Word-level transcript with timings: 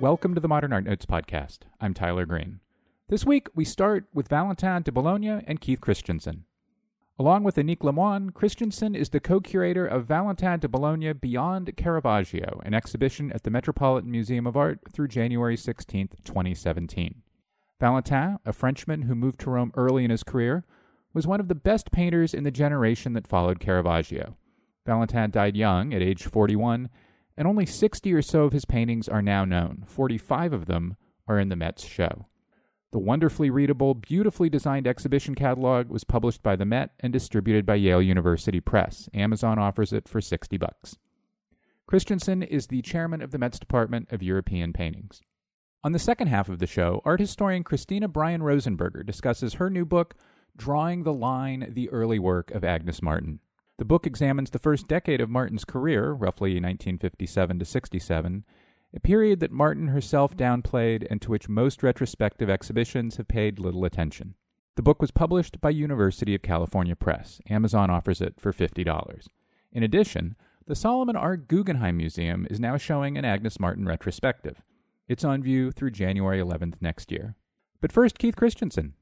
Welcome 0.00 0.34
to 0.34 0.40
the 0.40 0.48
Modern 0.48 0.72
Art 0.72 0.84
Notes 0.84 1.06
podcast. 1.06 1.60
I'm 1.80 1.94
Tyler 1.94 2.26
Green. 2.26 2.58
This 3.08 3.24
week, 3.24 3.46
we 3.54 3.64
start 3.64 4.06
with 4.12 4.26
Valentin 4.26 4.82
de 4.82 4.90
Boulogne 4.90 5.44
and 5.46 5.60
Keith 5.60 5.80
Christiansen. 5.80 6.46
Along 7.16 7.44
with 7.44 7.54
Annick 7.54 7.78
Lemoine, 7.78 8.34
Christiansen 8.34 8.96
is 8.96 9.10
the 9.10 9.20
co 9.20 9.38
curator 9.38 9.86
of 9.86 10.06
Valentin 10.06 10.58
de 10.58 10.68
Boulogne 10.68 11.12
Beyond 11.12 11.76
Caravaggio, 11.76 12.60
an 12.64 12.74
exhibition 12.74 13.30
at 13.30 13.44
the 13.44 13.50
Metropolitan 13.50 14.10
Museum 14.10 14.48
of 14.48 14.56
Art 14.56 14.80
through 14.92 15.06
January 15.06 15.56
16, 15.56 16.08
2017. 16.24 17.22
Valentin, 17.78 18.38
a 18.44 18.52
Frenchman 18.52 19.02
who 19.02 19.14
moved 19.14 19.38
to 19.40 19.50
Rome 19.50 19.70
early 19.76 20.04
in 20.04 20.10
his 20.10 20.24
career, 20.24 20.64
was 21.12 21.24
one 21.24 21.38
of 21.38 21.46
the 21.46 21.54
best 21.54 21.92
painters 21.92 22.34
in 22.34 22.42
the 22.42 22.50
generation 22.50 23.12
that 23.12 23.28
followed 23.28 23.60
Caravaggio. 23.60 24.36
Valentin 24.84 25.30
died 25.30 25.56
young, 25.56 25.94
at 25.94 26.02
age 26.02 26.24
41, 26.24 26.90
and 27.36 27.48
only 27.48 27.66
60 27.66 28.12
or 28.12 28.22
so 28.22 28.44
of 28.44 28.52
his 28.52 28.64
paintings 28.64 29.08
are 29.08 29.22
now 29.22 29.44
known. 29.44 29.84
45 29.86 30.52
of 30.52 30.66
them 30.66 30.96
are 31.26 31.38
in 31.38 31.48
the 31.48 31.56
Met's 31.56 31.84
show. 31.84 32.26
The 32.92 32.98
wonderfully 33.00 33.50
readable, 33.50 33.94
beautifully 33.94 34.48
designed 34.48 34.86
exhibition 34.86 35.34
catalog 35.34 35.88
was 35.88 36.04
published 36.04 36.44
by 36.44 36.54
the 36.54 36.64
Met 36.64 36.90
and 37.00 37.12
distributed 37.12 37.66
by 37.66 37.74
Yale 37.74 38.00
University 38.00 38.60
Press. 38.60 39.08
Amazon 39.12 39.58
offers 39.58 39.92
it 39.92 40.08
for 40.08 40.20
60 40.20 40.56
bucks. 40.58 40.96
Christiansen 41.86 42.42
is 42.42 42.68
the 42.68 42.82
chairman 42.82 43.20
of 43.20 43.32
the 43.32 43.38
Met's 43.38 43.58
Department 43.58 44.12
of 44.12 44.22
European 44.22 44.72
Paintings. 44.72 45.20
On 45.82 45.92
the 45.92 45.98
second 45.98 46.28
half 46.28 46.48
of 46.48 46.60
the 46.60 46.66
show, 46.66 47.02
art 47.04 47.20
historian 47.20 47.64
Christina 47.64 48.08
Bryan 48.08 48.40
Rosenberger 48.40 49.04
discusses 49.04 49.54
her 49.54 49.68
new 49.68 49.84
book, 49.84 50.14
Drawing 50.56 51.02
the 51.02 51.12
Line 51.12 51.72
The 51.72 51.90
Early 51.90 52.18
Work 52.18 52.52
of 52.52 52.64
Agnes 52.64 53.02
Martin. 53.02 53.40
The 53.76 53.84
book 53.84 54.06
examines 54.06 54.50
the 54.50 54.60
first 54.60 54.86
decade 54.86 55.20
of 55.20 55.28
Martin's 55.28 55.64
career, 55.64 56.12
roughly 56.12 56.52
1957 56.52 57.58
to 57.58 57.64
67, 57.64 58.44
a 58.94 59.00
period 59.00 59.40
that 59.40 59.50
Martin 59.50 59.88
herself 59.88 60.36
downplayed 60.36 61.04
and 61.10 61.20
to 61.20 61.30
which 61.30 61.48
most 61.48 61.82
retrospective 61.82 62.48
exhibitions 62.48 63.16
have 63.16 63.26
paid 63.26 63.58
little 63.58 63.84
attention. 63.84 64.34
The 64.76 64.82
book 64.82 65.00
was 65.00 65.10
published 65.10 65.60
by 65.60 65.70
University 65.70 66.36
of 66.36 66.42
California 66.42 66.94
Press. 66.94 67.40
Amazon 67.50 67.90
offers 67.90 68.20
it 68.20 68.34
for 68.38 68.52
$50. 68.52 69.26
In 69.72 69.82
addition, 69.82 70.36
the 70.66 70.76
Solomon 70.76 71.16
R. 71.16 71.36
Guggenheim 71.36 71.96
Museum 71.96 72.46
is 72.48 72.60
now 72.60 72.76
showing 72.76 73.18
an 73.18 73.24
Agnes 73.24 73.58
Martin 73.58 73.86
retrospective. 73.86 74.62
It's 75.08 75.24
on 75.24 75.42
view 75.42 75.72
through 75.72 75.90
January 75.90 76.38
11th 76.38 76.74
next 76.80 77.10
year. 77.10 77.34
But 77.80 77.92
first, 77.92 78.18
Keith 78.18 78.36
Christiansen, 78.36 78.94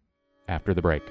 after 0.49 0.73
the 0.73 0.83
break. 0.83 1.03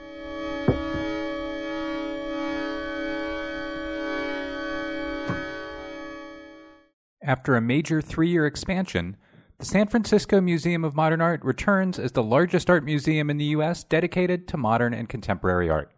After 7.24 7.56
a 7.56 7.62
major 7.62 8.02
three 8.02 8.30
year 8.30 8.48
expansion, 8.48 9.16
the 9.60 9.66
San 9.66 9.86
Francisco 9.86 10.42
Museum 10.42 10.84
of 10.84 10.96
Modern 10.96 11.22
Art 11.22 11.44
returns 11.44 12.00
as 12.00 12.14
the 12.14 12.24
largest 12.24 12.68
art 12.68 12.84
museum 12.84 13.30
in 13.30 13.38
the 13.38 13.46
U.S. 13.46 13.84
dedicated 13.84 14.48
to 14.48 14.58
modern 14.58 14.92
and 14.92 15.08
contemporary 15.08 15.70
art. 15.70 15.92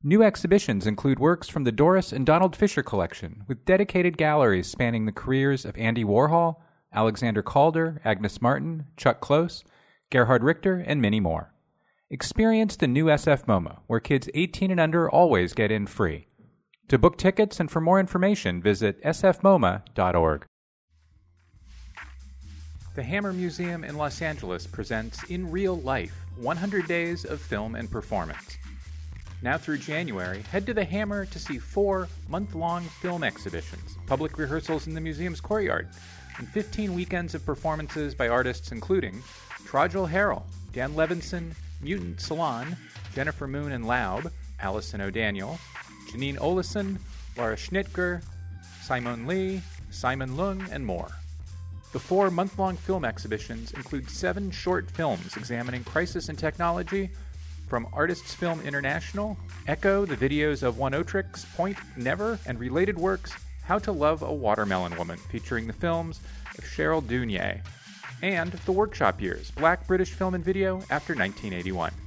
New 0.00 0.22
exhibitions 0.22 0.86
include 0.86 1.18
works 1.18 1.48
from 1.48 1.64
the 1.64 1.72
Doris 1.72 2.12
and 2.12 2.24
Donald 2.24 2.54
Fisher 2.54 2.84
collection, 2.84 3.42
with 3.48 3.64
dedicated 3.64 4.16
galleries 4.16 4.68
spanning 4.68 5.06
the 5.06 5.12
careers 5.12 5.64
of 5.64 5.76
Andy 5.76 6.04
Warhol, 6.04 6.56
Alexander 6.92 7.42
Calder, 7.42 8.00
Agnes 8.04 8.40
Martin, 8.40 8.86
Chuck 8.96 9.20
Close, 9.20 9.64
Gerhard 10.10 10.44
Richter, 10.44 10.76
and 10.76 11.02
many 11.02 11.18
more. 11.18 11.52
Experience 12.10 12.76
the 12.76 12.86
new 12.86 13.06
SF 13.06 13.46
MoMA, 13.46 13.80
where 13.88 13.98
kids 13.98 14.28
18 14.34 14.70
and 14.70 14.78
under 14.78 15.10
always 15.10 15.52
get 15.52 15.72
in 15.72 15.88
free. 15.88 16.28
To 16.88 16.98
book 16.98 17.16
tickets 17.16 17.60
and 17.60 17.70
for 17.70 17.80
more 17.80 17.98
information, 17.98 18.60
visit 18.60 19.02
sfmoma.org. 19.02 20.44
The 22.94 23.02
Hammer 23.02 23.32
Museum 23.32 23.84
in 23.84 23.96
Los 23.96 24.20
Angeles 24.20 24.66
presents 24.66 25.24
In 25.24 25.50
Real 25.50 25.80
Life 25.80 26.14
100 26.36 26.86
Days 26.86 27.24
of 27.24 27.40
Film 27.40 27.74
and 27.74 27.90
Performance. 27.90 28.58
Now 29.40 29.56
through 29.56 29.78
January, 29.78 30.42
head 30.42 30.66
to 30.66 30.74
the 30.74 30.84
Hammer 30.84 31.24
to 31.26 31.38
see 31.38 31.58
four 31.58 32.08
month 32.28 32.54
long 32.54 32.84
film 32.84 33.24
exhibitions, 33.24 33.96
public 34.06 34.36
rehearsals 34.36 34.86
in 34.86 34.94
the 34.94 35.00
museum's 35.00 35.40
courtyard, 35.40 35.88
and 36.38 36.46
15 36.48 36.94
weekends 36.94 37.34
of 37.34 37.46
performances 37.46 38.14
by 38.14 38.28
artists 38.28 38.72
including 38.72 39.22
Trajal 39.66 40.08
Harrell, 40.08 40.42
Dan 40.72 40.92
Levinson, 40.92 41.54
Mutant 41.80 42.20
Salon, 42.20 42.76
Jennifer 43.14 43.46
Moon 43.46 43.72
and 43.72 43.86
Laub, 43.86 44.30
Alison 44.60 45.00
O'Daniel, 45.00 45.58
Janine 46.14 46.38
Olison, 46.38 46.98
Laura 47.36 47.56
Schnitger, 47.56 48.22
Simon 48.82 49.26
Lee, 49.26 49.60
Simon 49.90 50.36
Lung, 50.36 50.64
and 50.70 50.86
more. 50.86 51.08
The 51.92 51.98
four 51.98 52.30
month 52.30 52.58
long 52.58 52.76
film 52.76 53.04
exhibitions 53.04 53.72
include 53.72 54.08
seven 54.08 54.50
short 54.50 54.90
films 54.90 55.36
examining 55.36 55.82
crisis 55.84 56.28
and 56.28 56.38
technology 56.38 57.10
from 57.68 57.88
Artists 57.92 58.32
Film 58.34 58.60
International, 58.60 59.36
Echo, 59.66 60.04
the 60.04 60.16
videos 60.16 60.62
of 60.62 60.76
Oneohtrix 60.76 61.52
Point 61.56 61.78
Never, 61.96 62.38
and 62.46 62.60
related 62.60 62.96
works, 62.96 63.32
How 63.64 63.78
to 63.80 63.90
Love 63.90 64.22
a 64.22 64.32
Watermelon 64.32 64.96
Woman, 64.96 65.16
featuring 65.16 65.66
the 65.66 65.72
films 65.72 66.20
of 66.56 66.64
Cheryl 66.64 67.02
Dunye, 67.02 67.60
and 68.22 68.52
The 68.52 68.72
Workshop 68.72 69.20
Years, 69.20 69.50
Black 69.52 69.86
British 69.86 70.10
Film 70.10 70.34
and 70.34 70.44
Video 70.44 70.76
after 70.90 71.14
1981. 71.14 72.03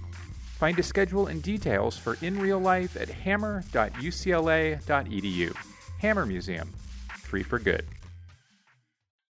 Find 0.58 0.78
a 0.80 0.84
schedule 0.84 1.28
and 1.28 1.44
details 1.44 2.00
for 2.00 2.18
In 2.24 2.40
Real 2.40 2.58
Life 2.58 2.98
at 2.98 3.10
hammer.ucla.edu. 3.10 5.56
Hammer 6.00 6.26
Museum, 6.26 6.74
free 7.20 7.44
for 7.44 7.60
good. 7.60 7.86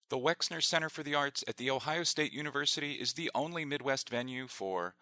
The 0.08 0.16
Wexner 0.16 0.62
Center 0.62 0.88
for 0.88 1.02
the 1.02 1.14
Arts 1.14 1.44
at 1.46 1.58
The 1.58 1.70
Ohio 1.70 2.04
State 2.04 2.32
University 2.32 2.94
is 2.94 3.12
the 3.12 3.30
only 3.34 3.66
Midwest 3.66 4.08
venue 4.08 4.46
for 4.46 4.94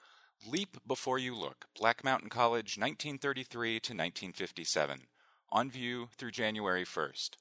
Leap 0.45 0.79
Before 0.85 1.21
You 1.21 1.37
Look, 1.37 1.67
Black 1.79 2.03
Mountain 2.03 2.29
College 2.29 2.77
1933 2.77 3.69
to 3.69 3.93
1957, 3.93 5.03
on 5.53 5.71
view 5.71 6.09
through 6.19 6.33
January 6.33 6.85
1st. 6.85 7.37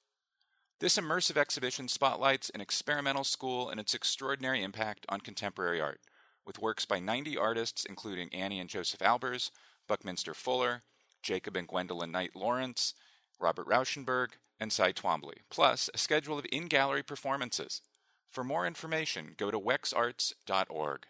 This 0.79 0.97
immersive 0.97 1.37
exhibition 1.37 1.87
spotlights 1.87 2.51
an 2.51 2.61
experimental 2.61 3.23
school 3.23 3.67
and 3.67 3.79
its 3.79 3.95
extraordinary 3.95 4.61
impact 4.61 5.07
on 5.09 5.21
contemporary 5.21 5.81
art 5.81 6.01
with 6.45 6.61
works 6.61 6.85
by 6.85 6.99
90 6.99 7.37
artists, 7.37 7.85
including 7.85 8.33
Anni 8.33 8.59
and 8.59 8.69
Josef 8.69 8.99
Albers, 8.99 9.49
Buckminster 9.87 10.33
Fuller, 10.33 10.83
Jacob 11.23 11.55
and 11.55 11.67
Gwendolyn 11.67 12.11
Knight 12.11 12.35
Lawrence, 12.35 12.93
Robert 13.39 13.67
Rauschenberg, 13.67 14.29
and 14.59 14.71
Cy 14.71 14.91
Twombly, 14.91 15.39
plus 15.49 15.89
a 15.93 15.97
schedule 15.97 16.39
of 16.39 16.45
in 16.51 16.67
gallery 16.67 17.03
performances. 17.03 17.81
For 18.29 18.43
more 18.43 18.65
information, 18.67 19.33
go 19.37 19.51
to 19.51 19.59
wexarts.org. 19.59 21.05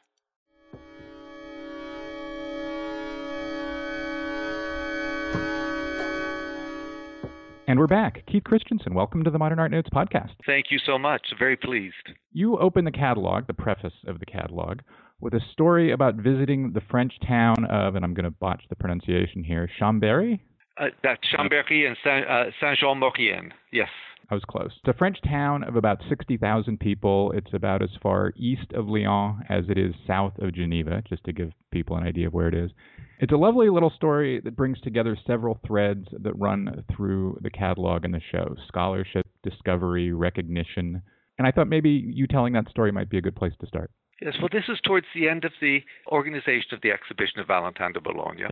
And 7.67 7.79
we're 7.79 7.87
back. 7.87 8.23
Keith 8.27 8.43
Christiansen, 8.43 8.93
welcome 8.93 9.23
to 9.23 9.31
the 9.31 9.39
Modern 9.39 9.57
Art 9.57 9.71
Notes 9.71 9.89
podcast. 9.89 10.33
Thank 10.45 10.67
you 10.69 10.77
so 10.85 10.99
much. 10.99 11.33
Very 11.39 11.57
pleased. 11.57 11.95
You 12.31 12.59
open 12.59 12.85
the 12.85 12.91
catalog, 12.91 13.47
the 13.47 13.55
preface 13.55 13.93
of 14.05 14.19
the 14.19 14.25
catalog, 14.27 14.81
with 15.19 15.33
a 15.33 15.41
story 15.51 15.91
about 15.91 16.15
visiting 16.15 16.71
the 16.73 16.81
French 16.91 17.13
town 17.27 17.65
of, 17.65 17.95
and 17.95 18.03
I'm 18.03 18.13
going 18.13 18.25
to 18.25 18.31
botch 18.31 18.63
the 18.69 18.75
pronunciation 18.75 19.43
here, 19.43 19.69
Chambéry? 19.79 20.39
Uh, 20.77 20.87
that's 21.03 21.21
Chambéry 21.33 21.87
and 21.87 21.95
Saint, 22.03 22.27
uh, 22.27 22.45
Saint-Jean-Maurienne, 22.59 23.51
yes. 23.71 23.89
I 24.29 24.33
was 24.33 24.43
close. 24.49 24.71
It's 24.79 24.95
a 24.95 24.97
French 24.97 25.17
town 25.21 25.63
of 25.63 25.75
about 25.75 26.01
60,000 26.09 26.79
people. 26.79 27.31
It's 27.35 27.53
about 27.53 27.83
as 27.83 27.91
far 28.01 28.33
east 28.35 28.73
of 28.73 28.87
Lyon 28.87 29.43
as 29.49 29.65
it 29.69 29.77
is 29.77 29.93
south 30.07 30.33
of 30.39 30.53
Geneva, 30.53 31.03
just 31.07 31.23
to 31.25 31.33
give 31.33 31.51
people 31.71 31.95
an 31.95 32.03
idea 32.03 32.27
of 32.27 32.33
where 32.33 32.47
it 32.47 32.55
is. 32.55 32.71
It's 33.19 33.31
a 33.31 33.37
lovely 33.37 33.69
little 33.69 33.91
story 33.91 34.41
that 34.43 34.55
brings 34.55 34.81
together 34.81 35.15
several 35.27 35.59
threads 35.65 36.07
that 36.11 36.37
run 36.39 36.83
through 36.95 37.39
the 37.43 37.51
catalog 37.51 38.03
and 38.03 38.13
the 38.13 38.21
show 38.31 38.55
scholarship, 38.67 39.27
discovery, 39.43 40.11
recognition. 40.11 41.01
And 41.37 41.47
I 41.47 41.51
thought 41.51 41.67
maybe 41.67 41.89
you 41.89 42.27
telling 42.27 42.53
that 42.53 42.69
story 42.69 42.91
might 42.91 43.09
be 43.09 43.17
a 43.17 43.21
good 43.21 43.35
place 43.35 43.53
to 43.61 43.67
start. 43.67 43.91
Yes, 44.21 44.35
well, 44.39 44.49
this 44.51 44.63
is 44.69 44.79
towards 44.81 45.07
the 45.13 45.27
end 45.27 45.43
of 45.43 45.51
the 45.59 45.83
organization 46.07 46.73
of 46.73 46.81
the 46.81 46.91
exhibition 46.91 47.39
of 47.39 47.47
Valentin 47.47 47.91
de 47.91 47.99
Boulogne, 47.99 48.47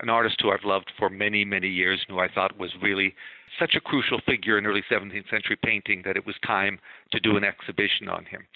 an 0.00 0.08
artist 0.08 0.40
who 0.40 0.50
I've 0.50 0.64
loved 0.64 0.90
for 0.98 1.08
many, 1.08 1.44
many 1.44 1.68
years, 1.68 2.00
and 2.06 2.16
who 2.16 2.20
I 2.20 2.28
thought 2.28 2.58
was 2.58 2.72
really 2.82 3.14
such 3.58 3.76
a 3.76 3.80
crucial 3.80 4.20
figure 4.26 4.58
in 4.58 4.66
early 4.66 4.82
17th 4.90 5.30
century 5.30 5.56
painting 5.62 6.02
that 6.04 6.16
it 6.16 6.26
was 6.26 6.34
time 6.44 6.80
to 7.12 7.20
do 7.20 7.36
an 7.36 7.44
exhibition 7.44 8.08
on 8.08 8.24
him. 8.24 8.46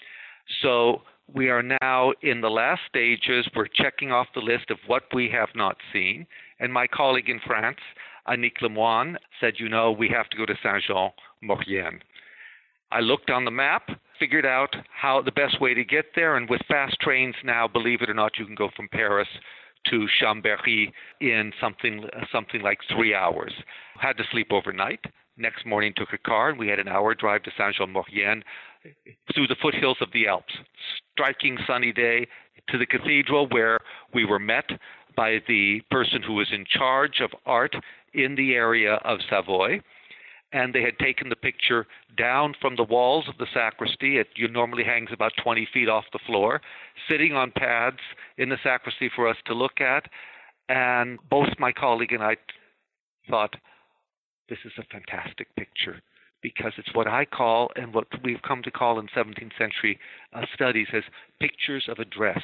So 0.61 1.03
we 1.33 1.49
are 1.49 1.63
now 1.63 2.11
in 2.21 2.41
the 2.41 2.49
last 2.49 2.81
stages. 2.89 3.47
We're 3.55 3.67
checking 3.67 4.11
off 4.11 4.27
the 4.35 4.41
list 4.41 4.69
of 4.69 4.77
what 4.87 5.03
we 5.13 5.29
have 5.29 5.49
not 5.55 5.77
seen. 5.93 6.27
And 6.59 6.73
my 6.73 6.85
colleague 6.87 7.29
in 7.29 7.39
France, 7.45 7.79
Annick 8.27 8.61
Lemoine, 8.61 9.15
said, 9.39 9.53
you 9.57 9.69
know, 9.69 9.91
we 9.91 10.09
have 10.09 10.29
to 10.29 10.37
go 10.37 10.45
to 10.45 10.55
Saint 10.61 10.83
Jean 10.85 11.11
Maurienne. 11.41 12.01
I 12.91 12.99
looked 12.99 13.29
on 13.29 13.45
the 13.45 13.51
map, 13.51 13.89
figured 14.19 14.45
out 14.45 14.75
how 14.93 15.21
the 15.21 15.31
best 15.31 15.61
way 15.61 15.73
to 15.73 15.83
get 15.83 16.05
there, 16.15 16.35
and 16.35 16.49
with 16.49 16.61
fast 16.67 16.99
trains 16.99 17.35
now, 17.43 17.67
believe 17.67 18.01
it 18.01 18.09
or 18.09 18.13
not, 18.13 18.37
you 18.37 18.45
can 18.45 18.55
go 18.55 18.69
from 18.75 18.89
Paris 18.89 19.27
to 19.89 20.07
Chambéry 20.21 20.91
in 21.21 21.51
something 21.59 22.03
something 22.31 22.61
like 22.61 22.79
three 22.95 23.15
hours. 23.15 23.53
Had 23.99 24.17
to 24.17 24.23
sleep 24.31 24.51
overnight. 24.51 24.99
Next 25.37 25.65
morning, 25.65 25.93
took 25.95 26.13
a 26.13 26.17
car, 26.17 26.49
and 26.49 26.59
we 26.59 26.67
had 26.67 26.79
an 26.79 26.87
hour 26.87 27.15
drive 27.15 27.43
to 27.43 27.51
Saint 27.57 27.75
Jean 27.75 27.91
Maurienne. 27.91 28.43
through 29.33 29.47
the 29.47 29.55
foothills 29.61 29.97
of 30.01 30.11
the 30.11 30.27
Alps. 30.27 30.53
Striking 31.13 31.57
sunny 31.67 31.91
day 31.91 32.27
to 32.69 32.77
the 32.77 32.85
cathedral 32.85 33.47
where 33.49 33.79
we 34.13 34.25
were 34.25 34.39
met 34.39 34.69
by 35.15 35.39
the 35.47 35.81
person 35.91 36.21
who 36.21 36.33
was 36.33 36.47
in 36.51 36.65
charge 36.65 37.21
of 37.21 37.31
art 37.45 37.75
in 38.13 38.35
the 38.35 38.53
area 38.53 38.95
of 39.03 39.19
Savoy. 39.29 39.81
And 40.53 40.73
they 40.73 40.81
had 40.81 40.99
taken 40.99 41.29
the 41.29 41.35
picture 41.35 41.87
down 42.17 42.55
from 42.59 42.75
the 42.75 42.83
walls 42.83 43.29
of 43.29 43.37
the 43.37 43.47
sacristy. 43.53 44.17
It 44.17 44.27
normally 44.51 44.83
hangs 44.83 45.09
about 45.13 45.31
20 45.41 45.67
feet 45.73 45.87
off 45.87 46.05
the 46.11 46.19
floor, 46.25 46.61
sitting 47.09 47.33
on 47.33 47.51
pads 47.51 47.99
in 48.37 48.49
the 48.49 48.57
sacristy 48.61 49.09
for 49.15 49.27
us 49.27 49.37
to 49.45 49.53
look 49.53 49.79
at. 49.79 50.09
And 50.67 51.19
both 51.29 51.49
my 51.57 51.71
colleague 51.71 52.11
and 52.11 52.23
I 52.23 52.35
thought, 53.29 53.55
this 54.49 54.59
is 54.65 54.73
a 54.77 54.83
fantastic 54.91 55.55
picture 55.55 56.01
because 56.41 56.73
it's 56.77 56.93
what 56.93 57.07
I 57.07 57.25
call 57.25 57.71
and 57.75 57.93
what 57.93 58.07
we've 58.23 58.41
come 58.41 58.63
to 58.63 58.71
call 58.71 58.99
in 58.99 59.07
17th 59.07 59.57
century 59.57 59.99
uh, 60.33 60.41
studies 60.53 60.87
as 60.93 61.03
pictures 61.39 61.85
of 61.87 61.99
address. 61.99 62.41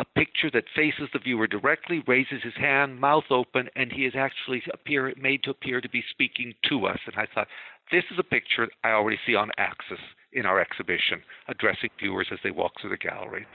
A 0.00 0.04
picture 0.16 0.50
that 0.52 0.64
faces 0.74 1.10
the 1.12 1.18
viewer 1.18 1.46
directly, 1.46 2.02
raises 2.06 2.42
his 2.42 2.54
hand, 2.56 2.98
mouth 2.98 3.30
open, 3.30 3.68
and 3.76 3.92
he 3.92 4.06
is 4.06 4.14
actually 4.16 4.62
appear, 4.72 5.12
made 5.18 5.42
to 5.42 5.50
appear 5.50 5.82
to 5.82 5.90
be 5.90 6.02
speaking 6.10 6.54
to 6.70 6.86
us. 6.86 6.98
And 7.04 7.16
I 7.16 7.26
thought, 7.34 7.48
this 7.92 8.04
is 8.10 8.18
a 8.18 8.22
picture 8.22 8.66
I 8.82 8.92
already 8.92 9.18
see 9.26 9.34
on 9.34 9.50
Axis 9.58 9.98
in 10.32 10.46
our 10.46 10.58
exhibition, 10.58 11.22
addressing 11.48 11.90
viewers 11.98 12.28
as 12.32 12.38
they 12.42 12.50
walk 12.50 12.72
through 12.80 12.90
the 12.90 12.96
gallery. 12.96 13.46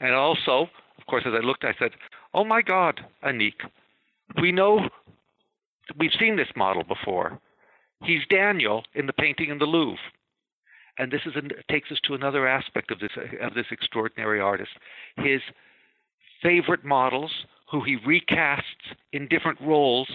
And 0.00 0.14
also, 0.14 0.70
of 0.96 1.06
course, 1.06 1.24
as 1.26 1.34
I 1.34 1.44
looked, 1.44 1.64
I 1.64 1.74
said, 1.78 1.90
Oh 2.32 2.44
my 2.44 2.62
God, 2.62 2.98
Annick, 3.22 3.68
we 4.40 4.50
know, 4.50 4.88
we've 5.98 6.10
seen 6.18 6.36
this 6.36 6.48
model 6.56 6.84
before. 6.84 7.38
He's 8.02 8.26
Daniel 8.30 8.82
in 8.94 9.04
the 9.04 9.12
painting 9.12 9.50
in 9.50 9.58
the 9.58 9.66
Louvre. 9.66 10.00
And 10.98 11.12
this 11.12 11.20
is 11.26 11.34
takes 11.70 11.90
us 11.92 11.98
to 12.04 12.14
another 12.14 12.46
aspect 12.46 12.90
of 12.90 12.98
this 12.98 13.12
of 13.40 13.54
this 13.54 13.66
extraordinary 13.70 14.40
artist. 14.40 14.70
His 15.16 15.40
favorite 16.42 16.84
models, 16.84 17.30
who 17.70 17.82
he 17.82 17.96
recasts 17.98 18.62
in 19.12 19.28
different 19.28 19.60
roles 19.60 20.08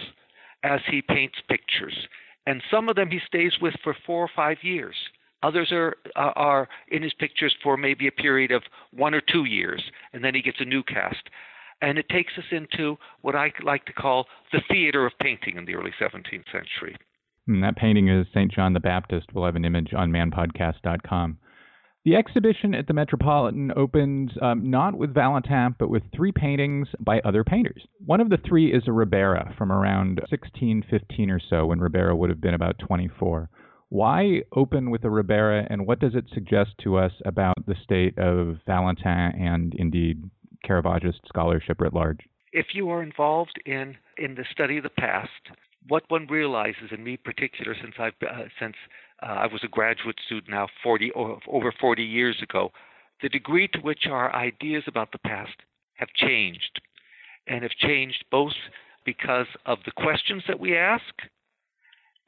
as 0.62 0.80
he 0.90 1.02
paints 1.02 1.36
pictures, 1.48 2.06
and 2.46 2.62
some 2.70 2.88
of 2.88 2.96
them 2.96 3.10
he 3.10 3.20
stays 3.26 3.52
with 3.60 3.74
for 3.82 3.96
four 4.06 4.24
or 4.24 4.30
five 4.34 4.58
years. 4.62 4.94
Others 5.42 5.72
are 5.72 5.96
uh, 6.16 6.32
are 6.36 6.68
in 6.88 7.02
his 7.02 7.14
pictures 7.14 7.54
for 7.62 7.76
maybe 7.76 8.06
a 8.06 8.12
period 8.12 8.50
of 8.50 8.62
one 8.92 9.14
or 9.14 9.20
two 9.20 9.44
years, 9.44 9.82
and 10.12 10.22
then 10.22 10.34
he 10.34 10.42
gets 10.42 10.60
a 10.60 10.64
new 10.64 10.82
cast. 10.82 11.28
And 11.82 11.98
it 11.98 12.08
takes 12.08 12.32
us 12.38 12.44
into 12.50 12.96
what 13.20 13.34
I 13.34 13.52
like 13.62 13.84
to 13.86 13.92
call 13.92 14.26
the 14.52 14.62
theater 14.70 15.04
of 15.04 15.12
painting 15.20 15.56
in 15.56 15.66
the 15.66 15.74
early 15.74 15.92
17th 16.00 16.50
century. 16.50 16.96
And 17.46 17.62
that 17.62 17.76
painting 17.76 18.08
is 18.08 18.26
St. 18.32 18.52
John 18.52 18.72
the 18.72 18.80
Baptist. 18.80 19.28
We'll 19.34 19.44
have 19.44 19.56
an 19.56 19.64
image 19.64 19.92
on 19.94 20.10
manpodcast.com. 20.10 21.38
The 22.04 22.16
exhibition 22.16 22.74
at 22.74 22.86
the 22.86 22.92
Metropolitan 22.92 23.72
opens 23.74 24.32
um, 24.42 24.70
not 24.70 24.94
with 24.94 25.14
Valentin, 25.14 25.74
but 25.78 25.88
with 25.88 26.02
three 26.14 26.32
paintings 26.32 26.88
by 27.00 27.20
other 27.20 27.44
painters. 27.44 27.86
One 28.04 28.20
of 28.20 28.28
the 28.28 28.36
three 28.46 28.74
is 28.74 28.82
a 28.86 28.92
Ribera 28.92 29.54
from 29.56 29.72
around 29.72 30.20
1615 30.28 31.30
or 31.30 31.40
so, 31.40 31.64
when 31.64 31.80
Ribera 31.80 32.14
would 32.14 32.28
have 32.28 32.42
been 32.42 32.52
about 32.52 32.78
24. 32.78 33.48
Why 33.88 34.42
open 34.54 34.90
with 34.90 35.04
a 35.04 35.10
Ribera, 35.10 35.66
and 35.70 35.86
what 35.86 35.98
does 35.98 36.14
it 36.14 36.26
suggest 36.34 36.72
to 36.82 36.98
us 36.98 37.12
about 37.24 37.54
the 37.66 37.76
state 37.82 38.18
of 38.18 38.58
Valentin 38.66 39.32
and 39.40 39.74
indeed 39.74 40.22
Caravaggist 40.62 41.20
scholarship 41.26 41.80
writ 41.80 41.94
large? 41.94 42.20
If 42.52 42.66
you 42.74 42.90
are 42.90 43.02
involved 43.02 43.58
in, 43.64 43.96
in 44.18 44.34
the 44.34 44.44
study 44.52 44.76
of 44.76 44.82
the 44.82 44.90
past, 44.90 45.30
what 45.88 46.04
one 46.08 46.26
realizes, 46.26 46.90
in 46.90 47.04
me 47.04 47.16
particular, 47.16 47.74
since 47.80 47.94
I've 47.98 48.14
uh, 48.22 48.44
since 48.58 48.76
uh, 49.22 49.26
I 49.26 49.46
was 49.46 49.62
a 49.64 49.68
graduate 49.68 50.18
student 50.26 50.50
now 50.50 50.68
40 50.82 51.12
over 51.12 51.72
40 51.80 52.02
years 52.02 52.36
ago, 52.42 52.70
the 53.22 53.28
degree 53.28 53.68
to 53.68 53.78
which 53.80 54.06
our 54.06 54.34
ideas 54.34 54.84
about 54.86 55.12
the 55.12 55.18
past 55.18 55.56
have 55.94 56.08
changed, 56.14 56.80
and 57.46 57.62
have 57.62 57.72
changed 57.72 58.24
both 58.30 58.54
because 59.04 59.46
of 59.66 59.78
the 59.84 59.92
questions 59.92 60.42
that 60.48 60.58
we 60.58 60.76
ask, 60.76 61.14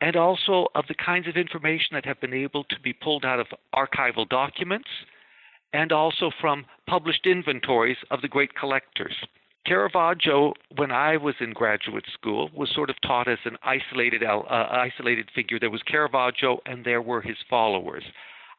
and 0.00 0.16
also 0.16 0.68
of 0.74 0.84
the 0.88 0.94
kinds 0.94 1.26
of 1.26 1.36
information 1.36 1.88
that 1.92 2.04
have 2.04 2.20
been 2.20 2.34
able 2.34 2.64
to 2.64 2.78
be 2.80 2.92
pulled 2.92 3.24
out 3.24 3.40
of 3.40 3.46
archival 3.74 4.28
documents, 4.28 4.88
and 5.72 5.92
also 5.92 6.30
from 6.40 6.66
published 6.86 7.26
inventories 7.26 7.96
of 8.10 8.20
the 8.20 8.28
great 8.28 8.54
collectors. 8.54 9.14
Caravaggio, 9.66 10.54
when 10.76 10.92
I 10.92 11.16
was 11.16 11.34
in 11.40 11.52
graduate 11.52 12.04
school, 12.12 12.50
was 12.54 12.70
sort 12.74 12.90
of 12.90 12.96
taught 13.02 13.28
as 13.28 13.38
an 13.44 13.56
isolated, 13.62 14.22
uh, 14.22 14.42
isolated 14.48 15.28
figure. 15.34 15.58
There 15.58 15.70
was 15.70 15.82
Caravaggio, 15.82 16.60
and 16.66 16.84
there 16.84 17.02
were 17.02 17.20
his 17.20 17.36
followers. 17.50 18.04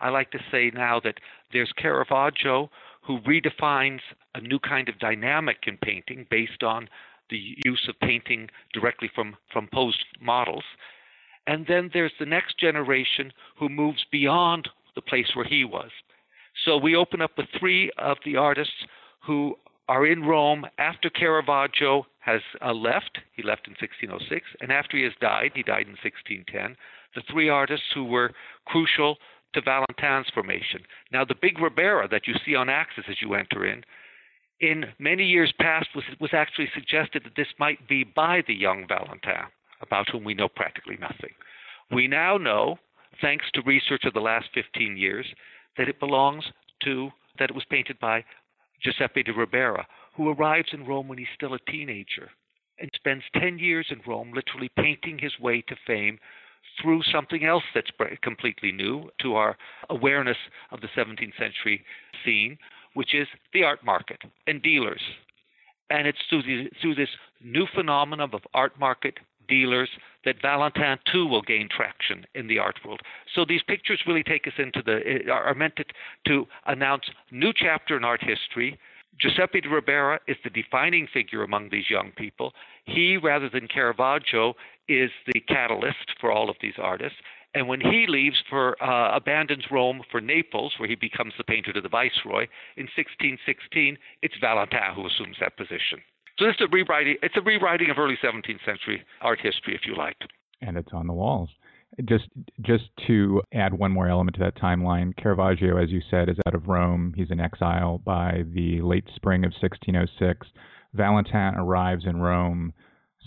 I 0.01 0.09
like 0.09 0.31
to 0.31 0.39
say 0.51 0.71
now 0.73 0.99
that 1.03 1.15
there's 1.53 1.71
Caravaggio, 1.77 2.69
who 3.01 3.19
redefines 3.21 4.01
a 4.35 4.41
new 4.41 4.59
kind 4.59 4.89
of 4.89 4.99
dynamic 4.99 5.59
in 5.65 5.77
painting 5.77 6.27
based 6.29 6.61
on 6.61 6.89
the 7.29 7.55
use 7.65 7.87
of 7.87 7.99
painting 8.01 8.49
directly 8.73 9.09
from, 9.15 9.35
from 9.51 9.69
posed 9.73 10.03
models. 10.21 10.63
And 11.47 11.65
then 11.67 11.89
there's 11.93 12.11
the 12.19 12.25
next 12.25 12.59
generation 12.59 13.31
who 13.57 13.69
moves 13.69 14.05
beyond 14.11 14.67
the 14.95 15.01
place 15.01 15.27
where 15.35 15.45
he 15.45 15.63
was. 15.63 15.89
So 16.65 16.77
we 16.77 16.95
open 16.95 17.21
up 17.21 17.31
with 17.37 17.47
three 17.59 17.91
of 17.97 18.17
the 18.25 18.35
artists 18.35 18.73
who 19.25 19.55
are 19.87 20.05
in 20.05 20.23
Rome 20.23 20.65
after 20.77 21.09
Caravaggio 21.09 22.05
has 22.19 22.41
uh, 22.61 22.73
left. 22.73 23.19
He 23.33 23.43
left 23.43 23.67
in 23.67 23.75
1606, 23.79 24.45
and 24.61 24.71
after 24.71 24.97
he 24.97 25.03
has 25.03 25.13
died, 25.21 25.51
he 25.55 25.63
died 25.63 25.87
in 25.87 25.95
1610. 26.03 26.75
The 27.15 27.21
three 27.31 27.49
artists 27.49 27.85
who 27.93 28.03
were 28.03 28.31
crucial 28.65 29.17
to 29.53 29.61
Valentin's 29.61 30.29
formation. 30.33 30.81
Now, 31.11 31.23
the 31.23 31.35
big 31.41 31.59
Ribera 31.59 32.07
that 32.09 32.27
you 32.27 32.35
see 32.45 32.53
on 32.53 32.69
Axis 32.69 33.05
as 33.09 33.21
you 33.21 33.33
enter 33.33 33.65
in, 33.65 33.83
in 34.59 34.85
many 34.99 35.23
years 35.23 35.53
past, 35.59 35.87
was, 35.95 36.03
was 36.19 36.31
actually 36.33 36.69
suggested 36.73 37.23
that 37.23 37.35
this 37.35 37.47
might 37.59 37.87
be 37.87 38.03
by 38.03 38.43
the 38.47 38.53
young 38.53 38.85
Valentin, 38.87 39.47
about 39.81 40.09
whom 40.09 40.23
we 40.23 40.33
know 40.33 40.49
practically 40.49 40.97
nothing. 40.99 41.31
We 41.91 42.07
now 42.07 42.37
know, 42.37 42.77
thanks 43.21 43.45
to 43.53 43.61
research 43.61 44.03
of 44.03 44.13
the 44.13 44.19
last 44.19 44.47
15 44.53 44.97
years, 44.97 45.25
that 45.77 45.87
it 45.87 45.99
belongs 45.99 46.43
to, 46.83 47.09
that 47.39 47.49
it 47.49 47.55
was 47.55 47.65
painted 47.69 47.99
by 47.99 48.25
Giuseppe 48.81 49.23
de 49.23 49.33
Ribera, 49.33 49.87
who 50.13 50.29
arrives 50.29 50.69
in 50.71 50.85
Rome 50.85 51.07
when 51.07 51.17
he's 51.17 51.27
still 51.35 51.53
a 51.53 51.71
teenager 51.71 52.29
and 52.79 52.91
spends 52.95 53.23
10 53.39 53.59
years 53.59 53.87
in 53.89 54.01
Rome, 54.05 54.31
literally 54.33 54.69
painting 54.77 55.17
his 55.17 55.39
way 55.39 55.61
to 55.67 55.75
fame 55.85 56.19
through 56.81 57.01
something 57.11 57.43
else 57.43 57.63
that's 57.73 57.89
completely 58.21 58.71
new 58.71 59.09
to 59.21 59.35
our 59.35 59.57
awareness 59.89 60.37
of 60.71 60.81
the 60.81 60.87
17th 60.95 61.37
century 61.37 61.83
scene, 62.23 62.57
which 62.93 63.15
is 63.15 63.27
the 63.53 63.63
art 63.63 63.83
market 63.83 64.21
and 64.45 64.61
dealers. 64.61 65.01
And 65.89 66.07
it's 66.07 66.19
through, 66.29 66.43
the, 66.43 66.69
through 66.81 66.95
this 66.95 67.09
new 67.43 67.65
phenomenon 67.73 68.29
of 68.33 68.41
art 68.53 68.77
market 68.79 69.15
dealers 69.47 69.89
that 70.27 70.41
Valentin 70.41 70.99
too 71.09 71.25
will 71.25 71.41
gain 71.41 71.69
traction 71.69 72.25
in 72.35 72.47
the 72.47 72.59
art 72.59 72.77
world. 72.85 72.99
So 73.33 73.45
these 73.45 73.63
pictures 73.63 74.01
really 74.05 74.23
take 74.23 74.45
us 74.45 74.53
into 74.57 74.83
the 74.85 74.99
eh, 75.05 75.31
are 75.31 75.55
meant 75.55 75.77
to, 75.77 75.85
to 76.27 76.45
announce 76.65 77.03
new 77.31 77.53
chapter 77.55 77.95
in 77.95 78.03
art 78.03 78.21
history. 78.21 78.77
Giuseppe 79.19 79.61
de 79.61 79.69
Ribera 79.69 80.19
is 80.27 80.35
the 80.43 80.49
defining 80.49 81.07
figure 81.11 81.43
among 81.43 81.69
these 81.69 81.89
young 81.89 82.11
people. 82.17 82.53
He, 82.83 83.15
rather 83.15 83.49
than 83.49 83.69
Caravaggio, 83.69 84.53
is 84.89 85.09
the 85.33 85.39
catalyst 85.39 86.11
for 86.19 86.29
all 86.29 86.49
of 86.49 86.57
these 86.61 86.75
artists. 86.77 87.17
And 87.55 87.69
when 87.69 87.79
he 87.79 88.05
leaves 88.07 88.35
for 88.49 88.81
uh, 88.83 89.15
abandons 89.15 89.63
Rome 89.71 90.01
for 90.11 90.19
Naples, 90.19 90.73
where 90.77 90.89
he 90.89 90.95
becomes 90.95 91.33
the 91.37 91.45
painter 91.45 91.71
to 91.71 91.81
the 91.81 91.89
viceroy 91.89 92.47
in 92.75 92.83
1616, 92.95 93.97
it's 94.21 94.35
Valentin 94.41 94.93
who 94.93 95.07
assumes 95.07 95.37
that 95.39 95.55
position. 95.57 95.99
So 96.39 96.45
this 96.45 96.55
is 96.59 96.67
a 96.67 96.71
rewriting. 96.71 97.17
It's 97.23 97.35
a 97.35 97.41
rewriting 97.41 97.89
of 97.89 97.97
early 97.97 98.17
17th 98.23 98.63
century 98.63 99.03
art 99.21 99.39
history, 99.41 99.73
if 99.73 99.81
you 99.87 99.95
like. 99.95 100.17
And 100.61 100.77
it's 100.77 100.93
on 100.93 101.07
the 101.07 101.13
walls. 101.13 101.49
Just 102.05 102.25
just 102.61 102.85
to 103.07 103.41
add 103.53 103.73
one 103.73 103.91
more 103.91 104.07
element 104.07 104.35
to 104.35 104.43
that 104.43 104.57
timeline, 104.57 105.15
Caravaggio, 105.15 105.77
as 105.77 105.89
you 105.89 106.01
said, 106.11 106.29
is 106.29 106.37
out 106.45 106.53
of 106.53 106.67
Rome. 106.67 107.13
He's 107.15 107.31
in 107.31 107.39
exile 107.39 107.99
by 107.99 108.43
the 108.53 108.81
late 108.81 109.05
spring 109.15 109.45
of 109.45 109.53
1606. 109.59 110.47
Valentin 110.93 111.55
arrives 111.55 112.05
in 112.05 112.17
Rome 112.17 112.73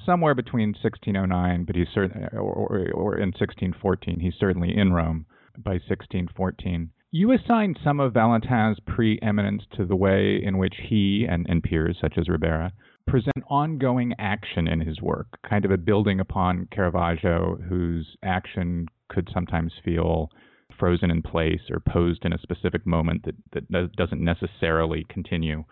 somewhere 0.06 0.34
between 0.34 0.68
1609, 0.68 1.64
but 1.64 1.76
he's 1.76 1.88
certain, 1.92 2.28
or, 2.32 2.40
or, 2.40 2.90
or 2.92 3.16
in 3.16 3.28
1614. 3.28 4.20
He's 4.20 4.34
certainly 4.38 4.76
in 4.76 4.92
Rome 4.92 5.26
by 5.58 5.72
1614. 5.72 6.90
You 7.10 7.32
assign 7.32 7.74
some 7.82 7.98
of 7.98 8.14
Valentin's 8.14 8.78
preeminence 8.86 9.64
to 9.76 9.84
the 9.84 9.96
way 9.96 10.40
in 10.40 10.58
which 10.58 10.74
he 10.88 11.26
and, 11.28 11.44
and 11.48 11.62
peers 11.62 11.96
such 12.00 12.16
as 12.16 12.28
Ribera 12.28 12.72
present 13.06 13.44
ongoing 13.48 14.14
action 14.18 14.68
in 14.68 14.80
his 14.80 15.00
work, 15.00 15.26
kind 15.48 15.64
of 15.64 15.70
a 15.70 15.76
building 15.76 16.20
upon 16.20 16.68
Caravaggio, 16.72 17.58
whose 17.68 18.16
action 18.22 18.86
could 19.08 19.28
sometimes 19.32 19.72
feel 19.84 20.30
frozen 20.78 21.10
in 21.10 21.20
place 21.22 21.60
or 21.70 21.80
posed 21.80 22.24
in 22.24 22.32
a 22.32 22.38
specific 22.38 22.86
moment 22.86 23.24
that, 23.24 23.34
that 23.52 23.96
doesn't 23.96 24.22
necessarily 24.22 25.04
continue. 25.10 25.64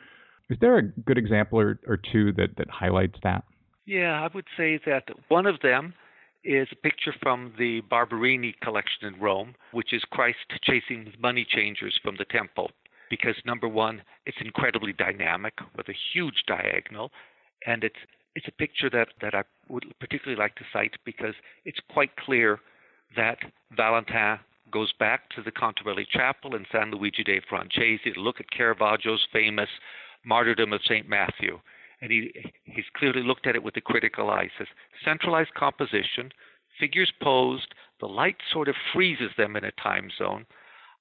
Is 0.51 0.59
there 0.61 0.79
a 0.79 0.83
good 0.83 1.19
example 1.19 1.61
or, 1.61 1.79
or 1.87 1.97
two 1.97 2.33
that, 2.33 2.57
that 2.57 2.71
highlights 2.71 3.19
that? 3.23 3.45
Yeah, 3.87 4.21
I 4.23 4.29
would 4.35 4.47
say 4.57 4.79
that 4.87 5.05
one 5.29 5.47
of 5.47 5.61
them 5.61 5.95
is 6.45 6.69
a 6.73 6.77
picture 6.77 7.15
from 7.23 7.53
the 7.59 7.81
Barberini 7.89 8.55
collection 8.63 9.09
in 9.09 9.21
Rome, 9.21 9.55
which 9.73 9.93
is 9.93 10.03
Christ 10.11 10.39
chasing 10.63 11.13
money 11.19 11.47
changers 11.49 11.99
from 12.03 12.17
the 12.17 12.25
temple. 12.25 12.71
Because 13.11 13.37
number 13.45 13.69
one, 13.69 14.03
it's 14.27 14.37
incredibly 14.41 14.93
dynamic 14.93 15.55
with 15.77 15.89
a 15.89 15.95
huge 16.13 16.45
diagonal, 16.47 17.11
and 17.67 17.85
it's 17.85 17.99
it's 18.35 18.47
a 18.47 18.53
picture 18.53 18.89
that, 18.91 19.09
that 19.21 19.35
I 19.35 19.43
would 19.69 19.85
particularly 19.99 20.39
like 20.39 20.55
to 20.57 20.65
cite 20.73 20.95
because 21.05 21.35
it's 21.65 21.81
quite 21.91 22.15
clear 22.17 22.61
that 23.17 23.39
Valentin 23.77 24.39
goes 24.71 24.93
back 24.93 25.31
to 25.31 25.43
the 25.43 25.51
Contarelli 25.51 26.07
Chapel 26.09 26.55
in 26.55 26.65
San 26.71 26.93
Luigi 26.93 27.25
dei 27.25 27.41
Francesi 27.41 28.15
to 28.15 28.21
look 28.21 28.39
at 28.39 28.51
Caravaggio's 28.51 29.27
famous 29.33 29.71
Martyrdom 30.25 30.73
of 30.73 30.83
St. 30.85 31.09
Matthew 31.09 31.59
and 32.01 32.11
he 32.11 32.33
he's 32.65 32.85
clearly 32.97 33.23
looked 33.23 33.47
at 33.47 33.57
it 33.57 33.63
with 33.63 33.77
a 33.77 33.81
critical 33.81 34.31
eye. 34.31 34.45
He 34.45 34.51
says 34.59 34.69
centralized 35.05 35.55
composition, 35.55 36.31
figures 36.79 37.13
posed, 37.21 37.75
the 38.01 38.07
light 38.07 38.37
sort 38.53 38.69
of 38.69 38.77
freezes 38.93 39.31
them 39.37 39.57
in 39.57 39.65
a 39.65 39.73
time 39.73 40.11
zone. 40.17 40.47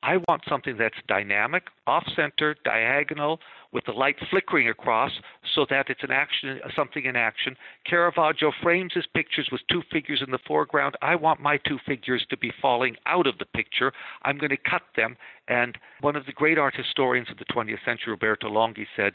I 0.04 0.18
want 0.27 0.44
something 0.48 0.77
that's 0.77 0.96
dynamic, 1.08 1.63
off 1.88 2.04
center, 2.16 2.56
diagonal, 2.63 3.39
with 3.74 3.86
the 3.86 3.92
light 3.92 4.16
flickering 4.30 4.70
across 4.70 5.12
so 5.56 5.66
that 5.70 5.89
it's 5.89 6.04
an 6.04 6.12
action, 6.12 6.60
something 6.75 7.06
in 7.06 7.16
action. 7.16 7.56
Caravaggio 7.86 8.51
frames 8.62 8.94
his 8.94 9.08
pictures 9.13 9.50
with 9.51 9.62
two 9.70 9.82
figures 9.92 10.22
in 10.25 10.32
the 10.32 10.39
foreground. 10.48 10.96
I 11.01 11.16
want 11.16 11.42
my 11.42 11.58
two 11.68 11.80
figures 11.86 12.25
to 12.30 12.38
be 12.38 12.51
falling 12.62 12.96
out 13.06 13.27
of 13.27 13.38
the 13.39 13.46
picture. 13.46 13.92
I'm 14.24 14.38
going 14.38 14.51
to 14.51 14.58
cut 14.58 14.84
them. 14.96 15.18
And 15.48 15.77
one 16.01 16.16
of 16.16 16.25
the 16.25 16.32
great 16.32 16.60
art 16.60 16.75
historians 16.75 17.30
of 17.32 17.38
the 17.38 17.46
20th 17.46 17.84
century, 17.84 18.12
Roberto 18.12 18.50
Longhi, 18.50 18.86
said 18.96 19.13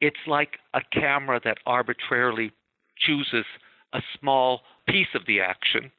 it's 0.00 0.16
like 0.26 0.58
a 0.74 0.80
camera 0.92 1.40
that 1.44 1.58
arbitrarily 1.64 2.52
chooses 2.98 3.44
a 3.92 4.00
small 4.18 4.62
piece 4.88 5.08
of 5.14 5.22
the 5.26 5.40
action, 5.40 5.90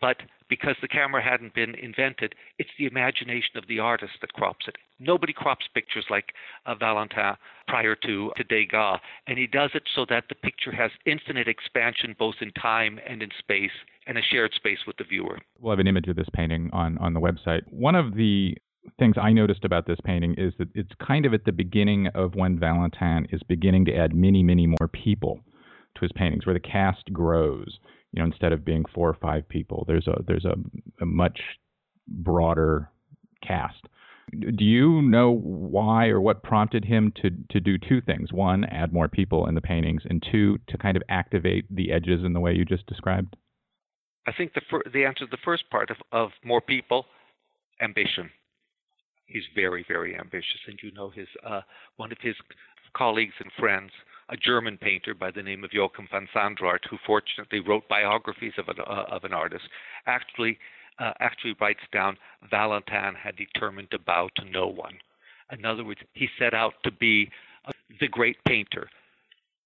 but 0.00 0.18
because 0.48 0.76
the 0.80 0.88
camera 0.88 1.22
hadn't 1.22 1.54
been 1.54 1.74
invented, 1.74 2.34
it's 2.58 2.70
the 2.78 2.86
imagination 2.86 3.56
of 3.56 3.66
the 3.66 3.78
artist 3.78 4.12
that 4.20 4.32
crops 4.32 4.66
it. 4.68 4.76
Nobody 4.98 5.32
crops 5.32 5.66
pictures 5.74 6.04
like 6.10 6.32
uh, 6.66 6.74
Valentin 6.74 7.34
prior 7.66 7.94
to, 7.96 8.30
to 8.36 8.44
Degas, 8.44 9.00
and 9.26 9.38
he 9.38 9.46
does 9.46 9.70
it 9.74 9.82
so 9.94 10.04
that 10.08 10.24
the 10.28 10.34
picture 10.34 10.72
has 10.72 10.90
infinite 11.06 11.48
expansion 11.48 12.14
both 12.18 12.36
in 12.40 12.50
time 12.52 13.00
and 13.08 13.22
in 13.22 13.30
space, 13.38 13.70
and 14.06 14.18
a 14.18 14.22
shared 14.22 14.52
space 14.54 14.80
with 14.86 14.96
the 14.98 15.04
viewer. 15.04 15.38
We'll 15.58 15.72
have 15.72 15.80
an 15.80 15.86
image 15.86 16.08
of 16.08 16.16
this 16.16 16.28
painting 16.34 16.70
on, 16.72 16.98
on 16.98 17.14
the 17.14 17.20
website. 17.20 17.62
One 17.70 17.94
of 17.94 18.14
the 18.14 18.56
things 18.98 19.16
I 19.20 19.32
noticed 19.32 19.64
about 19.64 19.86
this 19.86 19.98
painting 20.04 20.34
is 20.36 20.52
that 20.58 20.68
it's 20.74 20.92
kind 21.04 21.24
of 21.24 21.32
at 21.32 21.44
the 21.44 21.52
beginning 21.52 22.08
of 22.08 22.34
when 22.34 22.58
Valentin 22.58 23.26
is 23.30 23.42
beginning 23.48 23.86
to 23.86 23.96
add 23.96 24.14
many, 24.14 24.42
many 24.42 24.66
more 24.66 24.88
people 24.88 25.40
to 25.94 26.00
his 26.02 26.12
paintings, 26.12 26.44
where 26.44 26.54
the 26.54 26.60
cast 26.60 27.12
grows. 27.12 27.78
You 28.14 28.22
know, 28.22 28.26
instead 28.26 28.52
of 28.52 28.64
being 28.64 28.84
four 28.94 29.08
or 29.08 29.14
five 29.20 29.48
people, 29.48 29.84
there's 29.88 30.06
a 30.06 30.22
there's 30.26 30.44
a, 30.44 30.54
a 31.00 31.06
much 31.06 31.40
broader 32.06 32.88
cast. 33.42 33.88
Do 34.30 34.64
you 34.64 35.02
know 35.02 35.32
why 35.32 36.06
or 36.06 36.20
what 36.20 36.44
prompted 36.44 36.84
him 36.84 37.12
to 37.22 37.30
to 37.50 37.58
do 37.58 37.76
two 37.76 38.00
things? 38.00 38.32
One, 38.32 38.64
add 38.66 38.92
more 38.92 39.08
people 39.08 39.46
in 39.46 39.56
the 39.56 39.60
paintings, 39.60 40.02
and 40.08 40.24
two, 40.30 40.58
to 40.68 40.78
kind 40.78 40.96
of 40.96 41.02
activate 41.08 41.64
the 41.74 41.90
edges 41.90 42.24
in 42.24 42.34
the 42.34 42.40
way 42.40 42.54
you 42.54 42.64
just 42.64 42.86
described. 42.86 43.34
I 44.28 44.32
think 44.32 44.54
the 44.54 44.62
fir- 44.70 44.88
the 44.92 45.04
answer 45.04 45.24
to 45.24 45.30
the 45.30 45.42
first 45.44 45.68
part 45.70 45.90
of, 45.90 45.96
of 46.12 46.30
more 46.44 46.60
people, 46.60 47.06
ambition. 47.82 48.30
He's 49.26 49.44
very, 49.54 49.84
very 49.88 50.16
ambitious, 50.16 50.60
and 50.68 50.78
you 50.82 50.92
know 50.92 51.10
his 51.10 51.28
uh, 51.44 51.62
one 51.96 52.12
of 52.12 52.18
his 52.20 52.36
colleagues 52.96 53.34
and 53.40 53.50
friends, 53.58 53.90
a 54.28 54.36
German 54.36 54.78
painter 54.78 55.14
by 55.14 55.30
the 55.30 55.42
name 55.42 55.64
of 55.64 55.72
Joachim 55.72 56.08
van 56.10 56.28
Sandrart, 56.34 56.80
who 56.88 56.98
fortunately 57.06 57.60
wrote 57.60 57.88
biographies 57.88 58.54
of 58.58 58.68
an, 58.68 58.76
uh, 58.80 59.04
of 59.08 59.24
an 59.24 59.32
artist, 59.32 59.64
actually 60.06 60.58
uh, 60.98 61.12
actually 61.20 61.54
writes 61.60 61.80
down 61.92 62.16
Valentin 62.50 63.14
had 63.14 63.34
determined 63.36 63.90
to 63.90 63.98
bow 63.98 64.28
to 64.36 64.44
no 64.44 64.68
one. 64.68 64.94
In 65.50 65.64
other 65.64 65.84
words, 65.84 66.00
he 66.12 66.28
set 66.38 66.54
out 66.54 66.74
to 66.84 66.92
be 66.92 67.28
uh, 67.66 67.72
the 68.00 68.08
great 68.08 68.36
painter. 68.46 68.88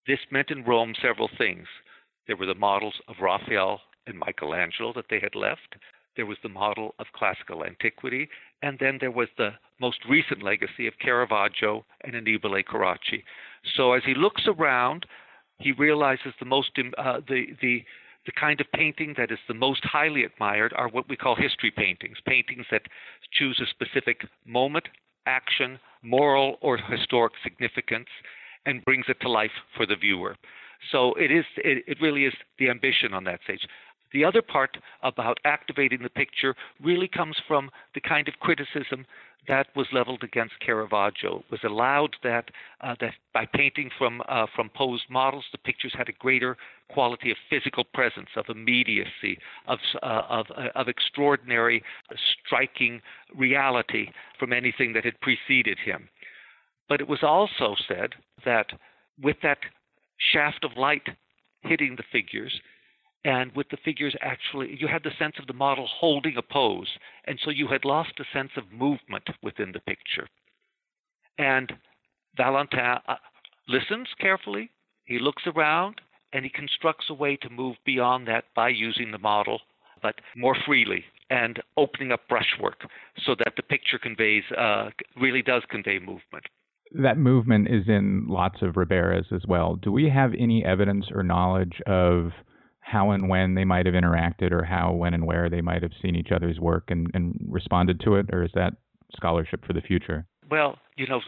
This 0.07 0.21
meant 0.31 0.51
in 0.51 0.65
Rome 0.65 0.95
several 1.03 1.29
things. 1.37 1.67
There 2.27 2.37
were 2.37 2.47
the 2.47 2.55
models 2.55 2.95
of 3.09 3.17
Raphael 3.21 3.81
and 4.07 4.19
Michelangelo 4.19 4.95
that 4.95 5.05
they 5.11 5.21
had 5.21 5.35
left 5.35 5.77
there 6.19 6.27
was 6.27 6.37
the 6.43 6.49
model 6.49 6.97
of 6.99 7.07
classical 7.15 7.65
antiquity, 7.65 8.29
and 8.61 8.77
then 8.81 8.99
there 9.01 9.13
was 9.13 9.29
the 9.39 9.51
most 9.81 9.99
recent 10.11 10.43
legacy 10.43 10.89
of 10.89 10.99
Caravaggio 10.99 11.87
and 12.03 12.15
Annibale 12.15 12.65
Carracci. 12.65 13.23
So 13.77 13.93
as 13.93 14.03
he 14.05 14.15
looks 14.15 14.43
around, 14.47 15.07
he 15.59 15.73
realizes 15.73 16.35
the 16.39 16.47
most 16.47 16.71
uh, 16.97 17.21
the 17.29 17.47
the 17.61 17.85
the 18.27 18.33
kind 18.33 18.61
of 18.61 18.71
painting 18.73 19.15
that 19.17 19.31
is 19.31 19.39
the 19.49 19.55
most 19.55 19.83
highly 19.85 20.25
admired 20.25 20.75
are 20.77 20.89
what 20.89 21.09
we 21.09 21.17
call 21.17 21.35
history 21.35 21.71
paintings, 21.71 22.19
paintings 22.27 22.67
that 22.71 22.83
choose 23.33 23.59
a 23.61 23.67
specific 23.67 24.21
moment, 24.45 24.87
action, 25.27 25.79
moral 26.03 26.59
or 26.61 26.77
historic 26.77 27.33
significance, 27.43 28.09
and 28.67 28.85
brings 28.85 29.07
it 29.09 29.19
to 29.23 29.31
life 29.31 29.51
for 29.77 29.87
the 29.87 29.97
viewer. 29.97 30.37
So 30.93 31.15
it 31.15 31.31
is 31.33 31.45
it, 31.57 31.85
it 31.87 31.99
really 32.01 32.25
is 32.25 32.35
the 32.59 32.71
ambition 32.71 33.15
on 33.15 33.25
that 33.25 33.41
stage. 33.45 33.67
The 34.13 34.25
other 34.25 34.43
part 34.43 34.79
about 35.03 35.39
activating 35.45 36.03
the 36.03 36.09
picture 36.09 36.55
really 36.83 37.09
comes 37.09 37.37
from 37.47 37.71
the 37.95 38.01
kind 38.01 38.29
of 38.29 38.35
criticism 38.41 39.05
that 39.49 39.69
was 39.75 39.87
leveled 39.93 40.23
against 40.23 40.61
Caravaggio. 40.61 41.39
It 41.39 41.51
was 41.51 41.61
allowed 41.65 42.17
that 42.23 42.51
uh, 42.83 42.95
that 43.01 43.15
by 43.33 43.47
painting 43.47 43.91
from 43.99 44.23
uh, 44.29 44.47
from 44.55 44.71
posed 44.75 45.09
models, 45.11 45.45
the 45.51 45.59
pictures 45.59 45.95
had 45.97 46.09
a 46.09 46.13
greater 46.13 46.57
quality 46.91 47.31
of 47.31 47.37
physical 47.51 47.85
presence, 47.85 48.29
of 48.37 48.45
immediacy, 48.49 49.39
of 49.67 49.79
uh, 50.03 50.23
of, 50.29 50.47
uh, 50.57 50.69
of 50.75 50.89
extraordinary, 50.89 51.83
striking 52.47 53.01
reality 53.35 54.07
from 54.39 54.53
anything 54.53 54.93
that 54.93 55.05
had 55.05 55.21
preceded 55.21 55.79
him. 55.79 56.09
But 56.89 57.01
it 57.01 57.09
was 57.09 57.23
also 57.23 57.75
said 57.87 58.11
that 58.45 58.67
with 59.21 59.37
that 59.43 59.59
shaft 60.33 60.65
of 60.65 60.77
light 60.77 61.09
hitting 61.63 61.97
the 61.97 62.05
figures, 62.13 62.61
and 63.25 63.55
with 63.55 63.69
the 63.71 63.77
figures 63.85 64.15
actually 64.21 64.77
you 64.79 64.87
had 64.87 65.03
the 65.03 65.11
sense 65.19 65.35
of 65.39 65.47
the 65.47 65.53
model 65.53 65.89
holding 66.01 66.37
a 66.37 66.43
pose 66.43 66.89
and 67.27 67.39
so 67.43 67.51
you 67.51 67.67
had 67.69 67.85
lost 67.85 68.13
a 68.21 68.25
sense 68.37 68.51
of 68.57 68.73
movement 68.73 69.29
within 69.43 69.73
the 69.73 69.81
picture 69.81 70.29
and 71.39 71.73
valentin 72.37 72.99
uh, 73.09 73.15
listens 73.69 74.09
carefully 74.21 74.71
he 75.05 75.19
looks 75.19 75.43
around 75.47 76.01
and 76.33 76.45
he 76.45 76.51
constructs 76.51 77.07
a 77.09 77.15
way 77.15 77.37
to 77.37 77.49
move 77.51 77.77
beyond 77.85 78.29
that 78.29 78.45
by 78.55 78.69
using 78.69 79.11
the 79.11 79.19
model 79.19 79.61
but 80.03 80.17
more 80.37 80.57
freely 80.67 81.05
and 81.31 81.61
opening 81.77 82.13
up 82.13 82.21
brushwork 82.29 82.87
so 83.27 83.35
that 83.35 83.55
the 83.57 83.63
picture 83.63 83.99
conveys 83.99 84.45
uh, 84.57 84.91
really 85.21 85.43
does 85.43 85.63
convey 85.69 85.99
movement 85.99 86.45
that 86.93 87.19
movement 87.19 87.69
is 87.69 87.87
in 87.87 88.27
lots 88.29 88.63
of 88.63 88.79
Ribera's 88.79 89.27
as 89.31 89.43
well. 89.47 89.77
Do 89.77 89.93
we 89.93 90.09
have 90.09 90.33
any 90.39 90.65
evidence 90.65 91.07
or 91.13 91.23
knowledge 91.23 91.83
of 91.87 92.31
how 92.89 93.11
and 93.11 93.29
when 93.29 93.55
they 93.55 93.65
might 93.65 93.85
have 93.85 93.95
interacted 93.95 94.51
or 94.51 94.65
how, 94.65 94.93
when, 94.93 95.13
and 95.13 95.27
where 95.27 95.51
they 95.51 95.61
might 95.61 95.83
have 95.83 95.93
seen 96.01 96.17
each 96.17 96.33
other's 96.33 96.59
work 96.59 96.85
and, 96.89 97.11
and 97.13 97.39
responded 97.47 98.01
to 98.01 98.15
it, 98.15 98.27
or 98.33 98.43
is 98.43 98.51
that 98.55 98.73
scholarship 99.15 99.65
for 99.67 99.75
the 99.75 99.81
future? 99.83 100.27
Well, 100.51 100.79
you 100.97 101.07
know, 101.07 101.21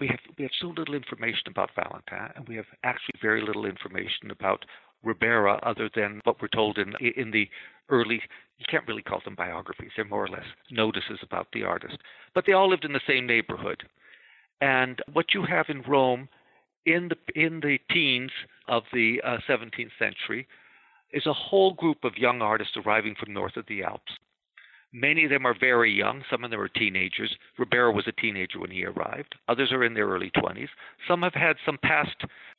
we 0.00 0.06
have 0.08 0.18
we 0.38 0.44
have 0.44 0.52
so 0.58 0.68
little 0.68 0.94
information 0.94 1.48
about 1.48 1.70
Valentin, 1.76 2.32
and 2.34 2.48
we 2.48 2.56
have 2.56 2.64
actually 2.82 3.18
very 3.20 3.42
little 3.42 3.66
information 3.66 4.30
about 4.30 4.64
Ribera, 5.04 5.60
other 5.62 5.90
than 5.94 6.22
what 6.24 6.40
we're 6.40 6.48
told 6.48 6.78
in 6.78 6.94
in 7.16 7.30
the 7.30 7.46
early. 7.90 8.22
You 8.58 8.64
can't 8.70 8.88
really 8.88 9.02
call 9.02 9.20
them 9.22 9.34
biographies; 9.34 9.90
they're 9.94 10.06
more 10.06 10.24
or 10.24 10.28
less 10.28 10.46
notices 10.70 11.18
about 11.22 11.48
the 11.52 11.64
artist. 11.64 11.98
But 12.34 12.44
they 12.46 12.52
all 12.52 12.70
lived 12.70 12.86
in 12.86 12.94
the 12.94 13.00
same 13.06 13.26
neighborhood, 13.26 13.82
and 14.62 15.00
what 15.12 15.34
you 15.34 15.44
have 15.44 15.66
in 15.68 15.82
Rome 15.82 16.30
in 16.86 17.10
the 17.10 17.40
in 17.40 17.60
the 17.60 17.78
teens 17.90 18.30
of 18.66 18.84
the 18.94 19.20
uh, 19.24 19.36
17th 19.46 19.90
century 19.98 20.46
is 21.12 21.26
a 21.26 21.32
whole 21.32 21.74
group 21.74 22.04
of 22.04 22.16
young 22.16 22.42
artists 22.42 22.76
arriving 22.76 23.14
from 23.18 23.32
north 23.32 23.56
of 23.56 23.66
the 23.66 23.82
Alps. 23.82 24.12
Many 24.92 25.24
of 25.24 25.30
them 25.30 25.46
are 25.46 25.56
very 25.58 25.90
young. 25.90 26.22
Some 26.30 26.44
of 26.44 26.50
them 26.50 26.60
are 26.60 26.68
teenagers. 26.68 27.34
Ribera 27.58 27.90
was 27.90 28.06
a 28.06 28.20
teenager 28.20 28.60
when 28.60 28.70
he 28.70 28.84
arrived. 28.84 29.34
Others 29.48 29.72
are 29.72 29.84
in 29.84 29.94
their 29.94 30.06
early 30.06 30.30
20s. 30.36 30.68
Some 31.08 31.22
have 31.22 31.32
had 31.32 31.56
some 31.64 31.78
past 31.82 32.16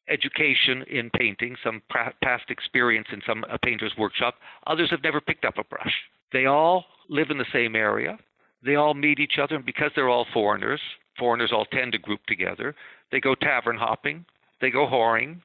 education 0.10 0.84
in 0.90 1.12
painting, 1.12 1.56
some 1.64 1.82
past 1.90 2.50
experience 2.50 3.08
in 3.12 3.22
some 3.26 3.46
a 3.52 3.60
painter's 3.60 3.94
workshop. 3.98 4.36
Others 4.66 4.90
have 4.90 5.04
never 5.04 5.22
picked 5.22 5.46
up 5.46 5.60
a 5.60 5.64
brush. 5.64 5.94
They 6.32 6.48
all 6.48 6.86
live 7.08 7.30
in 7.30 7.38
the 7.38 7.46
same 7.54 7.76
area. 7.76 8.18
They 8.66 8.76
all 8.76 8.96
meet 8.96 9.20
each 9.20 9.38
other, 9.42 9.56
and 9.56 9.66
because 9.66 9.92
they're 9.96 10.10
all 10.10 10.26
foreigners, 10.34 10.82
foreigners 11.20 11.52
all 11.54 11.66
tend 11.66 11.92
to 11.92 12.00
group 12.00 12.22
together. 12.28 12.74
They 13.12 13.20
go 13.20 13.36
tavern 13.36 13.78
hopping, 13.78 14.26
they 14.60 14.72
go 14.72 14.88
whoring, 14.88 15.42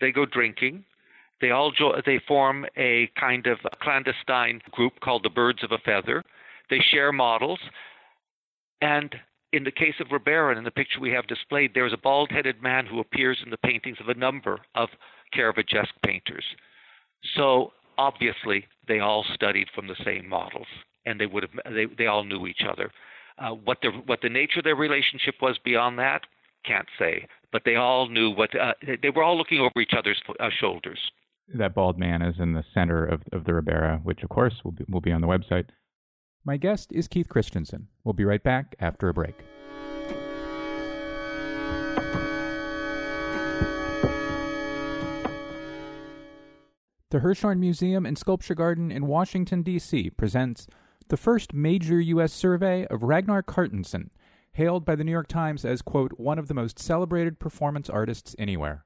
they 0.00 0.10
go 0.10 0.26
drinking, 0.26 0.84
they 1.40 1.50
all 1.50 1.70
jo- 1.70 2.00
they 2.06 2.20
form 2.26 2.66
a 2.76 3.10
kind 3.18 3.46
of 3.46 3.58
clandestine 3.82 4.60
group 4.70 5.00
called 5.00 5.22
the 5.24 5.30
Birds 5.30 5.62
of 5.62 5.72
a 5.72 5.78
Feather. 5.78 6.22
They 6.70 6.80
share 6.90 7.12
models, 7.12 7.60
and 8.80 9.14
in 9.52 9.64
the 9.64 9.70
case 9.70 9.94
of 10.00 10.10
Ribera, 10.10 10.56
in 10.56 10.64
the 10.64 10.70
picture 10.70 11.00
we 11.00 11.12
have 11.12 11.26
displayed, 11.28 11.72
there 11.74 11.86
is 11.86 11.92
a 11.92 11.98
bald-headed 11.98 12.60
man 12.60 12.86
who 12.86 12.98
appears 12.98 13.38
in 13.44 13.50
the 13.50 13.56
paintings 13.58 13.98
of 14.00 14.08
a 14.08 14.14
number 14.14 14.58
of 14.74 14.88
Caravaggesque 15.32 15.94
painters. 16.04 16.44
So 17.36 17.72
obviously 17.96 18.66
they 18.88 19.00
all 19.00 19.24
studied 19.34 19.68
from 19.74 19.86
the 19.86 19.96
same 20.04 20.28
models, 20.28 20.66
and 21.06 21.20
they 21.20 21.26
would 21.26 21.44
have 21.44 21.74
they, 21.74 21.86
they 21.86 22.06
all 22.06 22.24
knew 22.24 22.46
each 22.46 22.62
other. 22.68 22.90
Uh, 23.38 23.50
what 23.50 23.78
the 23.82 23.90
what 24.06 24.20
the 24.22 24.28
nature 24.28 24.60
of 24.60 24.64
their 24.64 24.76
relationship 24.76 25.34
was 25.40 25.58
beyond 25.64 25.98
that, 25.98 26.22
can't 26.64 26.88
say. 26.98 27.26
But 27.52 27.62
they 27.64 27.76
all 27.76 28.08
knew 28.08 28.30
what 28.30 28.58
uh, 28.58 28.74
they 29.02 29.10
were 29.10 29.22
all 29.22 29.38
looking 29.38 29.60
over 29.60 29.80
each 29.80 29.94
other's 29.96 30.20
uh, 30.40 30.50
shoulders. 30.60 30.98
That 31.48 31.74
bald 31.74 31.98
man 31.98 32.22
is 32.22 32.40
in 32.40 32.54
the 32.54 32.64
center 32.72 33.04
of, 33.04 33.22
of 33.32 33.44
the 33.44 33.54
Ribera, 33.54 34.00
which 34.02 34.22
of 34.22 34.30
course 34.30 34.64
will 34.64 34.72
be, 34.72 34.84
will 34.88 35.00
be 35.00 35.12
on 35.12 35.20
the 35.20 35.26
website. 35.26 35.66
My 36.44 36.56
guest 36.56 36.90
is 36.92 37.06
Keith 37.06 37.28
Christiansen. 37.28 37.88
We'll 38.02 38.14
be 38.14 38.24
right 38.24 38.42
back 38.42 38.74
after 38.80 39.08
a 39.08 39.14
break. 39.14 39.36
The 47.10 47.20
Hirshhorn 47.20 47.60
Museum 47.60 48.06
and 48.06 48.18
Sculpture 48.18 48.56
Garden 48.56 48.90
in 48.90 49.06
Washington, 49.06 49.62
D.C. 49.62 50.10
presents 50.10 50.66
the 51.08 51.16
first 51.16 51.54
major 51.54 52.00
U.S. 52.00 52.32
survey 52.32 52.86
of 52.86 53.02
Ragnar 53.04 53.42
Kjartansson, 53.42 54.08
hailed 54.52 54.84
by 54.84 54.96
the 54.96 55.04
New 55.04 55.12
York 55.12 55.28
Times 55.28 55.64
as, 55.64 55.82
quote, 55.82 56.18
one 56.18 56.38
of 56.38 56.48
the 56.48 56.54
most 56.54 56.78
celebrated 56.78 57.38
performance 57.38 57.88
artists 57.88 58.34
anywhere. 58.38 58.84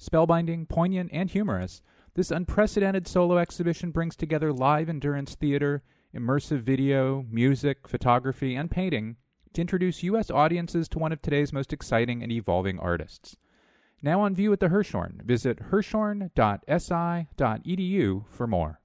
Spellbinding, 0.00 0.68
poignant, 0.68 1.10
and 1.12 1.30
humorous, 1.30 1.82
this 2.14 2.30
unprecedented 2.30 3.08
solo 3.08 3.38
exhibition 3.38 3.90
brings 3.90 4.16
together 4.16 4.52
live 4.52 4.88
endurance 4.88 5.34
theater, 5.34 5.82
immersive 6.14 6.62
video, 6.62 7.26
music, 7.30 7.88
photography, 7.88 8.54
and 8.54 8.70
painting 8.70 9.16
to 9.52 9.60
introduce 9.60 10.02
U.S. 10.04 10.30
audiences 10.30 10.88
to 10.88 10.98
one 10.98 11.12
of 11.12 11.22
today's 11.22 11.52
most 11.52 11.72
exciting 11.72 12.22
and 12.22 12.30
evolving 12.30 12.78
artists. 12.78 13.36
Now 14.02 14.20
on 14.20 14.34
view 14.34 14.52
at 14.52 14.60
the 14.60 14.68
Hirshhorn, 14.68 15.24
visit 15.24 15.70
hirshhorn.si.edu 15.70 18.24
for 18.28 18.46
more. 18.46 18.80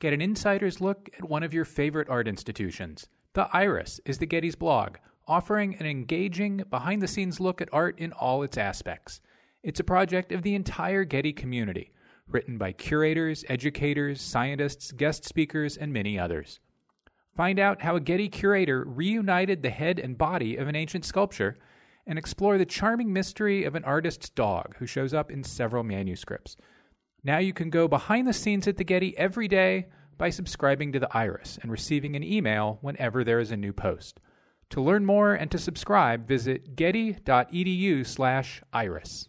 Get 0.00 0.12
an 0.12 0.20
insider's 0.20 0.80
look 0.80 1.10
at 1.16 1.28
one 1.28 1.42
of 1.42 1.54
your 1.54 1.64
favorite 1.64 2.08
art 2.08 2.28
institutions. 2.28 3.08
The 3.32 3.48
Iris 3.52 4.00
is 4.04 4.18
the 4.18 4.26
Getty's 4.26 4.56
blog, 4.56 4.96
offering 5.26 5.76
an 5.76 5.86
engaging, 5.86 6.64
behind 6.68 7.00
the 7.00 7.08
scenes 7.08 7.40
look 7.40 7.60
at 7.60 7.72
art 7.72 7.98
in 7.98 8.12
all 8.12 8.42
its 8.42 8.58
aspects. 8.58 9.20
It's 9.62 9.80
a 9.80 9.84
project 9.84 10.32
of 10.32 10.42
the 10.42 10.54
entire 10.54 11.04
Getty 11.04 11.34
community, 11.34 11.92
written 12.26 12.56
by 12.56 12.72
curators, 12.72 13.44
educators, 13.48 14.22
scientists, 14.22 14.90
guest 14.92 15.24
speakers, 15.24 15.76
and 15.76 15.92
many 15.92 16.18
others. 16.18 16.60
Find 17.36 17.58
out 17.58 17.82
how 17.82 17.96
a 17.96 18.00
Getty 18.00 18.30
curator 18.30 18.82
reunited 18.84 19.62
the 19.62 19.70
head 19.70 19.98
and 19.98 20.16
body 20.16 20.56
of 20.56 20.66
an 20.66 20.76
ancient 20.76 21.04
sculpture 21.04 21.58
and 22.06 22.18
explore 22.18 22.56
the 22.56 22.64
charming 22.64 23.12
mystery 23.12 23.64
of 23.64 23.74
an 23.74 23.84
artist's 23.84 24.30
dog 24.30 24.76
who 24.78 24.86
shows 24.86 25.12
up 25.12 25.30
in 25.30 25.44
several 25.44 25.84
manuscripts. 25.84 26.56
Now 27.22 27.36
you 27.36 27.52
can 27.52 27.68
go 27.68 27.86
behind 27.86 28.26
the 28.26 28.32
scenes 28.32 28.66
at 28.66 28.78
the 28.78 28.84
Getty 28.84 29.14
every 29.18 29.46
day 29.46 29.88
by 30.16 30.30
subscribing 30.30 30.92
to 30.92 30.98
the 30.98 31.14
Iris 31.14 31.58
and 31.60 31.70
receiving 31.70 32.16
an 32.16 32.24
email 32.24 32.78
whenever 32.80 33.24
there 33.24 33.40
is 33.40 33.50
a 33.50 33.56
new 33.56 33.74
post. 33.74 34.20
To 34.70 34.80
learn 34.80 35.04
more 35.04 35.34
and 35.34 35.50
to 35.50 35.58
subscribe, 35.58 36.26
visit 36.26 36.76
getty.edu/iris. 36.76 39.28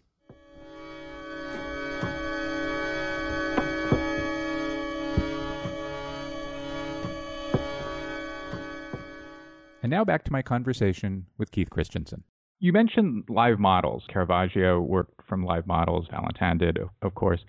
And 9.82 9.90
now 9.90 10.06
back 10.06 10.24
to 10.26 10.32
my 10.32 10.42
conversation 10.42 11.26
with 11.38 11.52
Keith 11.52 11.70
Christiansen. 11.70 12.24
You 12.60 12.72
mentioned 12.74 13.24
live 13.28 13.60
models. 13.60 14.04
Caravaggio 14.08 14.80
worked 14.80 15.28
from 15.28 15.44
live 15.44 15.66
models. 15.66 16.08
Valentin 16.12 16.60
did, 16.60 16.78
of 17.02 17.16
course. 17.16 17.42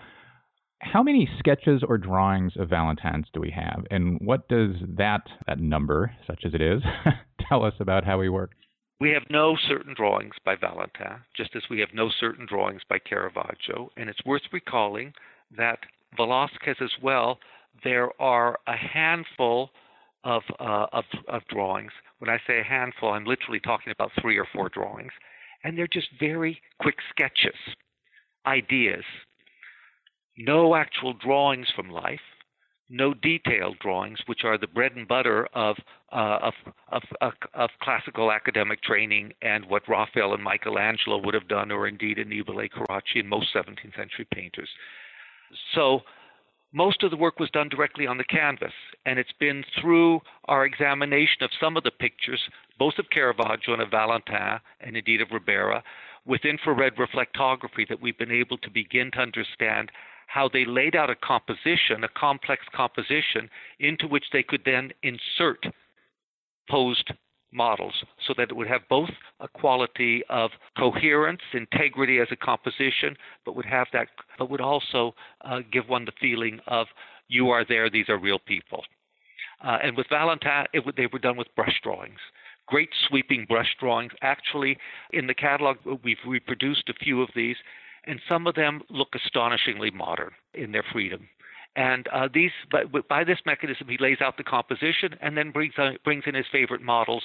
How 0.81 1.03
many 1.03 1.29
sketches 1.39 1.83
or 1.87 1.99
drawings 1.99 2.55
of 2.57 2.71
Valentin's 2.71 3.27
do 3.33 3.41
we 3.41 3.51
have, 3.51 3.85
and 3.91 4.19
what 4.21 4.49
does 4.49 4.75
that 4.97 5.23
that 5.47 5.61
number, 5.61 6.13
such 6.27 6.45
as 6.45 6.55
it 6.55 6.61
is, 6.61 6.83
tell 7.49 7.65
us 7.65 7.75
about 7.79 8.05
how 8.05 8.21
he 8.21 8.29
worked? 8.29 8.57
We 8.99 9.11
have 9.11 9.23
no 9.31 9.57
certain 9.69 9.95
drawings 9.95 10.35
by 10.45 10.57
Valentin, 10.57 11.21
just 11.37 11.55
as 11.55 11.63
we 11.69 11.81
have 11.81 11.91
no 11.93 12.09
certain 12.21 12.47
drawings 12.47 12.83
by 12.89 12.99
Caravaggio. 12.99 13.91
And 13.97 14.09
it's 14.09 14.25
worth 14.25 14.43
recalling 14.53 15.13
that 15.57 15.81
Velázquez 16.19 16.81
as 16.81 16.93
well, 17.03 17.39
there 17.85 18.11
are 18.21 18.59
a 18.67 18.77
handful 18.77 19.71
of, 20.25 20.43
uh, 20.59 20.87
of, 20.93 21.05
of 21.29 21.43
drawings. 21.49 21.93
When 22.23 22.31
I 22.31 22.39
say 22.47 22.61
a 22.61 22.63
handful, 22.63 23.15
I'm 23.15 23.25
literally 23.25 23.59
talking 23.59 23.91
about 23.91 24.13
three 24.21 24.39
or 24.39 24.47
four 24.53 24.69
drawings, 24.69 25.11
and 25.65 25.77
they're 25.77 25.89
just 25.89 26.07
very 26.21 26.63
quick 26.81 26.95
sketches, 27.11 27.59
ideas. 28.47 29.03
No 30.39 30.77
actual 30.77 31.15
drawings 31.15 31.67
from 31.75 31.91
life, 31.91 32.21
no 32.89 33.13
detailed 33.13 33.81
drawings, 33.81 34.21
which 34.27 34.45
are 34.45 34.57
the 34.57 34.69
bread 34.69 34.93
and 34.95 35.09
butter 35.09 35.49
of, 35.53 35.79
uh, 36.13 36.39
of, 36.43 36.55
of, 36.93 37.03
of, 37.21 37.33
of, 37.55 37.71
classical 37.83 38.31
academic 38.31 38.85
training 38.85 39.33
and 39.43 39.65
what 39.67 39.89
Raphael 39.89 40.33
and 40.33 40.45
Michelangelo 40.45 41.19
would 41.25 41.35
have 41.35 41.49
done, 41.49 41.73
or 41.73 41.89
indeed 41.89 42.19
Annibale 42.19 42.69
Carracci 42.71 43.19
and 43.19 43.29
most 43.29 43.49
17th 43.53 43.97
century 43.97 44.29
painters. 44.33 44.69
So 45.75 46.03
most 46.73 47.03
of 47.03 47.11
the 47.11 47.17
work 47.17 47.39
was 47.39 47.51
done 47.51 47.69
directly 47.69 48.07
on 48.07 48.17
the 48.17 48.25
canvas, 48.25 48.73
and 49.05 49.19
it's 49.19 49.33
been 49.39 49.65
through 49.81 50.21
our 50.47 50.65
examination 50.65 51.43
of 51.43 51.51
some 51.61 51.77
of 51.77 51.83
the 51.83 51.91
pictures, 51.91 52.41
both 52.79 52.95
of 52.99 53.11
Caravaggio 53.11 53.75
and 53.75 53.83
of 53.83 53.91
Valentin, 53.91 54.59
and 54.81 54.97
indeed 54.97 55.21
of 55.21 55.31
Ribera, 55.31 55.83
with 56.25 56.45
infrared 56.45 56.97
reflectography 56.97 57.87
that 57.89 58.01
we've 58.01 58.19
been 58.19 58.33
able 58.33 58.59
to 58.59 58.71
begin 58.71 59.11
to 59.13 59.19
understand 59.21 59.91
how 60.29 60.49
they 60.49 60.65
laid 60.65 60.97
out 60.97 61.11
a 61.11 61.15
composition, 61.15 62.05
a 62.05 62.09
complex 62.19 62.63
composition, 62.75 63.51
into 63.79 64.09
which 64.09 64.25
they 64.33 64.43
could 64.43 64.63
then 64.65 64.91
insert 65.03 65.67
posed 66.71 67.13
models 67.53 67.95
so 68.27 68.35
that 68.37 68.51
it 68.51 68.57
would 68.57 68.69
have 68.69 68.83
both 68.89 69.11
a 69.41 69.49
quality 69.49 70.23
of 70.29 70.51
coherence, 70.77 71.41
integrity 71.53 72.19
as 72.19 72.29
a 72.31 72.37
composition, 72.37 73.17
but 73.45 73.55
would 73.57 73.67
have 73.67 73.87
that, 73.93 74.09
but 74.39 74.51
would 74.51 74.61
also 74.61 75.15
uh, 75.45 75.61
give 75.71 75.89
one 75.89 76.05
the 76.05 76.13
feeling 76.21 76.61
of 76.67 76.87
you 77.29 77.51
are 77.51 77.65
there, 77.65 77.89
these 77.89 78.09
are 78.09 78.19
real 78.19 78.39
people. 78.39 78.85
Uh, 79.65 79.79
and 79.83 79.97
with 79.97 80.09
Valentin, 80.09 80.67
they 80.97 81.07
were 81.07 81.19
done 81.19 81.37
with 81.37 81.55
brush 81.55 81.81
drawings. 81.83 82.19
Great 82.67 82.91
sweeping 83.09 83.45
brush 83.49 83.77
drawings. 83.79 84.13
Actually, 84.23 84.77
in 85.13 85.27
the 85.27 85.35
catalog, 85.35 85.77
we've 86.03 86.17
reproduced 86.27 86.89
a 86.89 86.95
few 86.95 87.23
of 87.23 87.29
these, 87.35 87.57
and 88.05 88.21
some 88.29 88.47
of 88.47 88.55
them 88.55 88.83
look 88.91 89.09
astonishingly 89.15 89.91
modern 89.91 90.31
in 90.55 90.73
their 90.73 90.85
freedom. 90.93 91.29
And 91.75 92.07
uh, 92.09 92.29
these, 92.33 92.51
by, 92.71 92.85
by, 93.09 93.25
this 93.25 93.39
mechanism, 93.47 93.89
he 93.89 93.97
lays 93.99 94.19
out 94.21 94.37
the 94.37 94.45
composition 94.45 95.15
and 95.23 95.37
then 95.37 95.51
brings, 95.51 95.73
uh, 95.79 95.93
brings 96.05 96.25
in 96.27 96.35
his 96.35 96.45
favorite 96.53 96.83
models 96.83 97.23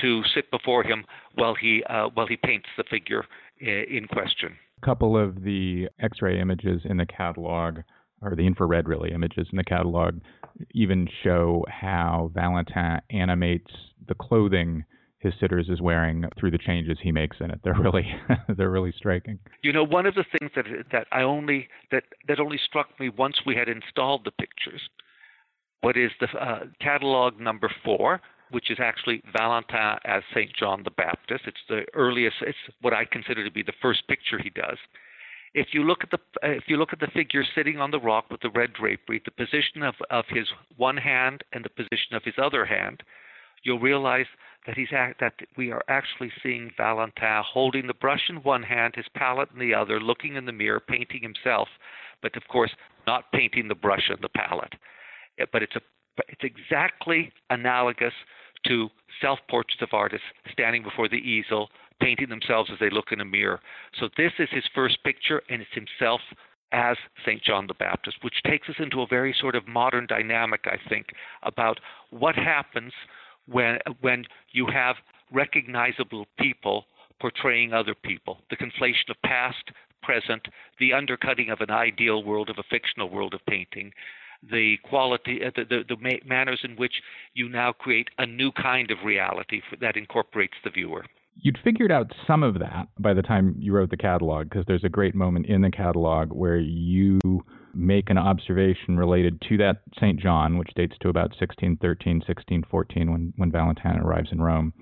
to 0.00 0.22
sit 0.34 0.50
before 0.50 0.84
him 0.84 1.04
while 1.34 1.54
he, 1.54 1.82
uh, 1.88 2.08
while 2.14 2.26
he 2.26 2.36
paints 2.36 2.68
the 2.76 2.84
figure 2.88 3.24
in 3.60 4.06
question. 4.08 4.56
A 4.80 4.86
couple 4.86 5.18
of 5.18 5.42
the 5.42 5.88
X 5.98 6.22
ray 6.22 6.40
images 6.40 6.82
in 6.84 6.98
the 6.98 7.06
catalog, 7.06 7.78
or 8.22 8.36
the 8.36 8.46
infrared 8.46 8.86
really 8.86 9.10
images 9.10 9.48
in 9.50 9.56
the 9.56 9.64
catalog, 9.64 10.20
even 10.72 11.08
show 11.24 11.64
how 11.68 12.30
Valentin 12.34 13.00
animates 13.10 13.72
the 14.06 14.14
clothing 14.14 14.84
his 15.20 15.34
sitters 15.40 15.68
is 15.68 15.80
wearing 15.80 16.24
through 16.38 16.52
the 16.52 16.58
changes 16.58 16.96
he 17.02 17.10
makes 17.10 17.38
in 17.40 17.50
it. 17.50 17.60
They're 17.64 17.74
really 17.74 18.06
they're 18.56 18.70
really 18.70 18.92
striking. 18.96 19.38
You 19.62 19.72
know, 19.72 19.84
one 19.84 20.06
of 20.06 20.14
the 20.14 20.24
things 20.38 20.50
that 20.54 20.66
that 20.92 21.06
I 21.12 21.22
only 21.22 21.68
that 21.90 22.04
that 22.28 22.40
only 22.40 22.58
struck 22.64 22.98
me 23.00 23.08
once 23.08 23.36
we 23.44 23.56
had 23.56 23.68
installed 23.68 24.24
the 24.24 24.30
pictures, 24.30 24.80
what 25.80 25.96
is 25.96 26.10
the 26.20 26.28
uh, 26.38 26.66
catalog 26.80 27.40
number 27.40 27.70
four, 27.84 28.20
which 28.50 28.70
is 28.70 28.78
actually 28.80 29.22
Valentin 29.36 29.98
as 30.04 30.22
Saint 30.32 30.52
John 30.54 30.82
the 30.84 30.90
Baptist. 30.90 31.44
It's 31.46 31.56
the 31.68 31.84
earliest. 31.94 32.36
It's 32.42 32.58
what 32.80 32.94
I 32.94 33.04
consider 33.04 33.44
to 33.44 33.50
be 33.50 33.62
the 33.62 33.72
first 33.82 34.06
picture 34.08 34.38
he 34.38 34.50
does. 34.50 34.78
If 35.54 35.68
you 35.72 35.82
look 35.82 35.98
at 36.02 36.10
the 36.10 36.18
if 36.42 36.64
you 36.68 36.76
look 36.76 36.92
at 36.92 37.00
the 37.00 37.08
figure 37.08 37.42
sitting 37.54 37.78
on 37.78 37.90
the 37.90 37.98
rock 37.98 38.26
with 38.30 38.40
the 38.42 38.50
red 38.50 38.72
drapery, 38.72 39.20
the 39.24 39.30
position 39.32 39.82
of, 39.82 39.94
of 40.10 40.26
his 40.28 40.46
one 40.76 40.96
hand 40.96 41.42
and 41.52 41.64
the 41.64 41.70
position 41.70 42.14
of 42.14 42.22
his 42.22 42.34
other 42.40 42.64
hand, 42.64 43.02
you'll 43.64 43.80
realize 43.80 44.26
that 44.66 44.76
he's 44.76 44.88
act, 44.92 45.20
that 45.20 45.34
we 45.56 45.72
are 45.72 45.82
actually 45.88 46.30
seeing 46.42 46.70
Valentin 46.76 47.42
holding 47.44 47.86
the 47.86 47.94
brush 47.94 48.28
in 48.28 48.36
one 48.36 48.62
hand, 48.62 48.94
his 48.96 49.06
palette 49.14 49.48
in 49.52 49.58
the 49.58 49.74
other, 49.74 50.00
looking 50.00 50.36
in 50.36 50.44
the 50.44 50.52
mirror, 50.52 50.80
painting 50.80 51.22
himself, 51.22 51.68
but 52.22 52.36
of 52.36 52.46
course 52.48 52.70
not 53.06 53.32
painting 53.32 53.68
the 53.68 53.74
brush 53.74 54.08
and 54.08 54.18
the 54.20 54.28
palette. 54.28 54.74
Eh, 55.38 55.46
but 55.52 55.62
it's 55.62 55.76
a 55.76 55.80
it's 56.28 56.42
exactly 56.42 57.32
analogous 57.50 58.12
to 58.66 58.88
self-portraits 59.20 59.82
of 59.82 59.90
artists 59.92 60.26
standing 60.52 60.82
before 60.82 61.08
the 61.08 61.16
easel, 61.16 61.68
painting 62.00 62.28
themselves 62.28 62.70
as 62.72 62.78
they 62.80 62.90
look 62.90 63.12
in 63.12 63.20
a 63.20 63.24
mirror. 63.24 63.60
So 64.00 64.08
this 64.16 64.32
is 64.40 64.48
his 64.50 64.64
first 64.74 65.02
picture, 65.04 65.42
and 65.48 65.62
it's 65.62 65.70
himself 65.72 66.20
as 66.72 66.96
St. 67.24 67.42
John 67.42 67.66
the 67.66 67.74
Baptist, 67.74 68.18
which 68.22 68.42
takes 68.44 68.68
us 68.68 68.74
into 68.78 69.00
a 69.00 69.06
very 69.06 69.34
sort 69.40 69.54
of 69.54 69.66
modern 69.66 70.06
dynamic, 70.06 70.64
I 70.66 70.76
think, 70.88 71.06
about 71.42 71.80
what 72.10 72.34
happens 72.34 72.92
when 73.50 73.78
when 74.00 74.24
you 74.52 74.66
have 74.66 74.96
recognizable 75.32 76.26
people 76.38 76.86
portraying 77.20 77.72
other 77.72 77.94
people, 77.94 78.38
the 78.50 78.56
conflation 78.56 79.10
of 79.10 79.20
past, 79.24 79.70
present, 80.02 80.46
the 80.78 80.92
undercutting 80.92 81.50
of 81.50 81.60
an 81.60 81.70
ideal 81.70 82.22
world 82.22 82.48
of 82.48 82.58
a 82.58 82.62
fictional 82.70 83.10
world 83.10 83.34
of 83.34 83.44
painting, 83.46 83.92
the 84.50 84.76
quality, 84.84 85.44
uh, 85.44 85.50
the, 85.56 85.64
the, 85.64 85.82
the 85.88 85.96
ma- 86.00 86.24
manners 86.24 86.60
in 86.62 86.76
which 86.76 87.02
you 87.34 87.48
now 87.48 87.72
create 87.72 88.08
a 88.18 88.26
new 88.26 88.52
kind 88.52 88.90
of 88.90 88.98
reality 89.04 89.60
that 89.80 89.96
incorporates 89.96 90.54
the 90.62 90.70
viewer. 90.70 91.04
You'd 91.40 91.58
figured 91.62 91.92
out 91.92 92.12
some 92.26 92.42
of 92.42 92.58
that 92.58 92.88
by 92.98 93.14
the 93.14 93.22
time 93.22 93.54
you 93.58 93.72
wrote 93.72 93.90
the 93.90 93.96
catalog, 93.96 94.48
because 94.48 94.64
there's 94.66 94.84
a 94.84 94.88
great 94.88 95.14
moment 95.14 95.46
in 95.46 95.62
the 95.62 95.70
catalog 95.70 96.32
where 96.32 96.58
you 96.58 97.20
make 97.74 98.10
an 98.10 98.18
observation 98.18 98.96
related 98.96 99.40
to 99.48 99.56
that 99.58 99.82
St. 99.96 100.18
John, 100.18 100.58
which 100.58 100.74
dates 100.74 100.96
to 101.00 101.08
about 101.08 101.30
1613, 101.30 102.16
1614, 102.16 103.12
when, 103.12 103.32
when 103.36 103.52
Valentine 103.52 103.98
arrives 103.98 104.30
in 104.32 104.40
Rome. 104.40 104.72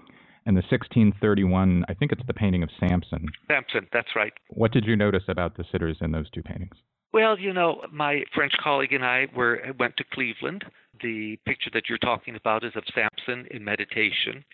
And 0.47 0.57
the 0.57 0.63
1631, 0.63 1.85
I 1.89 1.95
think 1.95 2.13
it's 2.13 2.23
the 2.27 2.33
painting 2.33 2.63
of 2.63 2.71
Samson. 2.81 3.27
Samson, 3.49 3.89
that's 3.93 4.15
right. 4.17 4.33
What 4.49 4.73
did 4.73 4.87
you 4.87 4.97
notice 4.97 5.25
about 5.29 5.57
the 5.57 5.65
sitters 5.71 5.99
in 6.01 6.13
those 6.13 6.31
two 6.31 6.43
paintings? 6.43 6.77
Well, 7.13 7.39
you 7.39 7.53
know, 7.53 7.83
my 7.93 8.23
French 8.35 8.53
colleague 8.63 8.93
and 8.93 9.05
I 9.05 9.27
were 9.35 9.61
went 9.79 9.97
to 9.97 10.05
Cleveland. 10.13 10.65
The 11.03 11.39
picture 11.45 11.71
that 11.75 11.89
you're 11.89 11.99
talking 11.99 12.37
about 12.37 12.65
is 12.65 12.73
of 12.77 12.85
Samson 12.95 13.47
in 13.51 13.65
meditation 13.65 14.45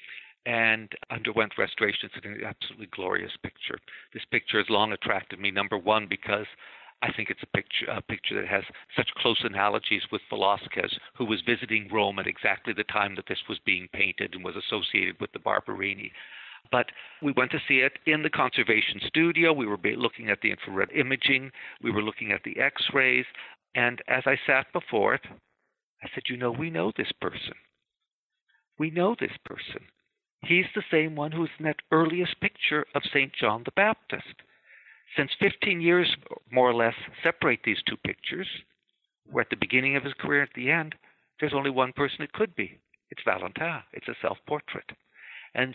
and 0.46 0.90
underwent 1.11 1.52
restoration. 1.59 2.11
It's 2.14 2.24
an 2.24 2.40
absolutely 2.44 2.88
glorious 2.94 3.33
picture. 3.42 3.78
This 4.12 4.24
picture 4.31 4.59
has 4.59 4.68
long 4.68 4.92
attracted 4.92 5.38
me, 5.38 5.50
number 5.50 5.78
one, 5.78 6.07
because 6.09 6.46
I 7.02 7.12
think 7.12 7.31
it's 7.31 7.42
a 7.42 7.57
picture, 7.57 7.87
a 7.90 8.00
picture 8.00 8.40
that 8.40 8.48
has 8.48 8.62
such 8.96 9.09
close 9.16 9.40
analogies 9.42 10.02
with 10.12 10.22
Velázquez, 10.31 10.92
who 11.16 11.24
was 11.24 11.40
visiting 11.44 11.88
Rome 11.92 12.18
at 12.20 12.28
exactly 12.28 12.72
the 12.72 12.85
time 12.85 13.16
that 13.16 13.26
this 13.28 13.42
was 13.48 13.59
being 13.66 13.88
painted 13.92 14.35
and 14.35 14.44
was 14.44 14.55
associated 14.57 15.20
with 15.20 15.33
the 15.33 15.40
Barberini. 15.40 16.12
But 16.70 16.87
we 17.20 17.33
went 17.33 17.50
to 17.50 17.62
see 17.66 17.81
it 17.81 17.98
in 18.07 18.22
the 18.22 18.31
conservation 18.31 19.00
studio. 19.07 19.52
We 19.52 19.66
were 19.66 19.78
looking 19.96 20.31
at 20.31 20.40
the 20.42 20.52
infrared 20.52 20.92
imaging. 20.92 21.50
We 21.83 21.90
were 21.90 22.02
looking 22.02 22.31
at 22.31 22.44
the 22.44 22.59
x 22.61 22.83
rays. 22.94 23.26
And 23.74 24.00
as 24.07 24.22
I 24.26 24.38
sat 24.46 24.72
before 24.72 25.14
it, 25.14 25.22
I 26.02 26.09
said, 26.14 26.24
You 26.28 26.37
know, 26.37 26.52
we 26.52 26.70
know 26.70 26.92
this 26.96 27.12
person. 27.20 27.55
We 28.78 28.90
know 28.90 29.16
this 29.18 29.37
person. 29.44 29.83
He's 30.44 30.66
the 30.74 30.83
same 30.90 31.14
one 31.14 31.33
who's 31.33 31.50
in 31.59 31.64
that 31.66 31.83
earliest 31.92 32.40
picture 32.40 32.85
of 32.94 33.02
St. 33.05 33.33
John 33.33 33.62
the 33.64 33.70
Baptist. 33.72 34.42
Since 35.16 35.31
15 35.38 35.81
years, 35.81 36.16
more 36.50 36.70
or 36.70 36.74
less, 36.74 36.94
separate 37.22 37.61
these 37.64 37.83
two 37.87 37.96
pictures, 37.96 38.48
we're 39.31 39.42
at 39.42 39.50
the 39.50 39.57
beginning 39.57 39.96
of 39.96 40.05
his 40.05 40.14
career, 40.14 40.42
at 40.42 40.55
the 40.55 40.70
end, 40.70 40.94
there's 41.38 41.55
only 41.55 41.70
one 41.70 41.92
person 41.92 42.22
it 42.22 42.33
could 42.33 42.55
be. 42.57 42.78
It's 43.11 43.22
Valentin. 43.24 43.83
It's 43.92 44.09
a 44.09 44.16
self 44.22 44.38
portrait. 44.46 44.90
And 45.55 45.74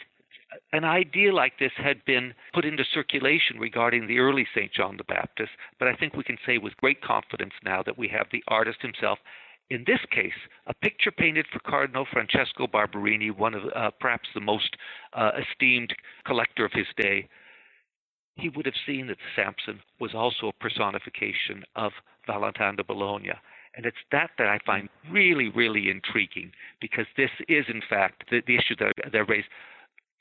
an 0.73 0.83
idea 0.83 1.33
like 1.33 1.59
this 1.59 1.73
had 1.75 2.03
been 2.05 2.33
put 2.53 2.65
into 2.65 2.83
circulation 2.93 3.59
regarding 3.59 4.07
the 4.07 4.19
early 4.19 4.47
St. 4.55 4.71
John 4.71 4.97
the 4.97 5.03
Baptist, 5.03 5.51
but 5.77 5.87
I 5.87 5.95
think 5.95 6.13
we 6.15 6.23
can 6.23 6.37
say 6.45 6.57
with 6.57 6.77
great 6.77 7.01
confidence 7.01 7.53
now 7.63 7.83
that 7.83 7.97
we 7.97 8.07
have 8.07 8.27
the 8.31 8.43
artist 8.47 8.81
himself. 8.81 9.19
In 9.69 9.83
this 9.85 9.99
case, 10.11 10.37
a 10.67 10.73
picture 10.73 11.11
painted 11.11 11.45
for 11.51 11.59
Cardinal 11.59 12.07
Francesco 12.11 12.67
Barberini, 12.67 13.31
one 13.31 13.53
of 13.53 13.63
uh, 13.75 13.91
perhaps 13.99 14.29
the 14.33 14.39
most 14.39 14.77
uh, 15.13 15.31
esteemed 15.37 15.93
collector 16.25 16.63
of 16.63 16.71
his 16.71 16.87
day, 16.95 17.27
he 18.35 18.49
would 18.49 18.65
have 18.65 18.75
seen 18.85 19.07
that 19.07 19.17
Samson 19.35 19.81
was 19.99 20.13
also 20.13 20.47
a 20.47 20.63
personification 20.63 21.63
of 21.75 21.91
Valentin 22.25 22.75
de 22.75 22.83
Boulogne. 22.83 23.33
And 23.75 23.85
it's 23.85 23.97
that 24.11 24.31
that 24.37 24.47
I 24.47 24.59
find 24.65 24.89
really, 25.11 25.49
really 25.49 25.89
intriguing 25.89 26.51
because 26.79 27.05
this 27.17 27.31
is, 27.49 27.65
in 27.67 27.81
fact, 27.89 28.23
the, 28.29 28.41
the 28.47 28.55
issue 28.55 28.75
that, 28.79 28.93
that 29.11 29.29
raised 29.29 29.47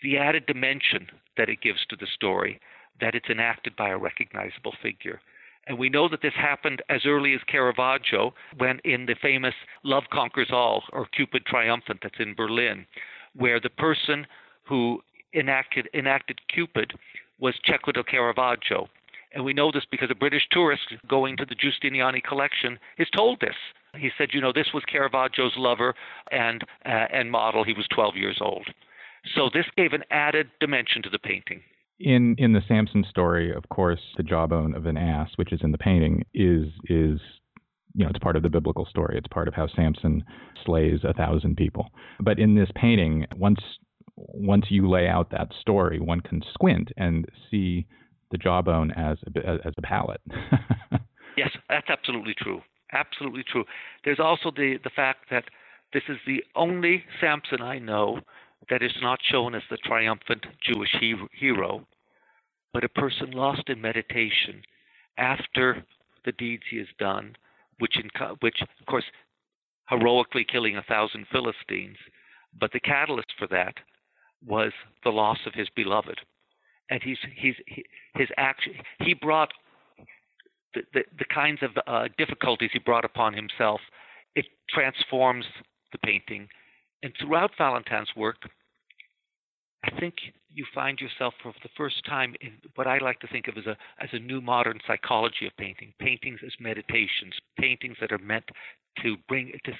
the 0.02 0.18
added 0.18 0.46
dimension 0.46 1.06
that 1.36 1.48
it 1.48 1.62
gives 1.62 1.84
to 1.86 1.96
the 1.96 2.06
story, 2.14 2.60
that 3.00 3.14
it's 3.14 3.28
enacted 3.28 3.76
by 3.76 3.90
a 3.90 3.98
recognizable 3.98 4.74
figure. 4.82 5.20
And 5.66 5.78
we 5.78 5.88
know 5.88 6.08
that 6.08 6.22
this 6.22 6.34
happened 6.34 6.82
as 6.88 7.02
early 7.04 7.34
as 7.34 7.40
Caravaggio, 7.48 8.34
when 8.56 8.78
in 8.84 9.06
the 9.06 9.16
famous 9.20 9.54
Love 9.82 10.04
Conquers 10.12 10.50
All, 10.52 10.84
or 10.92 11.06
Cupid 11.06 11.44
Triumphant, 11.44 12.00
that's 12.02 12.20
in 12.20 12.34
Berlin, 12.34 12.86
where 13.34 13.58
the 13.58 13.70
person 13.70 14.26
who 14.64 15.02
enacted, 15.34 15.88
enacted 15.92 16.40
Cupid 16.48 16.92
was 17.38 17.54
Cecco 17.66 17.92
da 17.92 18.02
Caravaggio. 18.02 18.88
And 19.32 19.44
we 19.44 19.52
know 19.52 19.70
this 19.72 19.84
because 19.90 20.10
a 20.10 20.14
British 20.14 20.46
tourist 20.50 20.94
going 21.08 21.36
to 21.36 21.44
the 21.44 21.56
Giustiniani 21.56 22.22
collection 22.22 22.78
is 22.98 23.08
told 23.14 23.40
this. 23.40 23.56
He 23.96 24.10
said, 24.16 24.28
you 24.32 24.40
know, 24.40 24.52
this 24.52 24.68
was 24.72 24.84
Caravaggio's 24.90 25.56
lover 25.56 25.94
and, 26.30 26.62
uh, 26.84 27.06
and 27.12 27.30
model. 27.30 27.64
He 27.64 27.72
was 27.72 27.86
12 27.88 28.16
years 28.16 28.38
old. 28.40 28.68
So 29.34 29.50
this 29.52 29.66
gave 29.76 29.92
an 29.92 30.04
added 30.10 30.50
dimension 30.60 31.02
to 31.02 31.10
the 31.10 31.18
painting. 31.18 31.60
In 31.98 32.34
in 32.38 32.52
the 32.52 32.60
Samson 32.68 33.04
story, 33.08 33.54
of 33.54 33.68
course, 33.70 34.00
the 34.16 34.22
jawbone 34.22 34.74
of 34.74 34.86
an 34.86 34.96
ass, 34.96 35.30
which 35.36 35.52
is 35.52 35.60
in 35.62 35.72
the 35.72 35.78
painting, 35.78 36.24
is 36.34 36.66
is 36.84 37.20
you 37.94 38.04
know 38.04 38.10
it's 38.10 38.18
part 38.18 38.36
of 38.36 38.42
the 38.42 38.50
biblical 38.50 38.84
story. 38.84 39.16
It's 39.16 39.28
part 39.28 39.48
of 39.48 39.54
how 39.54 39.66
Samson 39.68 40.22
slays 40.64 41.00
a 41.04 41.14
thousand 41.14 41.56
people. 41.56 41.88
But 42.20 42.38
in 42.38 42.54
this 42.54 42.68
painting, 42.74 43.26
once 43.36 43.60
once 44.16 44.66
you 44.68 44.88
lay 44.88 45.08
out 45.08 45.30
that 45.30 45.48
story, 45.60 45.98
one 46.00 46.20
can 46.20 46.42
squint 46.52 46.92
and 46.96 47.26
see 47.50 47.86
the 48.30 48.38
jawbone 48.38 48.90
as 48.92 49.18
a, 49.34 49.66
as 49.66 49.74
a 49.76 49.82
palette. 49.82 50.20
yes, 51.36 51.50
that's 51.68 51.88
absolutely 51.88 52.34
true. 52.36 52.60
Absolutely 52.92 53.44
true. 53.50 53.64
There's 54.04 54.20
also 54.20 54.50
the 54.50 54.78
the 54.84 54.90
fact 54.90 55.30
that 55.30 55.44
this 55.92 56.02
is 56.08 56.18
the 56.26 56.42
only 56.54 57.04
Samson 57.20 57.62
I 57.62 57.78
know 57.78 58.20
that 58.70 58.82
is 58.82 58.92
not 59.00 59.20
shown 59.22 59.54
as 59.54 59.62
the 59.70 59.76
triumphant 59.78 60.44
Jewish 60.60 60.94
hero, 61.32 61.86
but 62.72 62.84
a 62.84 62.88
person 62.88 63.30
lost 63.30 63.68
in 63.68 63.80
meditation 63.80 64.62
after 65.18 65.84
the 66.24 66.32
deeds 66.32 66.64
he 66.70 66.78
has 66.78 66.88
done, 66.98 67.36
which, 67.78 67.96
in, 67.96 68.10
which 68.40 68.60
of 68.60 68.86
course, 68.86 69.04
heroically 69.88 70.44
killing 70.44 70.76
a 70.76 70.82
thousand 70.82 71.26
Philistines. 71.30 71.96
But 72.58 72.72
the 72.72 72.80
catalyst 72.80 73.32
for 73.38 73.46
that 73.48 73.74
was 74.44 74.72
the 75.04 75.10
loss 75.10 75.38
of 75.46 75.54
his 75.54 75.68
beloved, 75.74 76.20
and 76.90 77.02
he's 77.02 77.18
he's 77.36 77.54
he, 77.66 77.84
his 78.14 78.28
action. 78.36 78.74
He 79.00 79.14
brought 79.14 79.52
the, 80.74 80.82
the, 80.92 81.00
the 81.18 81.24
kinds 81.24 81.62
of 81.62 81.70
uh, 81.86 82.08
difficulties 82.18 82.70
he 82.72 82.78
brought 82.78 83.04
upon 83.04 83.32
himself. 83.32 83.80
It 84.34 84.46
transforms 84.68 85.44
the 85.92 85.98
painting, 85.98 86.48
and 87.02 87.12
throughout 87.18 87.52
Valentin's 87.56 88.14
work, 88.16 88.36
I 89.86 90.00
think 90.00 90.14
you 90.52 90.64
find 90.74 90.98
yourself 90.98 91.34
for 91.42 91.52
the 91.62 91.68
first 91.76 92.04
time 92.06 92.34
in 92.40 92.52
what 92.74 92.86
I 92.86 92.98
like 92.98 93.20
to 93.20 93.28
think 93.28 93.46
of 93.46 93.56
as 93.56 93.66
a 93.66 93.76
as 94.02 94.08
a 94.12 94.18
new 94.18 94.40
modern 94.40 94.80
psychology 94.86 95.46
of 95.46 95.56
painting. 95.56 95.92
Paintings 96.00 96.40
as 96.44 96.52
meditations, 96.58 97.34
paintings 97.58 97.96
that 98.00 98.12
are 98.12 98.18
meant 98.18 98.48
to 99.02 99.16
bring 99.28 99.52
to 99.64 99.72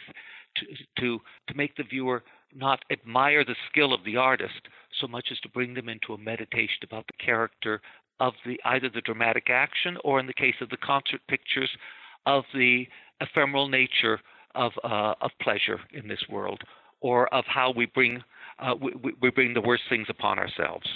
to 1.00 1.18
to, 1.48 1.54
make 1.54 1.76
the 1.76 1.82
viewer 1.82 2.22
not 2.54 2.84
admire 2.90 3.44
the 3.44 3.56
skill 3.70 3.92
of 3.92 4.04
the 4.04 4.16
artist 4.16 4.68
so 5.00 5.06
much 5.06 5.26
as 5.30 5.38
to 5.40 5.48
bring 5.48 5.74
them 5.74 5.88
into 5.88 6.14
a 6.14 6.18
meditation 6.18 6.78
about 6.84 7.06
the 7.06 7.24
character 7.24 7.80
of 8.20 8.32
the 8.46 8.60
either 8.64 8.88
the 8.88 9.00
dramatic 9.00 9.50
action 9.50 9.98
or 10.04 10.20
in 10.20 10.26
the 10.26 10.34
case 10.34 10.54
of 10.60 10.70
the 10.70 10.76
concert 10.78 11.20
pictures 11.28 11.70
of 12.24 12.44
the 12.54 12.86
ephemeral 13.20 13.68
nature 13.68 14.20
of 14.54 14.72
uh, 14.84 15.14
of 15.20 15.30
pleasure 15.42 15.80
in 15.92 16.06
this 16.06 16.24
world 16.28 16.62
or 17.00 17.32
of 17.34 17.44
how 17.46 17.70
we 17.70 17.86
bring 17.86 18.22
uh, 18.58 18.74
we, 18.80 19.14
we 19.20 19.30
bring 19.30 19.54
the 19.54 19.60
worst 19.60 19.84
things 19.88 20.06
upon 20.08 20.38
ourselves. 20.38 20.86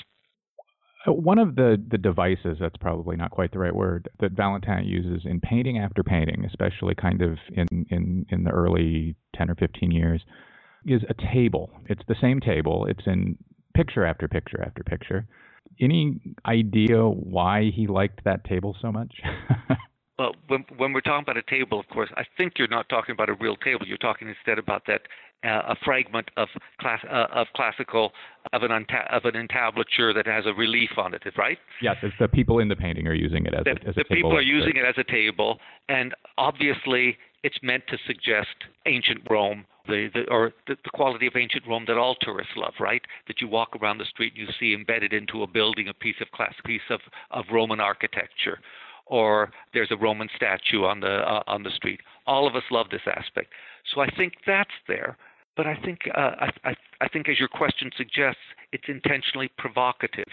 Uh, 1.07 1.13
one 1.13 1.39
of 1.39 1.57
the, 1.57 1.83
the 1.91 1.99
devices, 1.99 2.59
that's 2.61 2.77
probably 2.77 3.17
not 3.17 3.31
quite 3.31 3.53
the 3.53 3.59
right 3.59 3.75
word, 3.75 4.09
that 4.21 4.33
Valentin 4.33 4.85
uses 4.85 5.23
in 5.25 5.41
painting 5.41 5.79
after 5.79 6.03
painting, 6.03 6.45
especially 6.45 6.95
kind 6.95 7.23
of 7.23 7.39
in, 7.55 7.87
in, 7.91 8.27
in 8.29 8.45
the 8.45 8.51
early 8.51 9.17
10 9.35 9.51
or 9.51 9.55
15 9.55 9.91
years, 9.91 10.23
is 10.87 11.03
a 11.09 11.15
table. 11.33 11.71
It's 11.87 12.03
the 12.09 12.17
same 12.21 12.41
table. 12.41 12.87
It's 12.87 13.07
in 13.07 13.39
picture 13.75 14.05
after 14.05 14.29
picture 14.29 14.63
after 14.63 14.83
picture. 14.83 15.27
Any 15.81 16.21
idea 16.47 17.03
why 17.05 17.71
he 17.75 17.87
liked 17.87 18.25
that 18.25 18.45
table 18.45 18.77
so 18.81 18.93
much? 18.93 19.15
well, 20.19 20.35
when, 20.49 20.65
when 20.77 20.93
we're 20.93 21.01
talking 21.01 21.23
about 21.23 21.39
a 21.39 21.43
table, 21.43 21.81
of 21.81 21.89
course, 21.89 22.11
I 22.17 22.25
think 22.37 22.55
you're 22.59 22.69
not 22.69 22.89
talking 22.91 23.13
about 23.13 23.31
a 23.31 23.35
real 23.35 23.57
table. 23.57 23.87
You're 23.87 23.99
talking 23.99 24.29
instead 24.29 24.59
about 24.59 24.83
that 24.87 25.03
uh, 25.45 25.63
a 25.69 25.77
fragment 25.85 26.31
of 26.37 26.49
class 26.81 27.01
uh, 27.11 27.27
of 27.33 27.47
classical 27.55 28.13
of 28.53 28.63
an 28.63 28.71
unta- 28.71 29.11
of 29.11 29.25
an 29.25 29.35
entablature 29.35 30.13
that 30.15 30.27
has 30.27 30.45
a 30.47 30.53
relief 30.53 30.91
on 30.97 31.15
it, 31.15 31.23
right? 31.37 31.59
Yes, 31.81 31.97
it's 32.03 32.15
the 32.19 32.29
people 32.29 32.59
in 32.59 32.69
the 32.69 32.77
painting 32.77 33.07
are 33.07 33.15
using 33.15 33.47
it 33.47 33.55
as, 33.55 33.65
the, 33.65 33.71
a, 33.71 33.89
as 33.89 33.95
the 33.95 34.03
a 34.03 34.05
people 34.05 34.37
are 34.37 34.43
using 34.43 34.77
it 34.77 34.85
as 34.85 34.95
a 34.99 35.05
table, 35.05 35.59
and 35.89 36.15
obviously 36.37 37.17
it's 37.43 37.59
meant 37.63 37.85
to 37.89 37.97
suggest 38.07 38.49
ancient 38.87 39.21
Rome, 39.31 39.65
the, 39.87 40.11
the 40.13 40.31
or 40.31 40.53
the, 40.67 40.77
the 40.85 40.91
quality 40.91 41.27
of 41.27 41.35
ancient 41.37 41.67
Rome 41.67 41.85
that 41.87 41.97
all 41.97 42.17
tourists 42.17 42.53
love, 42.57 42.75
right? 42.79 43.03
That 43.27 43.41
you 43.41 43.49
walk 43.49 43.71
around 43.81 43.99
the 43.99 44.05
street 44.05 44.35
and 44.37 44.47
you 44.47 44.55
see 44.59 44.75
embedded 44.75 45.13
into 45.13 45.43
a 45.43 45.47
building 45.47 45.89
a 45.89 45.95
piece 45.95 46.17
of 46.21 46.31
class 46.33 46.55
piece 46.65 46.83
of, 46.91 47.01
of 47.31 47.45
Roman 47.51 47.81
architecture 47.81 48.59
or 49.07 49.51
there's 49.75 49.91
a 49.91 49.97
Roman 49.97 50.29
statue 50.37 50.85
on 50.85 51.01
the 51.01 51.09
uh, 51.09 51.43
on 51.47 51.65
the 51.65 51.71
street. 51.71 52.01
All 52.27 52.47
of 52.47 52.55
us 52.55 52.63
love 52.71 52.87
this 52.91 53.03
aspect. 53.07 53.53
So 53.93 54.01
I 54.01 54.09
think 54.17 54.35
that's 54.47 54.71
there. 54.87 55.19
But 55.61 55.67
I 55.67 55.77
think, 55.85 56.09
uh, 56.15 56.49
I, 56.65 56.75
I 57.03 57.09
think, 57.09 57.29
as 57.29 57.39
your 57.39 57.49
question 57.49 57.91
suggests, 57.95 58.41
it's 58.73 58.89
intentionally 58.89 59.51
provocative 59.59 60.33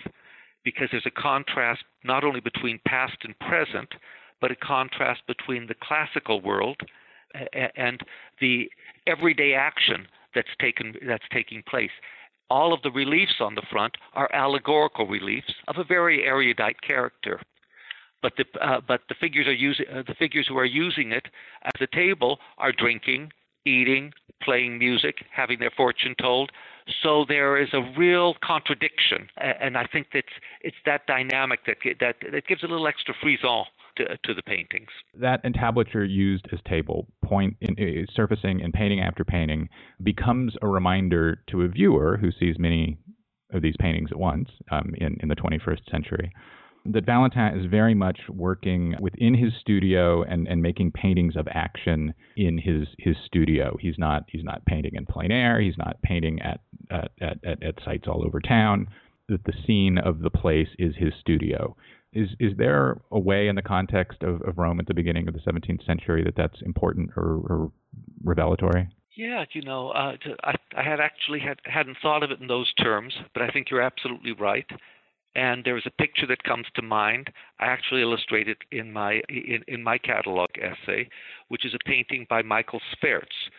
because 0.64 0.88
there's 0.90 1.06
a 1.06 1.22
contrast 1.22 1.84
not 2.06 2.24
only 2.24 2.40
between 2.40 2.80
past 2.88 3.18
and 3.26 3.38
present, 3.40 3.90
but 4.40 4.52
a 4.52 4.56
contrast 4.56 5.24
between 5.28 5.68
the 5.68 5.76
classical 5.84 6.40
world 6.40 6.78
and 7.76 8.00
the 8.40 8.70
everyday 9.06 9.54
action 9.54 10.08
that's 10.34 10.48
taken 10.62 10.94
that's 11.06 11.28
taking 11.30 11.62
place. 11.68 11.92
All 12.50 12.72
of 12.72 12.82
the 12.84 12.92
reliefs 12.92 13.42
on 13.42 13.54
the 13.54 13.68
front 13.70 13.96
are 14.14 14.34
allegorical 14.34 15.08
reliefs 15.08 15.54
of 15.68 15.76
a 15.76 15.84
very 15.84 16.24
erudite 16.24 16.80
character. 16.80 17.42
But 18.22 18.32
the 18.38 18.46
uh, 18.66 18.80
but 18.88 19.02
the 19.10 19.16
figures 19.20 19.48
are 19.48 19.52
using 19.52 19.88
uh, 19.94 20.04
the 20.08 20.16
figures 20.16 20.48
who 20.48 20.58
are 20.58 20.64
using 20.64 21.12
it 21.12 21.28
as 21.64 21.82
a 21.82 21.88
table 21.94 22.40
are 22.58 22.72
drinking, 22.72 23.34
eating, 23.68 24.14
playing 24.42 24.78
music, 24.78 25.26
having 25.32 25.60
their 25.60 25.72
fortune 25.76 26.16
told. 26.20 26.52
So 27.04 27.26
there 27.28 27.58
is 27.58 27.70
a 27.74 27.82
real 27.98 28.36
contradiction, 28.42 29.28
and 29.38 29.78
I 29.78 29.86
think 29.92 30.08
that's 30.14 30.28
it's 30.62 30.78
that 30.86 31.06
dynamic 31.06 31.66
that 31.66 31.78
that 32.00 32.16
that 32.32 32.48
gives 32.48 32.64
a 32.64 32.68
little 32.68 32.88
extra 32.88 33.14
frisson 33.22 33.66
to, 33.98 34.18
to 34.24 34.34
the 34.34 34.44
paintings. 34.44 34.90
That 35.14 35.44
entablature 35.44 36.06
used 36.06 36.48
as 36.54 36.60
table, 36.68 37.08
point 37.26 37.58
in, 37.60 38.08
surfacing 38.16 38.62
and 38.62 38.74
painting 38.74 39.02
after 39.02 39.26
painting, 39.26 39.68
becomes 40.02 40.56
a 40.62 40.68
reminder 40.68 41.44
to 41.50 41.64
a 41.64 41.68
viewer 41.68 42.18
who 42.18 42.32
sees 42.32 42.58
many 42.58 42.98
of 43.52 43.62
these 43.62 43.76
paintings 43.80 44.12
at 44.12 44.18
once 44.18 44.50
um, 44.72 44.94
in 44.98 45.18
in 45.20 45.28
the 45.28 45.36
21st 45.36 45.92
century 45.92 46.32
that 46.94 47.06
Valentin 47.06 47.60
is 47.60 47.66
very 47.66 47.94
much 47.94 48.20
working 48.30 48.96
within 49.00 49.34
his 49.34 49.54
studio 49.60 50.24
and, 50.24 50.48
and 50.48 50.62
making 50.62 50.92
paintings 50.92 51.36
of 51.36 51.48
action 51.52 52.14
in 52.36 52.58
his 52.58 52.88
his 52.98 53.16
studio. 53.26 53.78
He's 53.80 53.98
not 53.98 54.24
he's 54.28 54.44
not 54.44 54.66
painting 54.66 54.96
in 54.96 55.06
plein 55.06 55.32
air. 55.32 55.60
He's 55.60 55.78
not 55.78 56.02
painting 56.02 56.42
at 56.42 56.62
at, 56.90 57.12
at, 57.22 57.64
at 57.64 57.76
sites 57.84 58.08
all 58.08 58.24
over 58.26 58.40
town. 58.40 58.88
That 59.30 59.44
the 59.44 59.54
scene 59.66 59.98
of 59.98 60.20
the 60.20 60.30
place 60.30 60.70
is 60.80 60.96
his 60.96 61.14
studio. 61.20 61.76
Is 62.14 62.30
is 62.40 62.54
there 62.58 63.02
a 63.12 63.20
way 63.20 63.48
in 63.48 63.56
the 63.56 63.62
context 63.62 64.24
of, 64.24 64.42
of 64.44 64.58
Rome 64.58 64.80
at 64.80 64.88
the 64.88 64.94
beginning 64.94 65.28
of 65.28 65.34
the 65.34 65.42
17th 65.42 65.86
century 65.86 66.24
that 66.24 66.36
that's 66.38 66.62
important 66.62 67.12
or, 67.18 67.24
or 67.24 67.72
revelatory? 68.24 68.88
Yeah, 69.16 69.46
you 69.52 69.64
know, 69.64 69.90
uh, 69.90 70.16
I, 70.44 70.54
I 70.78 70.84
had 70.84 71.00
actually 71.00 71.40
had 71.40 71.58
hadn't 71.66 71.98
thought 72.02 72.22
of 72.24 72.32
it 72.32 72.40
in 72.40 72.48
those 72.48 72.72
terms, 72.74 73.16
but 73.34 73.42
I 73.42 73.50
think 73.50 73.70
you're 73.70 73.82
absolutely 73.82 74.32
right 74.32 74.68
and 75.36 75.64
there's 75.64 75.86
a 75.86 76.02
picture 76.02 76.26
that 76.28 76.44
comes 76.44 76.66
to 76.76 76.82
mind. 76.82 77.32
I 77.60 77.66
actually 77.68 78.02
illustrate 78.02 78.48
it 78.48 78.58
in 78.72 78.92
my 78.92 79.22
in, 79.30 79.64
in 79.68 79.84
my 79.84 79.98
catalog 79.98 80.50
essay, 80.62 81.10
which 81.50 81.66
is 81.66 81.74
a 81.74 81.90
painting 81.90 82.26
by 82.30 82.42
Michael 82.42 82.82
Sweerts, 82.96 83.50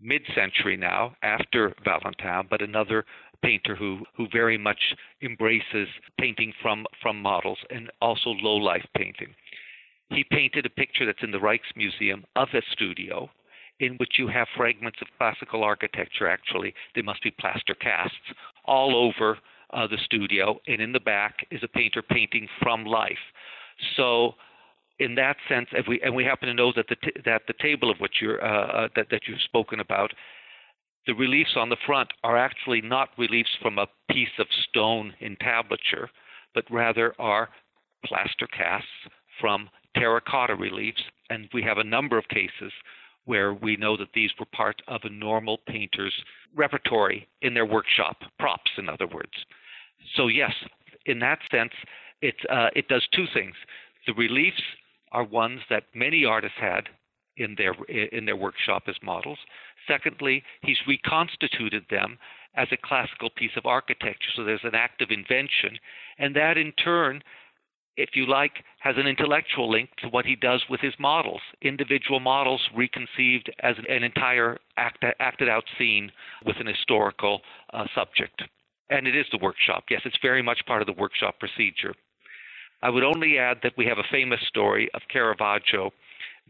mid-century 0.00 0.76
now, 0.76 1.14
after 1.22 1.74
Valentin, 1.84 2.46
but 2.50 2.62
another 2.62 3.04
painter 3.42 3.74
who 3.74 4.00
who 4.16 4.26
very 4.32 4.58
much 4.58 4.94
embraces 5.22 5.88
painting 6.18 6.52
from 6.60 6.86
from 7.00 7.20
models 7.20 7.58
and 7.70 7.90
also 8.00 8.30
low 8.30 8.56
life 8.56 8.86
painting. 8.96 9.34
He 10.10 10.24
painted 10.30 10.66
a 10.66 10.70
picture 10.70 11.06
that's 11.06 11.22
in 11.22 11.30
the 11.30 11.38
Rijksmuseum 11.38 12.24
of 12.36 12.48
a 12.52 12.60
studio 12.72 13.30
in 13.80 13.94
which 13.96 14.18
you 14.18 14.28
have 14.28 14.46
fragments 14.56 14.98
of 15.00 15.08
classical 15.18 15.64
architecture 15.64 16.28
actually 16.28 16.74
they 16.94 17.02
must 17.02 17.22
be 17.22 17.30
plaster 17.30 17.74
casts 17.74 18.16
all 18.64 18.94
over 18.94 19.38
uh, 19.72 19.86
the 19.86 19.98
studio, 20.04 20.60
and 20.66 20.80
in 20.80 20.92
the 20.92 21.00
back 21.00 21.46
is 21.50 21.62
a 21.62 21.68
painter 21.68 22.02
painting 22.02 22.48
from 22.62 22.84
life. 22.84 23.24
So, 23.96 24.34
in 24.98 25.14
that 25.16 25.36
sense, 25.48 25.68
if 25.72 25.86
we 25.88 26.00
and 26.02 26.14
we 26.14 26.24
happen 26.24 26.48
to 26.48 26.54
know 26.54 26.72
that 26.76 26.86
the 26.88 26.96
t- 26.96 27.20
that 27.24 27.42
the 27.46 27.54
table 27.60 27.90
of 27.90 27.98
which 27.98 28.16
you're 28.20 28.42
uh, 28.44 28.84
uh, 28.84 28.88
that 28.96 29.06
that 29.10 29.22
you've 29.26 29.40
spoken 29.42 29.80
about, 29.80 30.12
the 31.06 31.14
reliefs 31.14 31.52
on 31.56 31.68
the 31.68 31.76
front 31.86 32.10
are 32.22 32.36
actually 32.36 32.80
not 32.80 33.10
reliefs 33.18 33.50
from 33.60 33.78
a 33.78 33.86
piece 34.10 34.36
of 34.38 34.46
stone 34.68 35.14
entablature, 35.20 36.08
but 36.54 36.64
rather 36.70 37.14
are 37.18 37.48
plaster 38.04 38.46
casts 38.46 38.88
from 39.40 39.68
terracotta 39.96 40.54
reliefs, 40.54 41.02
and 41.30 41.48
we 41.52 41.62
have 41.62 41.78
a 41.78 41.84
number 41.84 42.18
of 42.18 42.28
cases 42.28 42.72
where 43.24 43.54
we 43.54 43.76
know 43.76 43.96
that 43.96 44.12
these 44.14 44.30
were 44.38 44.46
part 44.46 44.82
of 44.88 45.00
a 45.04 45.10
normal 45.10 45.58
painter's 45.68 46.14
repertory 46.54 47.28
in 47.40 47.54
their 47.54 47.66
workshop, 47.66 48.16
props, 48.38 48.70
in 48.78 48.88
other 48.88 49.06
words. 49.06 49.46
So 50.16 50.28
yes, 50.28 50.52
in 51.06 51.18
that 51.20 51.38
sense, 51.50 51.72
it 52.20 52.36
uh, 52.50 52.68
it 52.74 52.88
does 52.88 53.06
two 53.14 53.26
things. 53.34 53.54
The 54.06 54.14
reliefs 54.14 54.62
are 55.12 55.24
ones 55.24 55.60
that 55.70 55.84
many 55.94 56.24
artists 56.24 56.58
had 56.60 56.88
in 57.36 57.54
their 57.56 57.74
in 58.12 58.24
their 58.24 58.36
workshop 58.36 58.84
as 58.88 58.96
models. 59.02 59.38
Secondly, 59.86 60.42
he's 60.62 60.78
reconstituted 60.86 61.84
them 61.90 62.18
as 62.54 62.68
a 62.70 62.76
classical 62.76 63.30
piece 63.30 63.56
of 63.56 63.66
architecture. 63.66 64.30
So 64.36 64.44
there's 64.44 64.64
an 64.64 64.74
act 64.74 65.00
of 65.02 65.10
invention, 65.10 65.78
and 66.18 66.36
that 66.36 66.58
in 66.58 66.72
turn, 66.72 67.22
if 67.96 68.10
you 68.14 68.26
like, 68.26 68.64
has 68.80 68.96
an 68.98 69.06
intellectual 69.06 69.70
link 69.70 69.90
to 69.98 70.08
what 70.08 70.26
he 70.26 70.36
does 70.36 70.62
with 70.68 70.80
his 70.80 70.94
models. 70.98 71.40
Individual 71.62 72.20
models 72.20 72.60
reconceived 72.76 73.50
as 73.60 73.76
an 73.88 74.02
entire 74.02 74.58
act, 74.76 75.04
acted 75.18 75.48
out 75.48 75.64
scene 75.78 76.12
with 76.44 76.56
an 76.60 76.66
historical 76.66 77.40
uh, 77.72 77.86
subject 77.94 78.42
and 78.92 79.06
it 79.06 79.16
is 79.16 79.26
the 79.32 79.38
workshop. 79.38 79.84
Yes, 79.90 80.02
it's 80.04 80.18
very 80.20 80.42
much 80.42 80.60
part 80.66 80.82
of 80.82 80.86
the 80.86 81.00
workshop 81.00 81.38
procedure. 81.38 81.94
I 82.82 82.90
would 82.90 83.04
only 83.04 83.38
add 83.38 83.58
that 83.62 83.76
we 83.78 83.86
have 83.86 83.98
a 83.98 84.10
famous 84.10 84.40
story 84.48 84.90
of 84.92 85.02
Caravaggio 85.10 85.92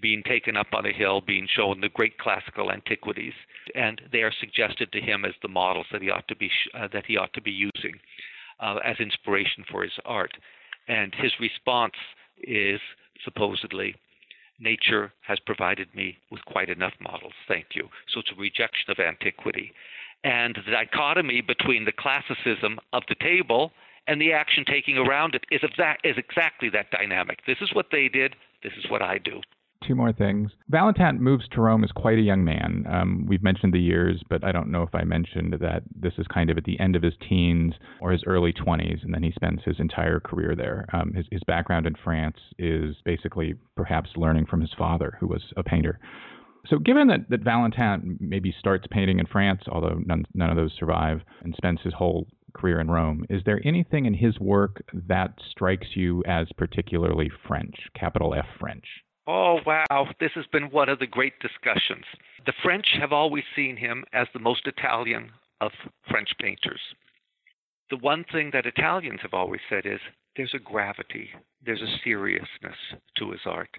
being 0.01 0.23
taken 0.25 0.57
up 0.57 0.69
on 0.73 0.87
a 0.87 0.93
hill, 0.93 1.21
being 1.21 1.47
shown 1.55 1.81
the 1.81 1.91
great 1.91 2.19
classical 2.19 2.73
antiquities, 2.73 3.35
and 3.75 4.01
they 4.11 4.23
are 4.23 4.33
suggested 4.41 4.91
to 4.91 5.01
him 5.01 5.25
as 5.25 5.35
the 5.43 5.49
models 5.49 5.87
that 5.93 6.03
he 6.03 6.11
ought 6.11 6.27
to 6.29 6.37
be 6.37 6.51
uh, 6.75 6.89
that 6.93 7.07
he 7.07 7.17
ought 7.17 7.33
to 7.35 7.43
be 7.43 7.53
using 7.53 7.95
uh, 8.61 8.79
as 8.85 8.97
inspiration 8.99 9.65
for 9.71 9.83
his 9.83 9.93
art. 10.05 10.33
And 10.89 11.15
his 11.15 11.33
response 11.39 11.95
is 12.43 12.81
supposedly, 13.23 13.95
"Nature 14.59 15.13
has 15.21 15.39
provided 15.41 15.95
me 15.95 16.17
with 16.31 16.45
quite 16.47 16.71
enough 16.71 16.95
models. 16.99 17.35
Thank 17.47 17.67
you." 17.75 17.89
So 18.09 18.21
it's 18.21 18.33
a 18.33 18.41
rejection 18.41 18.91
of 18.91 18.99
antiquity 18.99 19.73
and 20.25 20.59
the 20.65 20.73
dichotomy 20.73 21.41
between 21.41 21.85
the 21.85 21.93
classicism 21.93 22.79
of 22.93 23.03
the 23.09 23.17
table 23.17 23.73
and 24.07 24.21
the 24.21 24.33
action 24.33 24.65
taking 24.67 24.99
around 24.99 25.35
it 25.35 25.45
is, 25.51 25.61
exact, 25.63 26.07
is 26.07 26.17
exactly 26.17 26.69
that 26.71 26.91
dynamic. 26.91 27.41
This 27.47 27.59
is 27.61 27.71
what 27.73 27.87
they 27.93 28.09
did. 28.09 28.35
This 28.63 28.73
is 28.79 28.91
what 28.91 29.03
I 29.03 29.19
do. 29.19 29.41
Two 29.87 29.95
more 29.97 30.13
things. 30.13 30.53
Valentin 30.69 31.21
moves 31.21 31.49
to 31.49 31.61
Rome 31.61 31.83
as 31.83 31.91
quite 31.91 32.19
a 32.19 32.23
young 32.23 32.45
man. 32.45 32.87
Um, 32.89 33.27
we've 33.29 33.43
mentioned 33.43 33.73
the 33.75 33.81
years, 33.81 34.23
but 34.31 34.45
I 34.45 34.53
don't 34.53 34.71
know 34.71 34.83
if 34.85 34.95
I 34.95 35.03
mentioned 35.03 35.55
that 35.61 35.83
this 35.95 36.13
is 36.19 36.27
kind 36.29 36.51
of 36.51 36.59
at 36.59 36.65
the 36.65 36.79
end 36.79 36.95
of 36.95 37.03
his 37.03 37.15
teens 37.29 37.75
or 38.01 38.13
his 38.13 38.23
early 38.25 38.53
20s, 38.53 39.03
and 39.03 39.13
then 39.13 39.25
he 39.25 39.33
spends 39.33 39.61
his 39.65 39.81
entire 39.81 40.21
career 40.21 40.55
there. 40.55 40.87
Um, 40.93 41.13
his, 41.15 41.27
his 41.33 41.43
background 41.49 41.87
in 41.87 41.97
France 42.05 42.37
is 42.59 42.95
basically 43.05 43.55
perhaps 43.77 44.11
learning 44.15 44.47
from 44.47 44.61
his 44.61 44.71
father, 44.79 45.17
who 45.19 45.27
was 45.27 45.43
a 45.57 45.65
painter. 45.65 45.99
So, 46.66 46.79
given 46.79 47.09
that, 47.09 47.29
that 47.31 47.40
Valentin 47.40 48.18
maybe 48.20 48.55
starts 48.59 48.87
painting 48.90 49.18
in 49.18 49.27
France, 49.27 49.62
although 49.68 50.01
none, 50.07 50.25
none 50.35 50.51
of 50.51 50.57
those 50.57 50.72
survive, 50.79 51.20
and 51.42 51.55
spends 51.57 51.81
his 51.83 51.94
whole 51.94 52.29
career 52.55 52.81
in 52.81 52.90
Rome, 52.90 53.25
is 53.29 53.42
there 53.44 53.61
anything 53.64 54.07
in 54.07 54.14
his 54.14 54.38
work 54.38 54.83
that 54.92 55.35
strikes 55.51 55.88
you 55.94 56.22
as 56.27 56.46
particularly 56.57 57.31
French, 57.48 57.75
capital 57.98 58.35
F 58.35 58.46
French? 58.61 58.85
Oh, 59.27 59.59
wow. 59.66 60.09
This 60.20 60.33
has 60.35 60.46
been 60.53 60.70
one 60.70 60.88
of 60.88 60.98
the 60.98 61.07
great 61.07 61.35
discussions. 61.40 62.05
The 62.44 62.53
French 62.62 62.87
have 63.01 63.12
always 63.12 63.44
seen 63.55 63.77
him 63.77 64.05
as 64.12 64.27
the 64.33 64.40
most 64.40 64.66
Italian 64.66 65.31
of 65.61 65.70
French 66.09 66.31
painters. 66.40 66.81
The 67.90 67.96
one 67.98 68.25
thing 68.31 68.51
that 68.53 68.66
Italians 68.66 69.20
have 69.22 69.35
always 69.35 69.61
said 69.68 69.87
is 69.87 70.01
there's 70.37 70.55
a 70.55 70.59
gravity, 70.59 71.31
there's 71.64 71.83
a 71.83 71.98
seriousness 72.03 72.77
to 73.18 73.31
his 73.31 73.42
art, 73.46 73.70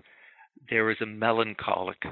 there 0.69 0.89
is 0.91 0.97
a 1.01 1.05
melancholic 1.05 2.03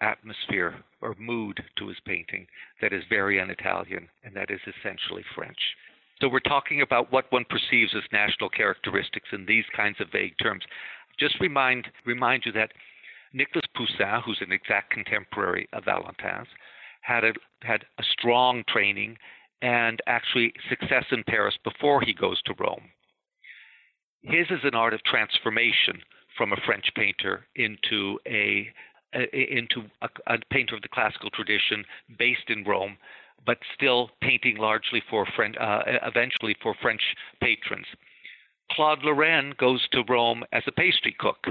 atmosphere 0.00 0.74
or 1.00 1.14
mood 1.18 1.62
to 1.76 1.88
his 1.88 1.98
painting 2.06 2.46
that 2.80 2.92
is 2.92 3.02
very 3.08 3.40
un 3.40 3.50
Italian 3.50 4.08
and 4.24 4.34
that 4.34 4.50
is 4.50 4.60
essentially 4.66 5.24
French. 5.34 5.58
So 6.20 6.28
we're 6.28 6.40
talking 6.40 6.82
about 6.82 7.12
what 7.12 7.32
one 7.32 7.44
perceives 7.48 7.94
as 7.94 8.02
national 8.12 8.50
characteristics 8.50 9.28
in 9.32 9.46
these 9.46 9.64
kinds 9.74 10.00
of 10.00 10.12
vague 10.12 10.34
terms. 10.42 10.64
Just 11.18 11.40
remind 11.40 11.88
remind 12.04 12.44
you 12.44 12.52
that 12.52 12.72
Nicolas 13.32 13.64
Poussin, 13.76 14.22
who's 14.24 14.40
an 14.40 14.52
exact 14.52 14.90
contemporary 14.90 15.68
of 15.72 15.84
Valentin's, 15.84 16.48
had 17.02 17.24
a 17.24 17.32
had 17.62 17.84
a 17.98 18.02
strong 18.02 18.64
training 18.68 19.16
and 19.62 20.00
actually 20.06 20.52
success 20.68 21.04
in 21.10 21.22
Paris 21.24 21.54
before 21.64 22.00
he 22.00 22.12
goes 22.12 22.40
to 22.42 22.54
Rome. 22.58 22.90
His 24.22 24.46
is 24.50 24.64
an 24.64 24.74
art 24.74 24.94
of 24.94 25.02
transformation 25.04 26.02
from 26.36 26.52
a 26.52 26.60
French 26.66 26.90
painter 26.94 27.46
into 27.56 28.18
a 28.26 28.68
into 29.12 29.82
a, 30.02 30.08
a, 30.26 30.38
painter 30.50 30.76
of 30.76 30.82
the 30.82 30.88
classical 30.88 31.30
tradition 31.30 31.84
based 32.18 32.48
in 32.48 32.64
Rome, 32.64 32.96
but 33.44 33.58
still 33.74 34.10
painting 34.20 34.56
largely 34.56 35.02
for 35.10 35.26
French, 35.34 35.56
uh, 35.60 35.82
eventually 36.06 36.56
for 36.62 36.74
French 36.80 37.02
patrons. 37.40 37.86
Claude 38.72 39.02
Lorrain 39.02 39.54
goes 39.58 39.86
to 39.92 40.04
Rome 40.08 40.44
as 40.52 40.62
a 40.66 40.72
pastry 40.72 41.14
cook, 41.18 41.46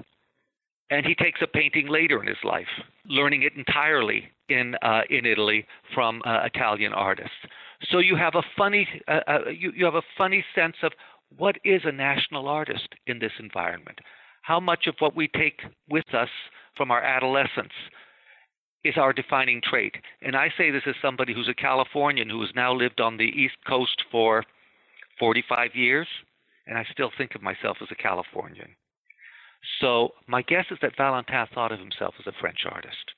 and 0.89 1.05
he 1.05 1.15
takes 1.15 1.41
up 1.41 1.51
painting 1.53 1.87
later 1.87 2.21
in 2.21 2.27
his 2.27 2.43
life, 2.43 2.67
learning 3.05 3.43
it 3.43 3.53
entirely 3.55 4.31
in 4.47 4.75
uh, 4.81 5.01
in 5.09 5.25
Italy 5.25 5.65
from 5.93 6.21
uh, 6.25 6.45
Italian 6.45 6.93
artists. 6.93 7.35
So 7.91 7.99
you 7.99 8.15
have 8.15 8.35
a 8.35 8.43
funny 8.57 8.87
uh, 9.07 9.19
uh, 9.27 9.49
you, 9.49 9.71
you 9.75 9.85
have 9.85 9.95
a 9.95 10.01
funny 10.17 10.43
sense 10.55 10.75
of 10.83 10.93
what 11.37 11.57
is 11.63 11.81
a 11.85 11.91
national 11.91 12.47
artist 12.47 12.89
in 13.07 13.19
this 13.19 13.31
environment. 13.39 13.99
How 14.41 14.59
much 14.59 14.87
of 14.87 14.95
what 14.99 15.15
we 15.15 15.27
take 15.27 15.61
with 15.89 16.11
us 16.13 16.29
from 16.79 16.91
our 16.91 17.03
adolescence 17.03 17.73
is 18.85 18.95
our 18.95 19.11
defining 19.11 19.61
trait. 19.61 19.95
And 20.21 20.33
I 20.33 20.47
say 20.57 20.71
this 20.71 20.83
as 20.87 20.95
somebody 21.01 21.33
who's 21.33 21.49
a 21.49 21.53
Californian 21.53 22.29
who 22.29 22.39
has 22.39 22.51
now 22.55 22.73
lived 22.73 23.01
on 23.01 23.17
the 23.17 23.25
East 23.25 23.57
Coast 23.67 24.01
for 24.09 24.45
45 25.19 25.71
years, 25.75 26.07
and 26.65 26.77
I 26.77 26.85
still 26.89 27.11
think 27.17 27.35
of 27.35 27.41
myself 27.41 27.77
as 27.81 27.89
a 27.91 28.01
Californian. 28.01 28.69
So 29.81 30.11
my 30.25 30.41
guess 30.41 30.67
is 30.71 30.77
that 30.81 30.95
Valentin 30.95 31.47
thought 31.53 31.73
of 31.73 31.79
himself 31.79 32.13
as 32.17 32.27
a 32.27 32.39
French 32.39 32.59
artist. 32.71 33.11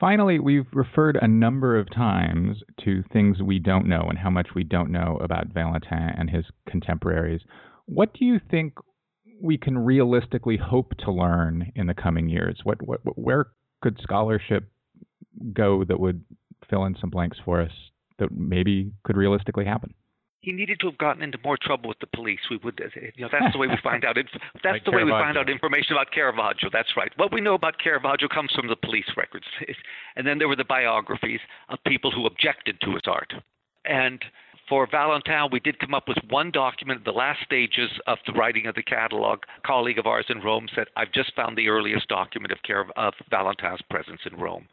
Finally, 0.00 0.40
we've 0.40 0.66
referred 0.72 1.16
a 1.22 1.28
number 1.28 1.78
of 1.78 1.94
times 1.94 2.56
to 2.84 3.04
things 3.12 3.40
we 3.40 3.60
don't 3.60 3.86
know 3.86 4.06
and 4.08 4.18
how 4.18 4.30
much 4.30 4.48
we 4.56 4.64
don't 4.64 4.90
know 4.90 5.16
about 5.22 5.54
Valentin 5.54 6.10
and 6.18 6.28
his 6.28 6.46
contemporaries. 6.68 7.42
What 7.86 8.14
do 8.14 8.24
you 8.24 8.40
think 8.50 8.72
we 9.44 9.58
can 9.58 9.76
realistically 9.76 10.56
hope 10.56 10.96
to 10.96 11.12
learn 11.12 11.70
in 11.76 11.86
the 11.86 11.94
coming 11.94 12.28
years? 12.28 12.60
What, 12.64 12.80
what 12.82 13.00
where 13.18 13.48
could 13.82 13.98
scholarship 14.02 14.68
go 15.52 15.84
that 15.84 16.00
would 16.00 16.24
fill 16.70 16.84
in 16.86 16.96
some 16.98 17.10
blanks 17.10 17.36
for 17.44 17.60
us 17.60 17.72
that 18.18 18.30
maybe 18.32 18.92
could 19.04 19.16
realistically 19.16 19.66
happen? 19.66 19.92
he 20.44 20.52
needed 20.52 20.78
to 20.80 20.86
have 20.86 20.98
gotten 20.98 21.22
into 21.22 21.38
more 21.42 21.56
trouble 21.56 21.88
with 21.88 21.98
the 22.00 22.06
police. 22.06 22.40
We 22.50 22.58
would, 22.58 22.78
uh, 22.78 23.00
you 23.16 23.24
know, 23.24 23.30
that's 23.32 23.52
the 23.52 23.58
way 23.58 23.66
we 23.66 23.76
find 23.82 24.04
out. 24.04 24.16
That's 24.16 24.64
like 24.64 24.84
the 24.84 24.90
way 24.90 25.02
we 25.02 25.10
find 25.10 25.38
out 25.38 25.48
information 25.48 25.94
about 25.94 26.12
Caravaggio. 26.12 26.68
That's 26.70 26.90
right. 26.96 27.10
What 27.16 27.32
we 27.32 27.40
know 27.40 27.54
about 27.54 27.78
Caravaggio 27.78 28.28
comes 28.28 28.52
from 28.54 28.68
the 28.68 28.76
police 28.76 29.08
records, 29.16 29.46
and 30.16 30.26
then 30.26 30.38
there 30.38 30.48
were 30.48 30.56
the 30.56 30.64
biographies 30.64 31.40
of 31.70 31.78
people 31.86 32.10
who 32.10 32.26
objected 32.26 32.78
to 32.82 32.92
his 32.92 33.02
art. 33.06 33.32
And 33.86 34.22
for 34.68 34.86
Valentin, 34.90 35.48
we 35.52 35.60
did 35.60 35.78
come 35.78 35.94
up 35.94 36.08
with 36.08 36.18
one 36.28 36.50
document 36.50 37.00
at 37.00 37.04
the 37.04 37.12
last 37.12 37.42
stages 37.44 37.90
of 38.06 38.18
the 38.26 38.32
writing 38.32 38.66
of 38.66 38.74
the 38.74 38.82
catalog. 38.82 39.40
A 39.58 39.66
colleague 39.66 39.98
of 39.98 40.06
ours 40.06 40.26
in 40.28 40.40
Rome 40.40 40.68
said, 40.74 40.88
"I've 40.96 41.12
just 41.12 41.34
found 41.34 41.56
the 41.56 41.68
earliest 41.68 42.08
document 42.08 42.52
of, 42.52 42.62
Car- 42.62 42.90
of 42.96 43.14
Valentin's 43.30 43.82
presence 43.82 44.20
in 44.24 44.36
Rome." 44.36 44.68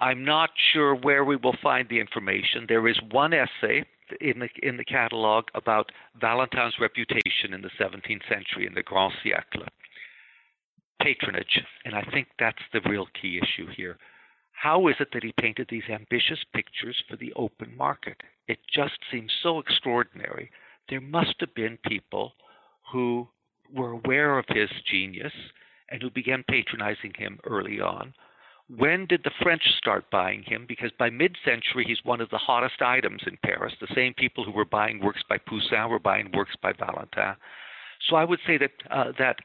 I'm 0.00 0.24
not 0.24 0.50
sure 0.72 0.94
where 0.94 1.24
we 1.24 1.36
will 1.36 1.56
find 1.62 1.88
the 1.88 2.00
information. 2.00 2.66
There 2.66 2.88
is 2.88 3.00
one 3.02 3.32
essay 3.32 3.84
in 4.20 4.40
the 4.40 4.48
in 4.62 4.76
the 4.76 4.84
catalog 4.84 5.44
about 5.54 5.92
Valentin's 6.20 6.78
reputation 6.80 7.54
in 7.54 7.62
the 7.62 7.70
17th 7.78 8.26
century 8.28 8.66
in 8.66 8.74
the 8.74 8.82
Grand 8.82 9.14
Siècle. 9.24 9.66
Patronage, 11.00 11.64
and 11.84 11.94
I 11.94 12.02
think 12.02 12.28
that's 12.38 12.62
the 12.72 12.80
real 12.88 13.06
key 13.20 13.38
issue 13.38 13.66
here. 13.68 13.98
How 14.52 14.86
is 14.88 14.96
it 15.00 15.08
that 15.12 15.24
he 15.24 15.32
painted 15.40 15.68
these 15.68 15.88
ambitious 15.88 16.44
pictures 16.54 17.02
for 17.08 17.16
the 17.16 17.32
open 17.34 17.76
market? 17.76 18.22
It 18.48 18.58
just 18.72 18.98
seems 19.10 19.32
so 19.42 19.58
extraordinary. 19.58 20.50
There 20.88 21.00
must 21.00 21.34
have 21.40 21.54
been 21.54 21.78
people 21.86 22.32
who 22.92 23.28
were 23.72 23.92
aware 23.92 24.38
of 24.38 24.44
his 24.48 24.68
genius 24.90 25.32
and 25.90 26.02
who 26.02 26.10
began 26.10 26.44
patronizing 26.48 27.12
him 27.16 27.38
early 27.44 27.80
on 27.80 28.12
when 28.76 29.06
did 29.06 29.22
the 29.24 29.30
French 29.42 29.62
start 29.76 30.10
buying 30.10 30.42
him? 30.42 30.64
Because 30.66 30.90
by 30.98 31.10
mid 31.10 31.36
century, 31.44 31.84
he's 31.86 32.04
one 32.04 32.20
of 32.20 32.30
the 32.30 32.38
hottest 32.38 32.80
items 32.80 33.22
in 33.26 33.36
Paris. 33.44 33.72
The 33.80 33.94
same 33.94 34.14
people 34.14 34.44
who 34.44 34.52
were 34.52 34.64
buying 34.64 35.00
works 35.00 35.22
by 35.28 35.38
Poussin 35.38 35.88
were 35.88 35.98
buying 35.98 36.30
works 36.32 36.54
by 36.62 36.72
Valentin. 36.72 37.36
So 38.08 38.16
I 38.16 38.24
would 38.24 38.40
say 38.46 38.58
that, 38.58 38.70
uh, 38.90 39.12
that 39.18 39.36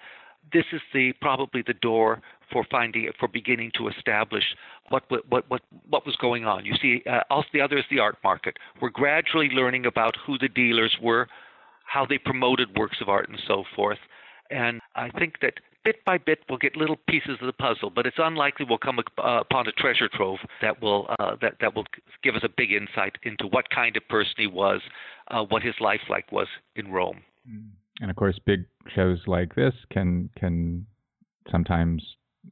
this 0.53 0.65
is 0.71 0.81
the 0.93 1.13
probably 1.21 1.63
the 1.65 1.73
door 1.73 2.21
for 2.51 2.65
finding 2.69 3.09
for 3.19 3.27
beginning 3.27 3.71
to 3.75 3.87
establish 3.87 4.43
what 4.89 5.03
what 5.09 5.49
what 5.49 5.61
what 5.89 6.05
was 6.05 6.15
going 6.17 6.45
on. 6.45 6.65
You 6.65 6.75
see, 6.81 7.03
uh, 7.09 7.21
also 7.29 7.47
the 7.53 7.61
other 7.61 7.77
is 7.77 7.85
the 7.89 7.99
art 7.99 8.17
market. 8.23 8.57
We're 8.81 8.89
gradually 8.89 9.49
learning 9.49 9.85
about 9.85 10.15
who 10.25 10.37
the 10.37 10.47
dealers 10.47 10.95
were, 11.01 11.27
how 11.85 12.05
they 12.05 12.17
promoted 12.17 12.77
works 12.77 12.97
of 13.01 13.09
art, 13.09 13.29
and 13.29 13.39
so 13.47 13.63
forth. 13.75 13.99
And 14.49 14.79
I 14.95 15.09
think 15.09 15.39
that 15.41 15.55
bit 15.83 16.03
by 16.05 16.17
bit 16.17 16.39
we'll 16.49 16.57
get 16.57 16.75
little 16.75 16.97
pieces 17.07 17.37
of 17.41 17.47
the 17.47 17.53
puzzle, 17.53 17.89
but 17.89 18.05
it's 18.05 18.17
unlikely 18.19 18.65
we'll 18.67 18.77
come 18.77 18.99
uh, 18.99 19.39
upon 19.41 19.67
a 19.67 19.71
treasure 19.71 20.09
trove 20.09 20.39
that 20.61 20.81
will 20.81 21.07
uh, 21.19 21.35
that 21.41 21.55
that 21.61 21.75
will 21.75 21.85
give 22.23 22.35
us 22.35 22.41
a 22.43 22.49
big 22.49 22.71
insight 22.71 23.17
into 23.23 23.47
what 23.47 23.69
kind 23.69 23.97
of 23.97 24.07
person 24.07 24.33
he 24.37 24.47
was, 24.47 24.81
uh, 25.29 25.43
what 25.43 25.63
his 25.63 25.75
life 25.79 26.01
like 26.09 26.31
was 26.31 26.47
in 26.75 26.91
Rome. 26.91 27.21
Mm. 27.49 27.69
And 28.01 28.09
of 28.11 28.15
course, 28.15 28.37
big 28.45 28.65
shows 28.95 29.19
like 29.27 29.55
this 29.55 29.73
can 29.91 30.29
can 30.37 30.85
sometimes 31.51 32.03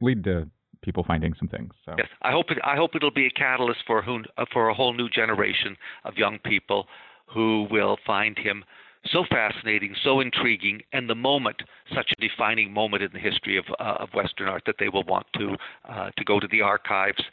lead 0.01 0.23
to 0.23 0.47
people 0.81 1.03
finding 1.03 1.33
some 1.33 1.47
things. 1.47 1.73
So. 1.83 1.95
Yes, 1.97 2.07
I 2.21 2.31
hope 2.31 2.51
it, 2.51 2.59
I 2.63 2.75
hope 2.75 2.95
it'll 2.95 3.11
be 3.11 3.25
a 3.25 3.31
catalyst 3.31 3.79
for 3.87 4.01
who, 4.01 4.23
for 4.53 4.69
a 4.69 4.73
whole 4.73 4.93
new 4.93 5.09
generation 5.09 5.75
of 6.03 6.15
young 6.15 6.37
people 6.39 6.87
who 7.27 7.67
will 7.71 7.97
find 8.05 8.37
him 8.37 8.63
so 9.11 9.23
fascinating, 9.29 9.95
so 10.03 10.19
intriguing, 10.19 10.81
and 10.93 11.09
the 11.09 11.15
moment 11.15 11.57
such 11.93 12.11
a 12.11 12.21
defining 12.21 12.73
moment 12.73 13.03
in 13.03 13.09
the 13.13 13.19
history 13.19 13.57
of, 13.57 13.65
uh, 13.79 13.97
of 13.99 14.09
Western 14.13 14.47
art 14.47 14.63
that 14.65 14.75
they 14.79 14.89
will 14.89 15.03
want 15.03 15.25
to 15.37 15.55
uh, 15.89 16.09
to 16.17 16.23
go 16.23 16.39
to 16.39 16.47
the 16.47 16.61
archives 16.61 17.23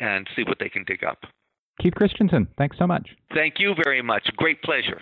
and 0.00 0.26
see 0.36 0.42
what 0.42 0.58
they 0.58 0.68
can 0.68 0.84
dig 0.84 1.04
up. 1.04 1.24
Keith 1.80 1.94
Christiansen, 1.94 2.48
thanks 2.58 2.76
so 2.78 2.86
much. 2.86 3.08
Thank 3.34 3.54
you 3.58 3.74
very 3.82 4.02
much. 4.02 4.28
Great 4.36 4.62
pleasure. 4.62 5.00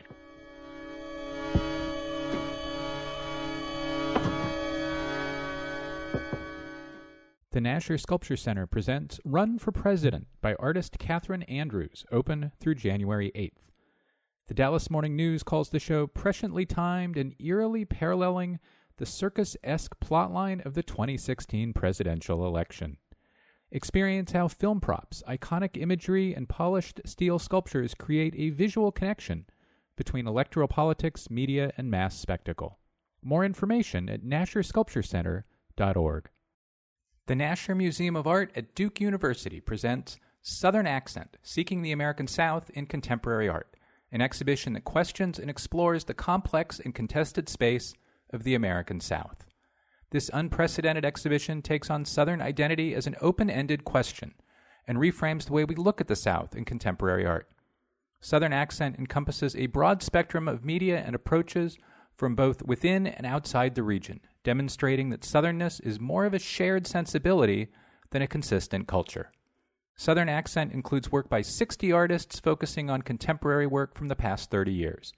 The 7.53 7.59
Nasher 7.59 7.99
Sculpture 7.99 8.37
Center 8.37 8.65
presents 8.65 9.19
Run 9.25 9.59
for 9.59 9.73
President 9.73 10.29
by 10.41 10.55
artist 10.61 11.01
Catherine 11.01 11.43
Andrews, 11.43 12.07
open 12.13 12.53
through 12.61 12.77
January 12.77 13.33
8th. 13.35 13.73
The 14.47 14.55
Dallas 14.55 14.89
Morning 14.89 15.17
News 15.17 15.43
calls 15.43 15.71
the 15.71 15.81
show 15.81 16.07
presciently 16.07 16.65
timed 16.65 17.17
and 17.17 17.35
eerily 17.41 17.85
paralleling 17.85 18.61
the 18.99 19.07
circus 19.07 19.57
esque 19.65 19.99
plotline 19.99 20.65
of 20.65 20.75
the 20.75 20.85
2016 20.85 21.73
presidential 21.73 22.47
election. 22.47 22.99
Experience 23.73 24.31
how 24.31 24.47
film 24.47 24.81
props, 24.81 25.25
iconic 25.29 25.77
imagery, 25.77 26.33
and 26.33 26.49
polished 26.49 27.01
steel 27.05 27.41
sculptures 27.41 27.95
create 27.95 28.37
a 28.37 28.51
visual 28.51 28.93
connection 28.93 29.45
between 29.97 30.29
electoral 30.29 30.69
politics, 30.69 31.29
media, 31.29 31.73
and 31.77 31.91
mass 31.91 32.17
spectacle. 32.17 32.79
More 33.25 33.45
information 33.45 34.09
at 34.09 34.23
NasherSculptureCenter.org. 34.23 36.29
The 37.31 37.37
Nasher 37.37 37.77
Museum 37.77 38.16
of 38.16 38.27
Art 38.27 38.51
at 38.57 38.75
Duke 38.75 39.01
University 39.01 39.61
presents 39.61 40.19
Southern 40.43 40.88
Accent 40.88 41.37
Seeking 41.45 41.81
the 41.81 41.93
American 41.93 42.27
South 42.27 42.71
in 42.71 42.87
Contemporary 42.87 43.49
Art 43.49 43.77
an 44.11 44.21
exhibition 44.21 44.73
that 44.73 44.85
questions 44.85 45.38
and 45.38 45.49
explores 45.49 46.03
the 46.03 46.12
complex 46.12 46.81
and 46.81 46.93
contested 46.93 47.49
space 47.49 47.95
of 48.31 48.43
the 48.43 48.57
American 48.57 48.99
South. 48.99 49.47
This 50.11 50.29
unprecedented 50.35 51.05
exhibition 51.05 51.62
takes 51.62 51.88
on 51.88 52.05
Southern 52.05 52.43
identity 52.43 52.97
as 52.97 53.07
an 53.07 53.14
open 53.21 53.49
ended 53.49 53.85
question 53.85 54.35
and 54.88 54.99
reframes 54.99 55.45
the 55.45 55.53
way 55.53 55.64
we 55.64 55.77
look 55.77 56.01
at 56.01 56.09
the 56.09 56.16
South 56.16 56.57
in 56.57 56.64
contemporary 56.64 57.25
art. 57.25 57.49
Southern 58.21 58.53
Accent 58.53 58.99
encompasses 58.99 59.55
a 59.55 59.66
broad 59.66 60.03
spectrum 60.03 60.49
of 60.49 60.64
media 60.64 60.99
and 60.99 61.14
approaches 61.14 61.79
from 62.21 62.35
both 62.35 62.63
within 62.63 63.07
and 63.07 63.27
outside 63.27 63.75
the 63.75 63.83
region, 63.83 64.21
demonstrating 64.45 65.09
that 65.09 65.23
Southernness 65.23 65.81
is 65.83 65.99
more 65.99 66.27
of 66.27 66.35
a 66.35 66.39
shared 66.39 66.87
sensibility 66.87 67.69
than 68.11 68.21
a 68.21 68.27
consistent 68.27 68.87
culture. 68.87 69.33
Southern 69.97 70.29
Accent 70.29 70.75
includes 70.75 71.11
work 71.11 71.31
by 71.31 71.41
60 71.41 71.91
artists 71.91 72.39
focusing 72.39 72.91
on 72.91 73.01
contemporary 73.01 73.67
work 73.67 73.97
from 73.97 74.09
the 74.09 74.17
past 74.17 74.51
30 74.51 74.71
years. 74.71 75.15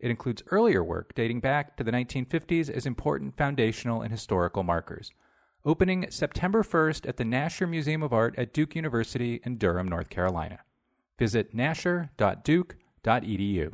It 0.00 0.10
includes 0.10 0.42
earlier 0.50 0.82
work 0.82 1.14
dating 1.14 1.38
back 1.38 1.76
to 1.76 1.84
the 1.84 1.92
1950s 1.92 2.68
as 2.68 2.84
important 2.84 3.36
foundational 3.36 4.02
and 4.02 4.10
historical 4.10 4.64
markers. 4.64 5.12
Opening 5.64 6.10
September 6.10 6.64
1st 6.64 7.08
at 7.08 7.16
the 7.16 7.22
Nasher 7.22 7.68
Museum 7.68 8.02
of 8.02 8.12
Art 8.12 8.34
at 8.36 8.52
Duke 8.52 8.74
University 8.74 9.40
in 9.44 9.56
Durham, 9.56 9.86
North 9.86 10.10
Carolina. 10.10 10.58
Visit 11.16 11.54
nasher.duke.edu. 11.54 13.72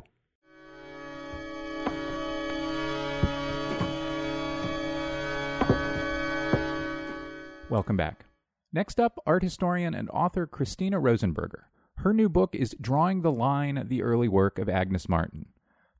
Welcome 7.69 7.97
back. 7.97 8.23
Next 8.71 8.97
up, 8.97 9.19
art 9.27 9.43
historian 9.43 9.93
and 9.93 10.09
author 10.11 10.47
Christina 10.47 11.01
Rosenberger. 11.01 11.63
Her 11.97 12.13
new 12.13 12.29
book 12.29 12.55
is 12.55 12.73
Drawing 12.79 13.23
the 13.23 13.31
Line 13.31 13.83
The 13.89 14.03
Early 14.03 14.29
Work 14.29 14.57
of 14.57 14.69
Agnes 14.69 15.09
Martin. 15.09 15.47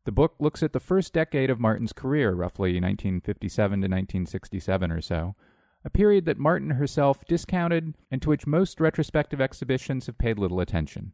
The 0.06 0.14
book 0.14 0.36
looks 0.40 0.64
at 0.64 0.72
the 0.72 0.80
first 0.80 1.12
decade 1.12 1.50
of 1.50 1.60
Martin's 1.60 1.92
career, 1.92 2.32
roughly 2.32 2.70
1957 2.80 3.82
to 3.82 3.88
1967 3.88 4.92
or 4.94 5.02
so, 5.02 5.36
a 5.84 5.90
period 5.90 6.24
that 6.24 6.38
Martin 6.38 6.70
herself 6.70 7.26
discounted 7.28 7.96
and 8.10 8.22
to 8.22 8.30
which 8.30 8.48
most 8.48 8.80
retrospective 8.80 9.42
exhibitions 9.42 10.06
have 10.06 10.18
paid 10.18 10.40
little 10.40 10.62
attention. 10.62 11.12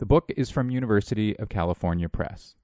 The 0.00 0.06
book 0.06 0.32
is 0.36 0.50
from 0.50 0.70
University 0.70 1.38
of 1.38 1.48
California 1.48 2.08
Press. 2.08 2.56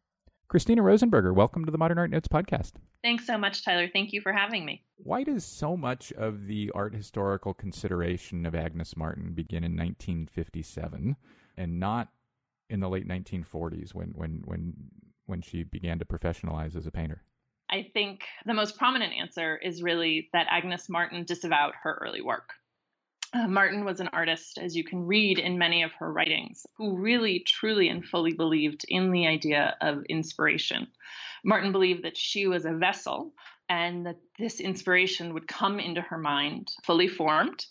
Christina 0.49 0.83
Rosenberger, 0.83 1.33
welcome 1.33 1.65
to 1.67 1.71
the 1.71 1.79
Modern 1.79 1.99
Art 1.99 2.11
Notes 2.11 2.27
podcast. 2.27 2.73
Thanks 3.03 3.27
so 3.27 3.39
much, 3.39 3.65
Tyler. 3.65 3.89
Thank 3.93 4.13
you 4.13 4.21
for 4.21 4.33
having 4.33 4.65
me. 4.65 4.83
Why 4.97 5.23
does 5.23 5.45
so 5.45 5.77
much 5.77 6.13
of 6.13 6.47
the 6.47 6.71
art 6.75 6.95
historical 6.95 7.55
consideration 7.55 8.47
of 8.47 8.55
Agnes 8.55 8.97
Martin 8.97 9.33
begin 9.33 9.65
in 9.65 9.73
1957 9.73 11.17
and 11.57 11.81
not 11.81 12.09
in 12.69 12.81
the 12.81 12.89
late 12.89 13.07
1940s 13.07 13.95
when, 13.95 14.09
when, 14.09 14.43
when, 14.45 14.75
when 15.27 15.43
she 15.43 15.63
began 15.63 15.99
to 15.99 16.05
professionalize 16.05 16.75
as 16.75 16.87
a 16.87 16.91
painter? 16.91 17.23
I 17.69 17.91
think 17.93 18.23
the 18.45 18.55
most 18.55 18.79
prominent 18.79 19.13
answer 19.13 19.57
is 19.57 19.83
really 19.83 20.29
that 20.33 20.47
Agnes 20.51 20.89
Martin 20.89 21.25
disavowed 21.25 21.75
her 21.83 21.99
early 22.01 22.23
work. 22.23 22.51
Uh, 23.37 23.47
Martin 23.47 23.85
was 23.85 24.01
an 24.01 24.09
artist, 24.15 24.57
as 24.57 24.75
you 24.75 24.83
can 24.83 25.05
read 25.05 25.39
in 25.39 25.59
many 25.59 25.83
of 25.83 25.93
her 25.93 26.11
writings, 26.11 26.67
who 26.77 26.97
really, 26.97 27.41
truly, 27.41 27.89
and 27.89 28.03
fully 28.03 28.33
believed 28.33 28.87
in 28.89 29.11
the 29.11 29.27
idea 29.27 29.77
of 29.83 30.05
inspiration. 30.09 30.87
Martin 31.45 31.71
believed 31.71 32.05
that 32.05 32.17
she 32.17 32.47
was 32.47 32.65
a 32.65 32.73
vessel 32.73 33.35
and 33.69 34.07
that 34.07 34.17
this 34.39 34.61
inspiration 34.61 35.35
would 35.35 35.47
come 35.47 35.79
into 35.79 36.01
her 36.01 36.17
mind 36.17 36.73
fully 36.85 37.09
formed. 37.09 37.67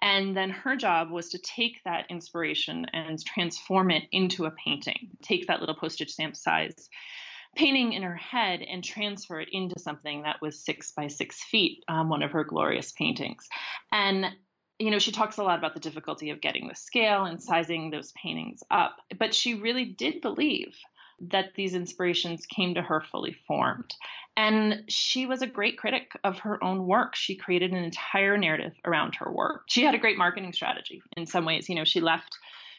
And 0.00 0.36
then 0.36 0.50
her 0.50 0.76
job 0.76 1.10
was 1.10 1.30
to 1.30 1.38
take 1.38 1.82
that 1.84 2.06
inspiration 2.08 2.86
and 2.92 3.24
transform 3.24 3.90
it 3.90 4.04
into 4.12 4.44
a 4.44 4.52
painting, 4.52 5.10
take 5.20 5.48
that 5.48 5.60
little 5.60 5.76
postage 5.76 6.10
stamp 6.10 6.36
size 6.36 6.88
painting 7.54 7.92
in 7.92 8.02
her 8.02 8.16
head 8.16 8.62
and 8.62 8.82
transfer 8.82 9.40
it 9.40 9.48
into 9.52 9.78
something 9.78 10.22
that 10.22 10.40
was 10.40 10.64
six 10.64 10.92
by 10.92 11.06
six 11.06 11.42
feet, 11.44 11.84
um, 11.88 12.08
one 12.08 12.22
of 12.22 12.30
her 12.30 12.44
glorious 12.44 12.92
paintings. 12.92 13.46
And 13.90 14.26
you 14.82 14.90
know, 14.90 14.98
she 14.98 15.12
talks 15.12 15.36
a 15.36 15.44
lot 15.44 15.58
about 15.58 15.74
the 15.74 15.80
difficulty 15.80 16.30
of 16.30 16.40
getting 16.40 16.66
the 16.66 16.74
scale 16.74 17.24
and 17.24 17.40
sizing 17.40 17.90
those 17.90 18.12
paintings 18.20 18.64
up, 18.68 18.96
but 19.16 19.32
she 19.32 19.54
really 19.54 19.84
did 19.84 20.20
believe 20.20 20.74
that 21.30 21.54
these 21.54 21.74
inspirations 21.74 22.46
came 22.46 22.74
to 22.74 22.82
her 22.82 23.00
fully 23.00 23.36
formed. 23.46 23.94
And 24.36 24.82
she 24.88 25.24
was 25.26 25.40
a 25.40 25.46
great 25.46 25.78
critic 25.78 26.10
of 26.24 26.40
her 26.40 26.62
own 26.64 26.84
work. 26.84 27.14
She 27.14 27.36
created 27.36 27.70
an 27.70 27.84
entire 27.84 28.36
narrative 28.36 28.72
around 28.84 29.14
her 29.16 29.30
work. 29.30 29.64
She 29.68 29.84
had 29.84 29.94
a 29.94 29.98
great 29.98 30.18
marketing 30.18 30.52
strategy 30.52 31.00
in 31.16 31.26
some 31.26 31.44
ways. 31.44 31.68
You 31.68 31.76
know, 31.76 31.84
she 31.84 32.00
left 32.00 32.36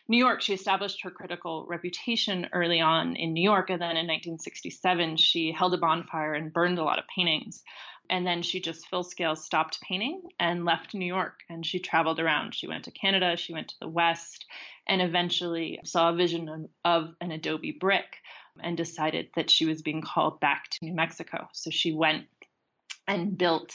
New 0.07 0.17
York, 0.17 0.41
she 0.41 0.53
established 0.53 1.03
her 1.03 1.11
critical 1.11 1.65
reputation 1.67 2.49
early 2.51 2.81
on 2.81 3.15
in 3.15 3.33
New 3.33 3.43
York. 3.43 3.69
And 3.69 3.81
then 3.81 3.91
in 3.91 4.07
1967, 4.07 5.17
she 5.17 5.51
held 5.51 5.73
a 5.73 5.77
bonfire 5.77 6.33
and 6.33 6.51
burned 6.51 6.77
a 6.77 6.83
lot 6.83 6.99
of 6.99 7.05
paintings. 7.07 7.63
And 8.09 8.27
then 8.27 8.41
she 8.41 8.59
just 8.59 8.89
full 8.89 9.03
scale 9.03 9.35
stopped 9.35 9.79
painting 9.81 10.21
and 10.39 10.65
left 10.65 10.93
New 10.93 11.05
York. 11.05 11.39
And 11.49 11.65
she 11.65 11.79
traveled 11.79 12.19
around. 12.19 12.53
She 12.53 12.67
went 12.67 12.83
to 12.83 12.91
Canada, 12.91 13.37
she 13.37 13.53
went 13.53 13.69
to 13.69 13.79
the 13.79 13.87
West, 13.87 14.45
and 14.85 15.01
eventually 15.01 15.79
saw 15.85 16.09
a 16.09 16.15
vision 16.15 16.67
of 16.83 17.15
an 17.21 17.31
adobe 17.31 17.77
brick 17.79 18.17
and 18.61 18.75
decided 18.75 19.29
that 19.35 19.49
she 19.49 19.65
was 19.65 19.81
being 19.81 20.01
called 20.01 20.41
back 20.41 20.69
to 20.69 20.85
New 20.85 20.93
Mexico. 20.93 21.47
So 21.53 21.69
she 21.69 21.93
went 21.93 22.25
and 23.07 23.37
built 23.37 23.73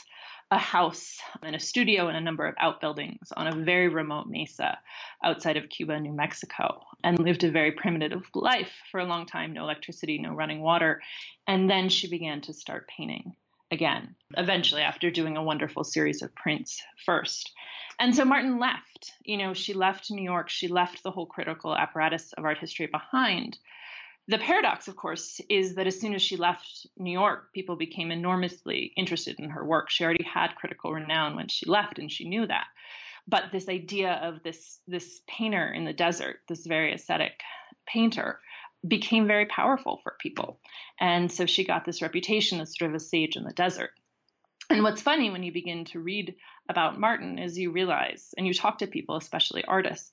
a 0.51 0.57
house 0.57 1.19
and 1.43 1.55
a 1.55 1.59
studio 1.59 2.07
and 2.07 2.17
a 2.17 2.21
number 2.21 2.47
of 2.47 2.55
outbuildings 2.57 3.31
on 3.37 3.47
a 3.47 3.55
very 3.55 3.87
remote 3.87 4.27
mesa 4.27 4.79
outside 5.23 5.57
of 5.57 5.69
Cuba, 5.69 5.99
New 5.99 6.11
Mexico, 6.11 6.81
and 7.03 7.19
lived 7.19 7.43
a 7.43 7.51
very 7.51 7.71
primitive 7.71 8.23
life 8.33 8.71
for 8.91 8.99
a 8.99 9.05
long 9.05 9.25
time 9.25 9.53
no 9.53 9.63
electricity, 9.63 10.17
no 10.17 10.33
running 10.33 10.61
water. 10.61 11.01
And 11.47 11.69
then 11.69 11.89
she 11.89 12.09
began 12.09 12.41
to 12.41 12.53
start 12.53 12.87
painting 12.87 13.33
again, 13.71 14.15
eventually, 14.37 14.81
after 14.81 15.11
doing 15.11 15.37
a 15.37 15.43
wonderful 15.43 15.83
series 15.83 16.23
of 16.23 16.33
prints 16.33 16.81
first. 17.05 17.51
And 17.99 18.15
so 18.15 18.25
Martin 18.25 18.59
left. 18.59 19.13
You 19.23 19.37
know, 19.37 19.53
she 19.53 19.73
left 19.73 20.09
New 20.09 20.23
York, 20.23 20.49
she 20.49 20.67
left 20.67 21.03
the 21.03 21.11
whole 21.11 21.27
critical 21.27 21.75
apparatus 21.75 22.33
of 22.33 22.45
art 22.45 22.57
history 22.57 22.87
behind 22.87 23.59
the 24.29 24.37
paradox, 24.37 24.87
of 24.87 24.95
course, 24.95 25.41
is 25.49 25.73
that 25.73 25.87
as 25.87 25.99
soon 25.99 26.13
as 26.13 26.21
she 26.21 26.37
left 26.37 26.85
New 26.95 27.11
York, 27.11 27.51
people 27.51 27.75
became 27.75 28.11
enormously 28.11 28.93
interested 28.95 29.39
in 29.39 29.49
her 29.49 29.65
work. 29.65 29.89
She 29.89 30.03
already 30.03 30.23
had 30.23 30.55
critical 30.55 30.93
renown 30.93 31.35
when 31.35 31.47
she 31.47 31.65
left, 31.65 31.97
and 31.97 32.11
she 32.11 32.29
knew 32.29 32.45
that. 32.45 32.67
But 33.27 33.45
this 33.51 33.67
idea 33.67 34.13
of 34.21 34.43
this 34.43 34.79
this 34.87 35.21
painter 35.27 35.73
in 35.73 35.83
the 35.83 35.93
desert, 35.93 36.41
this 36.47 36.63
very 36.63 36.93
ascetic 36.93 37.41
painter, 37.87 38.39
became 38.87 39.25
very 39.25 39.47
powerful 39.47 39.99
for 40.03 40.15
people. 40.21 40.59
And 40.99 41.31
so 41.31 41.47
she 41.47 41.65
got 41.65 41.83
this 41.83 42.03
reputation 42.03 42.61
as 42.61 42.77
sort 42.77 42.91
of 42.91 42.95
a 42.95 42.99
sage 42.99 43.35
in 43.35 43.45
the 43.45 43.53
desert. 43.53 43.91
And 44.69 44.83
what's 44.83 45.01
funny 45.01 45.31
when 45.31 45.41
you 45.41 45.51
begin 45.51 45.85
to 45.85 45.99
read 45.99 46.35
about 46.69 46.99
Martin 46.99 47.39
is 47.39 47.57
you 47.57 47.71
realize, 47.71 48.35
and 48.37 48.45
you 48.45 48.53
talk 48.53 48.77
to 48.77 48.87
people, 48.87 49.15
especially 49.15 49.65
artists, 49.65 50.11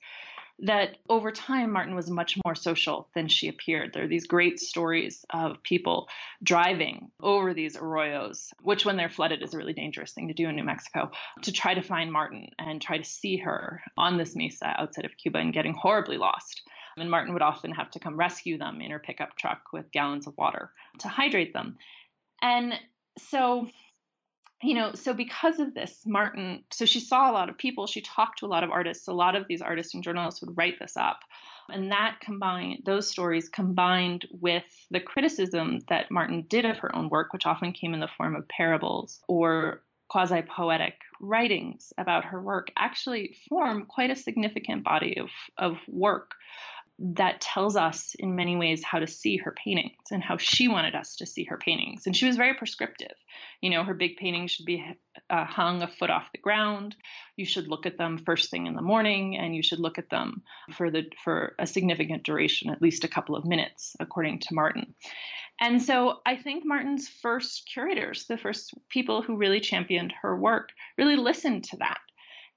that 0.59 0.97
over 1.07 1.31
time, 1.31 1.71
Martin 1.71 1.95
was 1.95 2.09
much 2.09 2.37
more 2.43 2.55
social 2.55 3.07
than 3.13 3.27
she 3.27 3.47
appeared. 3.47 3.93
There 3.93 4.03
are 4.03 4.07
these 4.07 4.25
great 4.25 4.59
stories 4.59 5.23
of 5.29 5.61
people 5.61 6.07
driving 6.41 7.11
over 7.21 7.53
these 7.53 7.77
arroyos, 7.77 8.51
which, 8.63 8.83
when 8.83 8.97
they're 8.97 9.09
flooded, 9.09 9.43
is 9.43 9.53
a 9.53 9.57
really 9.57 9.73
dangerous 9.73 10.13
thing 10.13 10.29
to 10.29 10.33
do 10.33 10.49
in 10.49 10.55
New 10.55 10.63
Mexico, 10.63 11.11
to 11.43 11.51
try 11.51 11.75
to 11.75 11.81
find 11.81 12.11
Martin 12.11 12.49
and 12.57 12.81
try 12.81 12.97
to 12.97 13.03
see 13.03 13.37
her 13.37 13.83
on 13.97 14.17
this 14.17 14.35
mesa 14.35 14.73
outside 14.77 15.05
of 15.05 15.15
Cuba 15.17 15.37
and 15.37 15.53
getting 15.53 15.73
horribly 15.73 16.17
lost. 16.17 16.63
And 16.97 17.11
Martin 17.11 17.33
would 17.33 17.43
often 17.43 17.71
have 17.71 17.91
to 17.91 17.99
come 17.99 18.17
rescue 18.17 18.57
them 18.57 18.81
in 18.81 18.89
her 18.89 18.99
pickup 18.99 19.35
truck 19.37 19.61
with 19.71 19.91
gallons 19.91 20.25
of 20.25 20.35
water 20.37 20.71
to 20.99 21.07
hydrate 21.07 21.53
them. 21.53 21.77
And 22.41 22.73
so 23.19 23.67
you 24.61 24.73
know, 24.73 24.93
so 24.93 25.13
because 25.13 25.59
of 25.59 25.73
this, 25.73 26.01
Martin, 26.05 26.63
so 26.71 26.85
she 26.85 26.99
saw 26.99 27.29
a 27.29 27.33
lot 27.33 27.49
of 27.49 27.57
people, 27.57 27.85
she 27.85 28.01
talked 28.01 28.39
to 28.39 28.45
a 28.45 28.47
lot 28.47 28.63
of 28.63 28.71
artists. 28.71 29.07
A 29.07 29.13
lot 29.13 29.35
of 29.35 29.47
these 29.47 29.61
artists 29.61 29.93
and 29.93 30.03
journalists 30.03 30.41
would 30.41 30.57
write 30.57 30.79
this 30.79 30.97
up. 30.97 31.19
And 31.69 31.91
that 31.91 32.19
combined, 32.21 32.83
those 32.85 33.09
stories 33.09 33.49
combined 33.49 34.25
with 34.31 34.63
the 34.89 34.99
criticism 34.99 35.81
that 35.89 36.09
Martin 36.09 36.45
did 36.47 36.65
of 36.65 36.77
her 36.77 36.95
own 36.95 37.09
work, 37.09 37.33
which 37.33 37.45
often 37.45 37.71
came 37.73 37.93
in 37.93 37.99
the 37.99 38.09
form 38.17 38.35
of 38.35 38.47
parables 38.47 39.19
or 39.27 39.83
quasi 40.09 40.41
poetic 40.41 40.93
writings 41.19 41.91
about 41.97 42.25
her 42.25 42.41
work, 42.41 42.71
actually 42.77 43.35
form 43.49 43.85
quite 43.85 44.09
a 44.09 44.15
significant 44.15 44.83
body 44.83 45.19
of, 45.19 45.29
of 45.57 45.77
work 45.87 46.31
that 46.99 47.41
tells 47.41 47.75
us 47.75 48.15
in 48.17 48.35
many 48.35 48.55
ways 48.55 48.83
how 48.83 48.97
to 48.97 49.05
see 49.05 49.37
her 49.37 49.51
paintings 49.51 49.93
and 50.11 50.23
how 50.23 50.37
she 50.37 50.67
wanted 50.67 50.95
us 50.95 51.15
to 51.17 51.27
see 51.27 51.43
her 51.43 51.57
paintings. 51.57 52.07
And 52.07 52.15
she 52.15 52.25
was 52.25 52.37
very 52.37 52.55
prescriptive. 52.55 53.13
You 53.61 53.69
know, 53.69 53.83
her 53.83 53.93
big 53.93 54.17
paintings 54.17 54.51
should 54.51 54.65
be 54.65 54.83
uh, 55.29 55.45
hung 55.45 55.83
a 55.83 55.87
foot 55.87 56.09
off 56.09 56.31
the 56.31 56.39
ground. 56.39 56.95
You 57.35 57.45
should 57.45 57.67
look 57.67 57.85
at 57.85 57.99
them 57.99 58.17
first 58.17 58.49
thing 58.49 58.65
in 58.65 58.73
the 58.73 58.81
morning, 58.81 59.37
and 59.37 59.55
you 59.55 59.61
should 59.61 59.79
look 59.79 59.99
at 59.99 60.09
them 60.09 60.41
for 60.73 60.89
the 60.89 61.03
for 61.23 61.53
a 61.59 61.67
significant 61.67 62.23
duration, 62.23 62.71
at 62.71 62.81
least 62.81 63.03
a 63.03 63.09
couple 63.09 63.35
of 63.35 63.45
minutes, 63.45 63.95
according 63.99 64.39
to 64.39 64.55
Martin. 64.55 64.95
And 65.59 65.81
so 65.81 66.19
I 66.25 66.35
think 66.35 66.65
Martin's 66.65 67.07
first 67.07 67.69
curators, 67.71 68.25
the 68.25 68.37
first 68.37 68.73
people 68.89 69.21
who 69.21 69.37
really 69.37 69.59
championed 69.59 70.13
her 70.21 70.35
work, 70.35 70.69
really 70.97 71.15
listened 71.15 71.63
to 71.65 71.77
that. 71.77 71.99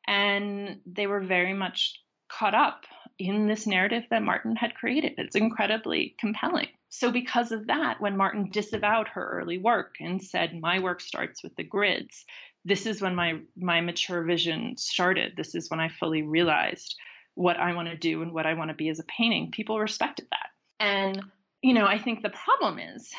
And 0.06 0.80
they 0.86 1.06
were 1.06 1.20
very 1.20 1.54
much 1.54 2.00
caught 2.30 2.54
up 2.54 2.84
in 3.20 3.46
this 3.46 3.66
narrative 3.66 4.04
that 4.10 4.22
Martin 4.22 4.56
had 4.56 4.74
created. 4.74 5.14
It's 5.18 5.36
incredibly 5.36 6.16
compelling. 6.18 6.68
So, 6.88 7.12
because 7.12 7.52
of 7.52 7.66
that, 7.66 8.00
when 8.00 8.16
Martin 8.16 8.50
disavowed 8.50 9.08
her 9.08 9.40
early 9.40 9.58
work 9.58 9.96
and 10.00 10.22
said, 10.22 10.58
My 10.58 10.80
work 10.80 11.00
starts 11.00 11.42
with 11.42 11.54
the 11.56 11.62
grids, 11.62 12.24
this 12.64 12.86
is 12.86 13.00
when 13.00 13.14
my, 13.14 13.40
my 13.56 13.80
mature 13.80 14.22
vision 14.24 14.76
started. 14.76 15.34
This 15.36 15.54
is 15.54 15.70
when 15.70 15.80
I 15.80 15.88
fully 15.88 16.22
realized 16.22 16.96
what 17.34 17.58
I 17.58 17.74
want 17.74 17.88
to 17.88 17.96
do 17.96 18.22
and 18.22 18.32
what 18.32 18.46
I 18.46 18.54
want 18.54 18.70
to 18.70 18.74
be 18.74 18.88
as 18.88 18.98
a 18.98 19.04
painting. 19.04 19.50
People 19.50 19.78
respected 19.78 20.26
that. 20.30 20.48
And, 20.84 21.22
you 21.62 21.74
know, 21.74 21.86
I 21.86 21.98
think 21.98 22.22
the 22.22 22.30
problem 22.30 22.78
is 22.78 23.12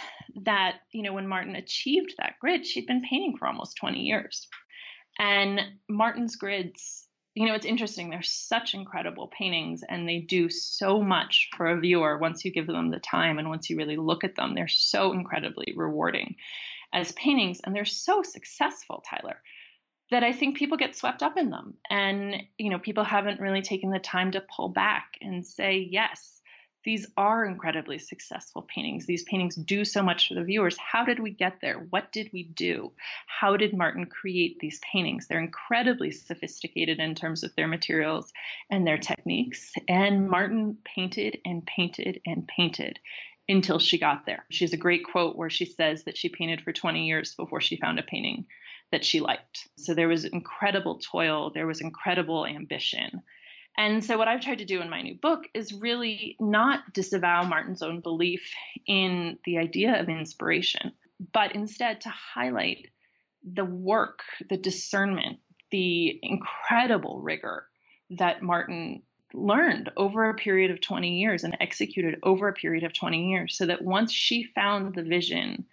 that, 0.44 0.80
you 0.92 1.04
know, 1.04 1.14
when 1.14 1.28
Martin 1.28 1.56
achieved 1.56 2.16
that 2.18 2.40
grid, 2.40 2.66
she'd 2.66 2.88
been 2.88 3.04
painting 3.08 3.38
for 3.38 3.48
almost 3.48 3.78
20 3.78 4.00
years. 4.00 4.48
And 5.18 5.62
Martin's 5.88 6.36
grids 6.36 7.08
you 7.34 7.48
know, 7.48 7.54
it's 7.54 7.66
interesting. 7.66 8.10
They're 8.10 8.22
such 8.22 8.74
incredible 8.74 9.28
paintings 9.28 9.84
and 9.88 10.08
they 10.08 10.20
do 10.20 10.50
so 10.50 11.02
much 11.02 11.50
for 11.56 11.68
a 11.68 11.80
viewer 11.80 12.18
once 12.18 12.44
you 12.44 12.52
give 12.52 12.68
them 12.68 12.92
the 12.92 13.00
time 13.00 13.40
and 13.40 13.48
once 13.48 13.70
you 13.70 13.78
really 13.78 13.96
look 13.96 14.24
at 14.24 14.36
them. 14.36 14.54
They're 14.54 14.68
so 14.68 15.14
incredibly 15.14 15.74
rewarding 15.76 16.36
as 16.92 17.14
paintings 17.14 17.62
and 17.64 17.74
they're 17.74 17.86
so 17.86 18.22
successful, 18.22 19.04
Tyler, 19.10 19.42
that 20.12 20.26
I 20.26 20.34
think 20.34 20.58
people 20.58 20.78
get 20.78 20.96
swept 20.96 21.24
up 21.24 21.38
in 21.38 21.50
them. 21.50 21.76
And, 21.90 22.44
you 22.58 22.70
know, 22.70 22.80
people 22.80 23.06
haven't 23.06 23.40
really 23.40 23.62
taken 23.62 23.92
the 23.92 24.00
time 24.00 24.32
to 24.32 24.44
pull 24.54 24.68
back 24.68 25.14
and 25.22 25.46
say, 25.46 25.88
yes, 25.90 26.41
these 26.84 27.08
are 27.16 27.46
incredibly 27.46 28.00
successful 28.00 28.64
paintings. 28.64 29.06
These 29.06 29.24
paintings 29.24 29.56
do 29.56 29.86
so 29.86 30.02
much 30.02 30.28
for 30.28 30.34
the 30.34 30.44
viewers. 30.44 30.78
How 30.78 31.06
did 31.06 31.20
we 31.20 31.32
get 31.32 31.60
there? 31.62 31.86
What 31.90 32.12
did 32.12 32.30
we 32.34 32.44
do? 32.44 32.92
How 33.28 33.56
did 33.58 33.78
Martin 33.78 34.06
create 34.08 34.58
these 34.60 34.80
paintings? 34.80 35.28
They're 35.28 35.40
incredibly 35.40 36.12
sophisticated 36.12 37.00
in 37.00 37.14
terms 37.16 37.44
of 37.44 37.56
their 37.56 37.68
materials 37.68 38.32
and 38.70 38.86
their 38.86 38.98
techniques. 38.98 39.72
And 39.88 40.30
Martin 40.30 40.78
painted 40.84 41.40
and 41.46 41.66
painted 41.66 42.22
and 42.26 42.48
painted 42.48 43.00
until 43.48 43.80
she 43.80 44.00
got 44.00 44.26
there. 44.26 44.46
She 44.50 44.64
has 44.64 44.74
a 44.74 44.78
great 44.78 45.04
quote 45.04 45.36
where 45.36 45.50
she 45.50 45.66
says 45.66 46.04
that 46.06 46.18
she 46.18 46.30
painted 46.30 46.62
for 46.62 46.72
20 46.72 47.06
years 47.06 47.36
before 47.36 47.62
she 47.62 47.78
found 47.78 48.00
a 48.00 48.04
painting 48.04 48.46
that 48.92 49.06
she 49.06 49.20
liked. 49.20 49.68
So 49.78 49.94
there 49.94 50.08
was 50.08 50.26
incredible 50.26 51.00
toil, 51.00 51.52
there 51.54 51.68
was 51.68 51.82
incredible 51.82 52.46
ambition. 52.46 53.22
And 53.78 54.04
so, 54.04 54.18
what 54.18 54.28
I've 54.28 54.42
tried 54.42 54.60
to 54.60 54.66
do 54.66 54.82
in 54.82 54.90
my 54.90 55.02
new 55.02 55.16
book 55.16 55.46
is 55.54 55.74
really 55.74 56.36
not 56.40 56.94
disavow 56.94 57.44
Martin's 57.44 57.82
own 57.82 58.02
belief 58.02 58.54
in 58.86 59.38
the 59.46 59.58
idea 59.58 60.00
of 60.00 60.10
inspiration, 60.10 60.92
but 61.34 61.56
instead 61.56 62.02
to 62.02 62.10
highlight 62.10 62.90
the 63.44 63.66
work, 63.66 64.20
the 64.50 64.58
discernment, 64.58 65.40
the 65.72 66.20
incredible 66.22 67.22
rigor 67.22 67.66
that 68.12 68.42
Martin 68.42 69.04
learned 69.34 69.90
over 69.96 70.30
a 70.30 70.36
period 70.36 70.72
of 70.72 70.82
20 70.82 71.20
years 71.20 71.44
and 71.44 71.56
executed 71.60 72.20
over 72.24 72.48
a 72.48 72.54
period 72.54 72.84
of 72.84 72.94
20 72.94 73.30
years 73.30 73.58
so 73.58 73.66
that 73.66 73.82
once 73.82 74.12
she 74.12 74.44
found 74.44 74.94
the 74.94 75.04
vision 75.04 75.66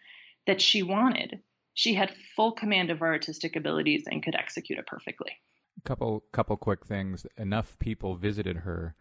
that 0.47 0.61
she 0.61 0.83
wanted, 0.83 1.41
she 1.75 1.95
had 1.95 2.15
full 2.37 2.53
command 2.53 2.91
of 2.91 3.01
her 3.01 3.07
artistic 3.07 3.57
abilities 3.57 4.05
and 4.07 4.23
could 4.23 4.37
execute 4.37 4.79
it 4.79 4.87
perfectly. 4.87 5.33
Couple 5.85 6.25
couple 6.33 6.57
quick 6.57 6.85
things. 6.85 7.27
Enough 7.37 7.79
people 7.79 8.15
visited 8.17 8.59
her 8.59 8.95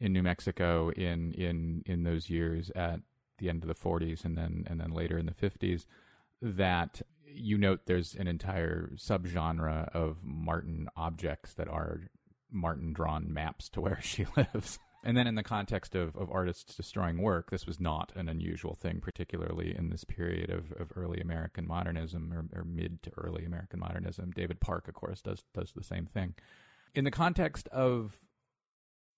in 0.00 0.12
New 0.12 0.22
Mexico 0.22 0.90
in 0.90 1.32
in 1.32 1.82
in 1.86 2.02
those 2.04 2.30
years 2.30 2.70
at 2.74 3.00
the 3.38 3.48
end 3.48 3.62
of 3.62 3.68
the 3.68 3.74
40s 3.74 4.24
and 4.24 4.36
then 4.36 4.64
and 4.68 4.80
then 4.80 4.92
later 4.92 5.18
in 5.18 5.26
the 5.26 5.32
50s 5.32 5.86
that 6.40 7.02
you 7.26 7.56
note 7.56 7.80
there's 7.86 8.14
an 8.14 8.28
entire 8.28 8.90
subgenre 8.96 9.88
of 9.94 10.18
Martin 10.22 10.88
objects 10.96 11.54
that 11.54 11.68
are 11.68 12.02
Martin 12.50 12.92
drawn 12.92 13.32
maps 13.32 13.68
to 13.70 13.80
where 13.80 14.00
she 14.02 14.26
lives. 14.36 14.78
And 15.04 15.16
then, 15.16 15.26
in 15.26 15.34
the 15.34 15.42
context 15.42 15.96
of, 15.96 16.16
of 16.16 16.30
artists 16.30 16.76
destroying 16.76 17.20
work, 17.20 17.50
this 17.50 17.66
was 17.66 17.80
not 17.80 18.12
an 18.14 18.28
unusual 18.28 18.76
thing, 18.76 19.00
particularly 19.00 19.74
in 19.76 19.90
this 19.90 20.04
period 20.04 20.48
of, 20.50 20.72
of 20.80 20.92
early 20.94 21.20
American 21.20 21.66
modernism 21.66 22.32
or, 22.32 22.60
or 22.60 22.64
mid 22.64 23.02
to 23.02 23.10
early 23.16 23.44
American 23.44 23.80
modernism. 23.80 24.30
David 24.30 24.60
Park, 24.60 24.86
of 24.86 24.94
course, 24.94 25.20
does 25.20 25.42
does 25.54 25.72
the 25.74 25.82
same 25.82 26.06
thing. 26.06 26.34
In 26.94 27.04
the 27.04 27.10
context 27.10 27.66
of 27.68 28.20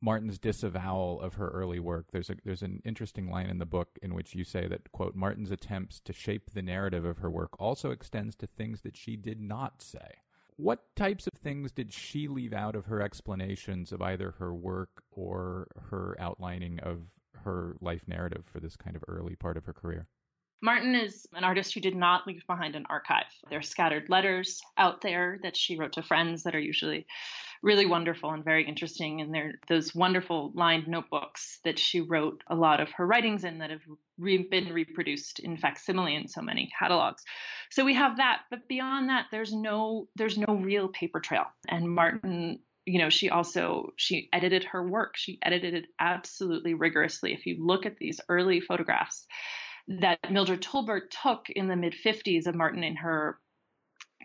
Martin's 0.00 0.38
disavowal 0.38 1.20
of 1.20 1.34
her 1.34 1.48
early 1.48 1.80
work, 1.80 2.06
there's 2.12 2.30
a 2.30 2.36
there's 2.44 2.62
an 2.62 2.80
interesting 2.86 3.30
line 3.30 3.50
in 3.50 3.58
the 3.58 3.66
book 3.66 3.98
in 4.02 4.14
which 4.14 4.34
you 4.34 4.44
say 4.44 4.66
that 4.66 4.90
quote 4.92 5.14
Martin's 5.14 5.50
attempts 5.50 6.00
to 6.00 6.14
shape 6.14 6.52
the 6.52 6.62
narrative 6.62 7.04
of 7.04 7.18
her 7.18 7.30
work 7.30 7.60
also 7.60 7.90
extends 7.90 8.34
to 8.36 8.46
things 8.46 8.80
that 8.82 8.96
she 8.96 9.16
did 9.16 9.38
not 9.38 9.82
say. 9.82 10.16
What 10.56 10.94
types 10.94 11.26
of 11.26 11.32
things 11.32 11.72
did 11.72 11.92
she 11.92 12.28
leave 12.28 12.52
out 12.52 12.76
of 12.76 12.86
her 12.86 13.02
explanations 13.02 13.92
of 13.92 14.00
either 14.00 14.32
her 14.32 14.54
work 14.54 15.02
or 15.10 15.66
her 15.90 16.16
outlining 16.20 16.78
of 16.80 17.08
her 17.44 17.76
life 17.80 18.06
narrative 18.06 18.44
for 18.46 18.60
this 18.60 18.76
kind 18.76 18.94
of 18.94 19.04
early 19.08 19.34
part 19.34 19.56
of 19.56 19.64
her 19.64 19.72
career? 19.72 20.06
Martin 20.62 20.94
is 20.94 21.26
an 21.34 21.44
artist 21.44 21.74
who 21.74 21.80
did 21.80 21.94
not 21.94 22.26
leave 22.26 22.46
behind 22.46 22.74
an 22.74 22.86
archive. 22.88 23.26
There 23.50 23.58
are 23.58 23.62
scattered 23.62 24.08
letters 24.08 24.60
out 24.78 25.02
there 25.02 25.38
that 25.42 25.56
she 25.56 25.76
wrote 25.76 25.92
to 25.94 26.02
friends 26.02 26.42
that 26.44 26.54
are 26.54 26.60
usually 26.60 27.06
really 27.62 27.86
wonderful 27.86 28.30
and 28.30 28.44
very 28.44 28.66
interesting. 28.66 29.20
And 29.20 29.34
there 29.34 29.54
those 29.68 29.94
wonderful 29.94 30.52
lined 30.54 30.86
notebooks 30.86 31.60
that 31.64 31.78
she 31.78 32.00
wrote 32.00 32.42
a 32.46 32.54
lot 32.54 32.80
of 32.80 32.90
her 32.92 33.06
writings 33.06 33.44
in 33.44 33.58
that 33.58 33.70
have 33.70 33.80
re- 34.18 34.46
been 34.50 34.72
reproduced 34.72 35.38
in 35.38 35.56
facsimile 35.56 36.14
in 36.14 36.28
so 36.28 36.42
many 36.42 36.70
catalogs. 36.78 37.22
So 37.70 37.84
we 37.84 37.94
have 37.94 38.18
that, 38.18 38.42
but 38.50 38.68
beyond 38.68 39.08
that, 39.08 39.26
there's 39.30 39.52
no 39.52 40.08
there's 40.16 40.38
no 40.38 40.54
real 40.54 40.88
paper 40.88 41.20
trail. 41.20 41.44
And 41.68 41.90
Martin 41.90 42.60
you 42.86 42.98
know 42.98 43.08
she 43.08 43.30
also 43.30 43.92
she 43.96 44.28
edited 44.32 44.62
her 44.62 44.86
work 44.86 45.16
she 45.16 45.38
edited 45.42 45.72
it 45.72 45.86
absolutely 45.98 46.74
rigorously 46.74 47.32
if 47.32 47.46
you 47.46 47.56
look 47.58 47.86
at 47.86 47.96
these 47.96 48.20
early 48.28 48.60
photographs 48.60 49.26
that 49.88 50.18
Mildred 50.30 50.62
Tolbert 50.62 51.10
took 51.22 51.50
in 51.50 51.68
the 51.68 51.76
mid 51.76 51.94
50s 51.94 52.46
of 52.46 52.54
Martin 52.54 52.82
in 52.82 52.96
her 52.96 53.38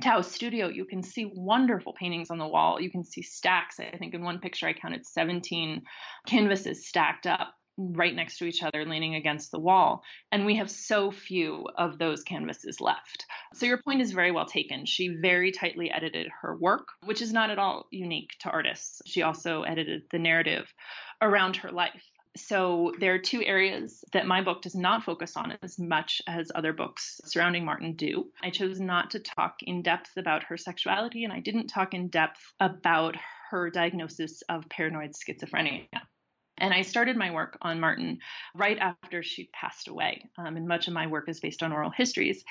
Taos 0.02 0.32
studio, 0.32 0.70
you 0.70 0.86
can 0.86 1.04
see 1.04 1.30
wonderful 1.34 1.94
paintings 1.94 2.32
on 2.32 2.38
the 2.38 2.48
wall. 2.48 2.80
You 2.80 2.90
can 2.90 3.04
see 3.04 3.22
stacks. 3.22 3.80
I 3.80 3.98
think 3.98 4.14
in 4.14 4.22
one 4.22 4.40
picture 4.40 4.68
I 4.68 4.74
counted 4.74 5.06
17 5.06 5.82
canvases 6.26 6.88
stacked 6.88 7.28
up 7.28 7.54
right 7.78 8.16
next 8.16 8.38
to 8.38 8.46
each 8.46 8.64
other, 8.64 8.86
leaning 8.86 9.16
against 9.16 9.52
the 9.52 9.60
wall. 9.60 10.04
And 10.32 10.46
we 10.46 10.56
have 10.56 10.70
so 10.70 11.12
few 11.12 11.66
of 11.78 11.98
those 11.98 12.24
canvases 12.24 12.80
left. 12.80 13.26
So 13.54 13.66
your 13.66 13.82
point 13.82 14.02
is 14.02 14.12
very 14.12 14.32
well 14.32 14.46
taken. 14.46 14.86
She 14.86 15.18
very 15.22 15.52
tightly 15.52 15.92
edited 15.92 16.28
her 16.42 16.56
work, 16.56 16.88
which 17.06 17.22
is 17.22 17.34
not 17.34 17.50
at 17.50 17.60
all 17.60 17.88
unique 17.92 18.32
to 18.42 18.50
artists. 18.50 19.02
She 19.06 19.22
also 19.22 19.64
edited 19.64 20.04
the 20.12 20.20
narrative 20.20 20.74
around 21.22 21.58
her 21.58 21.72
life 21.72 22.04
so 22.38 22.94
there 23.00 23.14
are 23.16 23.20
two 23.20 23.44
areas 23.44 24.04
that 24.14 24.28
my 24.28 24.42
book 24.42 24.62
does 24.62 24.76
not 24.76 25.04
focus 25.04 25.36
on 25.36 25.58
as 25.62 25.80
much 25.80 26.22
as 26.28 26.52
other 26.54 26.74
books 26.74 27.20
surrounding 27.26 27.66
Martin 27.66 27.94
do. 27.94 28.32
I 28.42 28.50
chose 28.50 28.80
not 28.80 29.12
to 29.12 29.20
talk 29.20 29.58
in 29.64 29.82
depth 29.82 30.12
about 30.16 30.44
her 30.44 30.58
sexuality, 30.58 31.24
and 31.24 31.34
I 31.34 31.40
didn't 31.40 31.68
talk 31.68 31.94
in 31.94 32.10
depth 32.10 32.54
about 32.60 33.16
her 33.50 33.70
diagnosis 33.70 34.44
of 34.44 34.70
paranoid 34.70 35.12
schizophrenia. 35.14 35.88
And 36.60 36.74
I 36.74 36.82
started 36.82 37.18
my 37.18 37.32
work 37.32 37.58
on 37.62 37.80
Martin 37.80 38.20
right 38.54 38.78
after 38.78 39.24
she'd 39.24 39.52
passed 39.52 39.88
away. 39.88 40.30
Um, 40.38 40.58
and 40.58 40.68
much 40.68 40.88
of 40.88 40.94
my 40.94 41.08
work 41.08 41.30
is 41.30 41.40
based 41.40 41.64
on 41.64 41.72
oral 41.72 41.92
histories. 41.92 42.44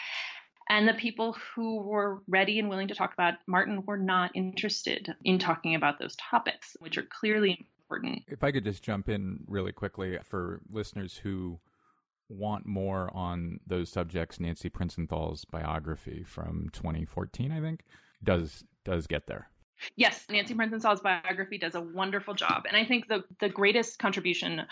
And 0.69 0.89
the 0.89 0.95
people 0.95 1.37
who 1.55 1.83
were 1.83 2.23
ready 2.27 2.59
and 2.59 2.69
willing 2.69 2.89
to 2.89 2.95
talk 2.95 3.13
about 3.13 3.35
Martin 3.47 3.85
were 3.87 3.97
not 3.97 4.33
interested 4.35 5.15
in 5.25 5.39
talking 5.39 5.75
about 5.75 5.99
those 5.99 6.17
topics, 6.17 6.77
which 6.81 6.99
are 6.99 7.07
clearly 7.21 7.67
important. 7.89 8.25
If 8.29 8.45
I 8.45 8.53
could 8.53 8.65
just 8.65 8.83
jump 8.83 9.09
in 9.09 9.45
really 9.47 9.73
quickly 9.73 10.19
for 10.25 10.61
listeners 10.71 11.17
who 11.17 11.59
want 12.29 12.67
more 12.67 13.11
on 13.15 13.61
those 13.67 13.91
subjects, 13.91 14.39
Nancy 14.39 14.69
Princenthal's 14.69 15.45
biography 15.45 16.23
from 16.25 16.69
2014, 16.73 17.53
I 17.53 17.61
think, 17.61 17.85
does 18.23 18.65
does 18.85 19.07
get 19.07 19.27
there. 19.27 19.49
Yes, 19.95 20.25
Nancy 20.29 20.55
Princenthal's 20.55 21.01
biography 21.01 21.57
does 21.57 21.77
a 21.77 21.81
wonderful 21.81 22.35
job. 22.35 22.65
And 22.67 22.77
I 22.77 22.85
think 22.85 23.07
the, 23.07 23.23
the 23.39 23.49
greatest 23.49 24.01
contribution 24.01 24.63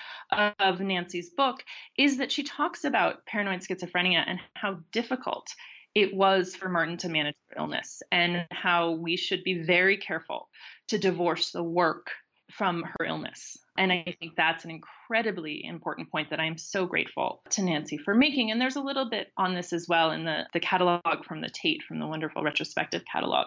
of 0.58 0.80
Nancy's 0.80 1.30
book 1.30 1.62
is 1.96 2.16
that 2.16 2.32
she 2.32 2.42
talks 2.42 2.82
about 2.84 3.24
paranoid 3.24 3.60
schizophrenia 3.60 4.24
and 4.26 4.40
how 4.54 4.80
difficult 4.90 5.46
it 5.94 6.12
was 6.12 6.56
for 6.56 6.68
Martin 6.68 6.96
to 6.98 7.08
manage 7.08 7.36
her 7.50 7.62
illness 7.62 8.02
and 8.10 8.46
how 8.50 8.92
we 8.92 9.16
should 9.16 9.44
be 9.44 9.62
very 9.62 9.96
careful 9.96 10.48
to 10.88 10.98
divorce 10.98 11.52
the 11.52 11.62
work 11.62 12.10
from 12.56 12.82
her 12.82 13.06
illness. 13.06 13.58
And 13.76 13.92
I 13.92 14.16
think 14.18 14.34
that's 14.36 14.64
an 14.64 14.70
incredibly 15.06 15.64
important 15.64 16.10
point 16.10 16.30
that 16.30 16.40
I'm 16.40 16.58
so 16.58 16.84
grateful 16.84 17.40
to 17.50 17.62
Nancy 17.62 17.96
for 17.96 18.14
making. 18.14 18.50
And 18.50 18.60
there's 18.60 18.76
a 18.76 18.80
little 18.80 19.08
bit 19.08 19.28
on 19.36 19.54
this 19.54 19.72
as 19.72 19.86
well 19.88 20.10
in 20.10 20.24
the, 20.24 20.46
the 20.52 20.58
catalog 20.58 21.24
from 21.24 21.40
the 21.40 21.48
Tate, 21.48 21.82
from 21.84 22.00
the 22.00 22.06
wonderful 22.06 22.42
retrospective 22.42 23.02
catalog. 23.10 23.46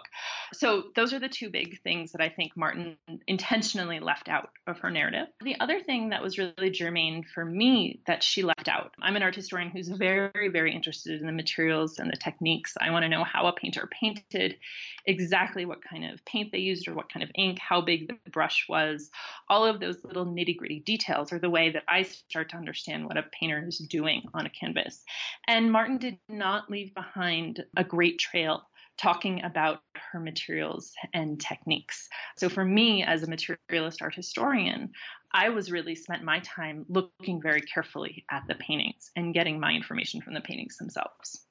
So 0.54 0.84
those 0.96 1.12
are 1.12 1.18
the 1.18 1.28
two 1.28 1.50
big 1.50 1.80
things 1.82 2.12
that 2.12 2.22
I 2.22 2.30
think 2.30 2.56
Martin 2.56 2.96
intentionally 3.26 4.00
left 4.00 4.28
out 4.28 4.50
of 4.66 4.78
her 4.78 4.90
narrative. 4.90 5.26
The 5.42 5.60
other 5.60 5.80
thing 5.80 6.10
that 6.10 6.22
was 6.22 6.38
really 6.38 6.70
germane 6.70 7.24
for 7.34 7.44
me 7.44 8.00
that 8.06 8.22
she 8.22 8.42
left 8.42 8.68
out, 8.68 8.94
I'm 9.02 9.16
an 9.16 9.22
art 9.22 9.34
historian 9.36 9.70
who's 9.70 9.88
very, 9.88 10.48
very 10.48 10.74
interested 10.74 11.20
in 11.20 11.26
the 11.26 11.32
materials 11.32 11.98
and 11.98 12.10
the 12.10 12.16
techniques. 12.16 12.74
I 12.80 12.90
want 12.90 13.02
to 13.02 13.08
know 13.08 13.24
how 13.24 13.46
a 13.46 13.52
painter 13.52 13.88
painted, 14.00 14.56
exactly 15.04 15.66
what 15.66 15.84
kind 15.84 16.06
of 16.10 16.24
paint 16.24 16.52
they 16.52 16.58
used 16.58 16.88
or 16.88 16.94
what 16.94 17.12
kind 17.12 17.22
of 17.22 17.30
ink, 17.34 17.58
how 17.58 17.82
big 17.82 18.08
the 18.08 18.30
brush 18.30 18.66
was, 18.66 19.10
all 19.48 19.66
of 19.66 19.80
those 19.80 20.02
little 20.04 20.24
nitty 20.24 20.56
gritty 20.56 20.80
details 20.80 21.32
are 21.32 21.38
the 21.38 21.49
way 21.50 21.70
that 21.70 21.82
I 21.88 22.02
start 22.02 22.50
to 22.50 22.56
understand 22.56 23.06
what 23.06 23.16
a 23.16 23.24
painter 23.38 23.64
is 23.66 23.78
doing 23.78 24.22
on 24.34 24.46
a 24.46 24.50
canvas. 24.50 25.02
And 25.46 25.72
Martin 25.72 25.98
did 25.98 26.18
not 26.28 26.70
leave 26.70 26.94
behind 26.94 27.64
a 27.76 27.84
great 27.84 28.18
trail 28.18 28.62
talking 29.00 29.42
about 29.44 29.80
her 30.12 30.20
materials 30.20 30.92
and 31.14 31.40
techniques. 31.40 32.08
So 32.36 32.48
for 32.48 32.64
me 32.64 33.02
as 33.02 33.22
a 33.22 33.26
materialist 33.26 34.02
art 34.02 34.14
historian, 34.14 34.90
I 35.32 35.48
was 35.48 35.70
really 35.70 35.94
spent 35.94 36.22
my 36.22 36.40
time 36.40 36.84
looking 36.88 37.40
very 37.40 37.62
carefully 37.62 38.24
at 38.30 38.42
the 38.46 38.56
paintings 38.56 39.10
and 39.16 39.32
getting 39.32 39.58
my 39.58 39.72
information 39.72 40.20
from 40.20 40.34
the 40.34 40.40
paintings 40.40 40.76
themselves. 40.76 41.46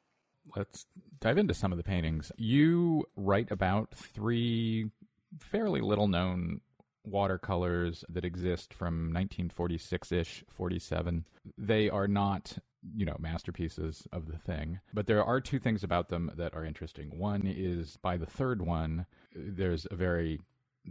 Let's 0.56 0.86
dive 1.22 1.38
into 1.38 1.54
some 1.54 1.72
of 1.72 1.78
the 1.78 1.84
paintings. 1.84 2.32
You 2.38 3.06
write 3.16 3.52
about 3.52 3.96
three 3.96 4.92
fairly 5.40 5.82
little 5.82 6.08
known 6.08 6.62
watercolors 7.04 8.04
that 8.10 8.26
exist 8.26 8.74
from 8.74 9.12
1946-ish 9.14 10.44
47 10.50 11.26
they 11.58 11.90
are 11.90 12.08
not 12.08 12.58
you 12.96 13.06
know 13.06 13.16
masterpieces 13.20 14.08
of 14.12 14.28
the 14.28 14.38
thing. 14.38 14.80
But 14.94 15.08
there 15.08 15.24
are 15.24 15.42
two 15.42 15.60
things 15.60 15.84
about 15.84 16.10
them 16.10 16.32
that 16.38 16.56
are 16.56 16.64
interesting. 16.64 17.18
One 17.18 17.44
is 17.46 17.98
by 18.02 18.18
the 18.18 18.26
third 18.26 18.62
one 18.62 19.06
there's 19.34 19.86
a 19.92 19.96
very 19.96 20.40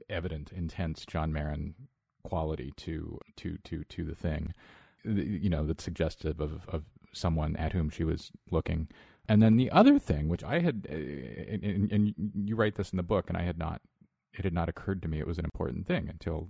evident 0.08 0.52
intense 0.52 1.04
john 1.06 1.32
marin 1.32 1.74
quality 2.22 2.72
to 2.76 3.18
to 3.36 3.56
to 3.64 3.84
to 3.84 4.04
the 4.04 4.14
thing 4.14 4.52
you 5.04 5.48
know 5.48 5.66
that's 5.66 5.82
suggestive 5.82 6.40
of 6.40 6.68
of 6.68 6.84
someone 7.12 7.56
at 7.56 7.72
whom 7.72 7.88
she 7.90 8.04
was 8.04 8.30
looking. 8.50 8.88
And 9.30 9.42
then 9.42 9.56
the 9.56 9.70
other 9.70 9.98
thing 9.98 10.28
which 10.28 10.44
i 10.44 10.60
had 10.60 10.86
and, 10.88 11.92
and 11.92 12.14
you 12.34 12.56
write 12.56 12.76
this 12.76 12.90
in 12.90 12.96
the 12.96 13.02
book 13.02 13.28
and 13.28 13.36
i 13.36 13.42
had 13.42 13.58
not 13.58 13.80
it 14.32 14.44
had 14.44 14.52
not 14.52 14.68
occurred 14.68 15.02
to 15.02 15.08
me 15.08 15.18
it 15.18 15.26
was 15.26 15.38
an 15.38 15.44
important 15.44 15.86
thing 15.86 16.08
until 16.08 16.48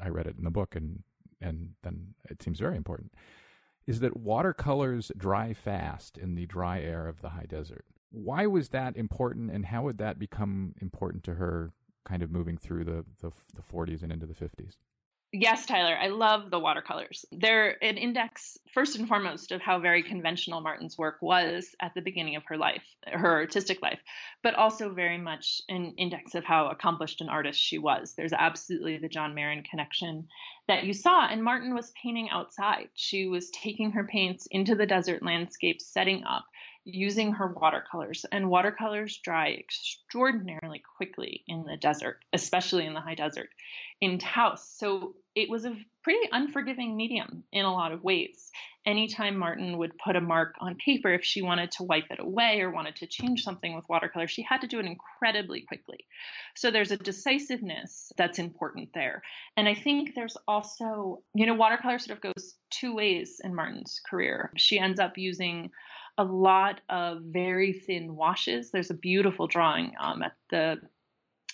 I 0.00 0.08
read 0.08 0.26
it 0.26 0.36
in 0.38 0.44
the 0.44 0.50
book, 0.50 0.76
and 0.76 1.02
and 1.40 1.74
then 1.82 2.14
it 2.28 2.42
seems 2.42 2.58
very 2.58 2.76
important. 2.76 3.14
Is 3.86 4.00
that 4.00 4.16
watercolors 4.16 5.10
dry 5.16 5.54
fast 5.54 6.18
in 6.18 6.34
the 6.34 6.46
dry 6.46 6.80
air 6.80 7.06
of 7.06 7.20
the 7.20 7.30
high 7.30 7.46
desert? 7.48 7.84
Why 8.10 8.46
was 8.46 8.70
that 8.70 8.96
important, 8.96 9.50
and 9.50 9.66
how 9.66 9.82
would 9.82 9.98
that 9.98 10.18
become 10.18 10.74
important 10.80 11.24
to 11.24 11.34
her, 11.34 11.72
kind 12.04 12.22
of 12.22 12.30
moving 12.30 12.56
through 12.56 12.84
the 12.84 13.04
the, 13.20 13.30
the 13.54 13.62
40s 13.62 14.02
and 14.02 14.12
into 14.12 14.26
the 14.26 14.34
50s? 14.34 14.76
Yes, 15.30 15.66
Tyler, 15.66 15.94
I 15.94 16.08
love 16.08 16.50
the 16.50 16.58
watercolors. 16.58 17.26
They're 17.30 17.76
an 17.84 17.98
index, 17.98 18.56
first 18.72 18.96
and 18.96 19.06
foremost, 19.06 19.52
of 19.52 19.60
how 19.60 19.78
very 19.78 20.02
conventional 20.02 20.62
Martin's 20.62 20.96
work 20.96 21.18
was 21.20 21.76
at 21.82 21.92
the 21.92 22.00
beginning 22.00 22.36
of 22.36 22.44
her 22.46 22.56
life, 22.56 22.82
her 23.06 23.34
artistic 23.34 23.82
life, 23.82 23.98
but 24.42 24.54
also 24.54 24.94
very 24.94 25.18
much 25.18 25.60
an 25.68 25.92
index 25.98 26.34
of 26.34 26.44
how 26.44 26.68
accomplished 26.68 27.20
an 27.20 27.28
artist 27.28 27.60
she 27.60 27.76
was. 27.76 28.14
There's 28.16 28.32
absolutely 28.32 28.96
the 28.96 29.10
John 29.10 29.34
Marin 29.34 29.64
connection 29.64 30.28
that 30.66 30.84
you 30.84 30.94
saw. 30.94 31.26
And 31.26 31.44
Martin 31.44 31.74
was 31.74 31.92
painting 32.02 32.30
outside. 32.30 32.88
She 32.94 33.26
was 33.26 33.50
taking 33.50 33.90
her 33.90 34.04
paints 34.04 34.46
into 34.50 34.74
the 34.76 34.86
desert 34.86 35.22
landscape, 35.22 35.82
setting 35.82 36.24
up 36.24 36.46
using 36.90 37.32
her 37.32 37.48
watercolors. 37.48 38.24
And 38.32 38.48
watercolors 38.48 39.18
dry 39.18 39.50
extraordinarily 39.50 40.82
quickly 40.96 41.44
in 41.46 41.64
the 41.64 41.76
desert, 41.76 42.24
especially 42.32 42.86
in 42.86 42.94
the 42.94 43.00
high 43.00 43.14
desert 43.14 43.50
in 44.00 44.18
Taos. 44.18 44.66
So 44.76 45.14
it 45.34 45.50
was 45.50 45.64
a 45.64 45.76
pretty 46.02 46.28
unforgiving 46.32 46.96
medium 46.96 47.44
in 47.52 47.64
a 47.64 47.72
lot 47.72 47.92
of 47.92 48.02
ways. 48.02 48.50
Anytime 48.86 49.36
Martin 49.36 49.76
would 49.76 49.98
put 49.98 50.16
a 50.16 50.20
mark 50.20 50.54
on 50.60 50.76
paper, 50.76 51.12
if 51.12 51.24
she 51.24 51.42
wanted 51.42 51.70
to 51.72 51.82
wipe 51.82 52.06
it 52.10 52.20
away 52.20 52.60
or 52.60 52.70
wanted 52.70 52.96
to 52.96 53.06
change 53.06 53.44
something 53.44 53.74
with 53.74 53.88
watercolor, 53.88 54.26
she 54.26 54.42
had 54.42 54.62
to 54.62 54.66
do 54.66 54.78
it 54.78 54.86
incredibly 54.86 55.60
quickly. 55.60 56.06
So 56.56 56.70
there's 56.70 56.92
a 56.92 56.96
decisiveness 56.96 58.10
that's 58.16 58.38
important 58.38 58.88
there. 58.94 59.22
And 59.56 59.68
I 59.68 59.74
think 59.74 60.14
there's 60.14 60.36
also, 60.46 61.22
you 61.34 61.44
know, 61.44 61.54
watercolor 61.54 61.98
sort 61.98 62.16
of 62.16 62.22
goes 62.22 62.54
two 62.70 62.94
ways 62.94 63.40
in 63.44 63.54
Martin's 63.54 64.00
career. 64.08 64.50
She 64.56 64.78
ends 64.78 64.98
up 64.98 65.18
using 65.18 65.70
a 66.18 66.24
lot 66.24 66.80
of 66.90 67.22
very 67.22 67.72
thin 67.72 68.16
washes. 68.16 68.70
There's 68.70 68.90
a 68.90 68.94
beautiful 68.94 69.46
drawing 69.46 69.92
um, 70.00 70.22
at 70.22 70.32
the 70.50 70.80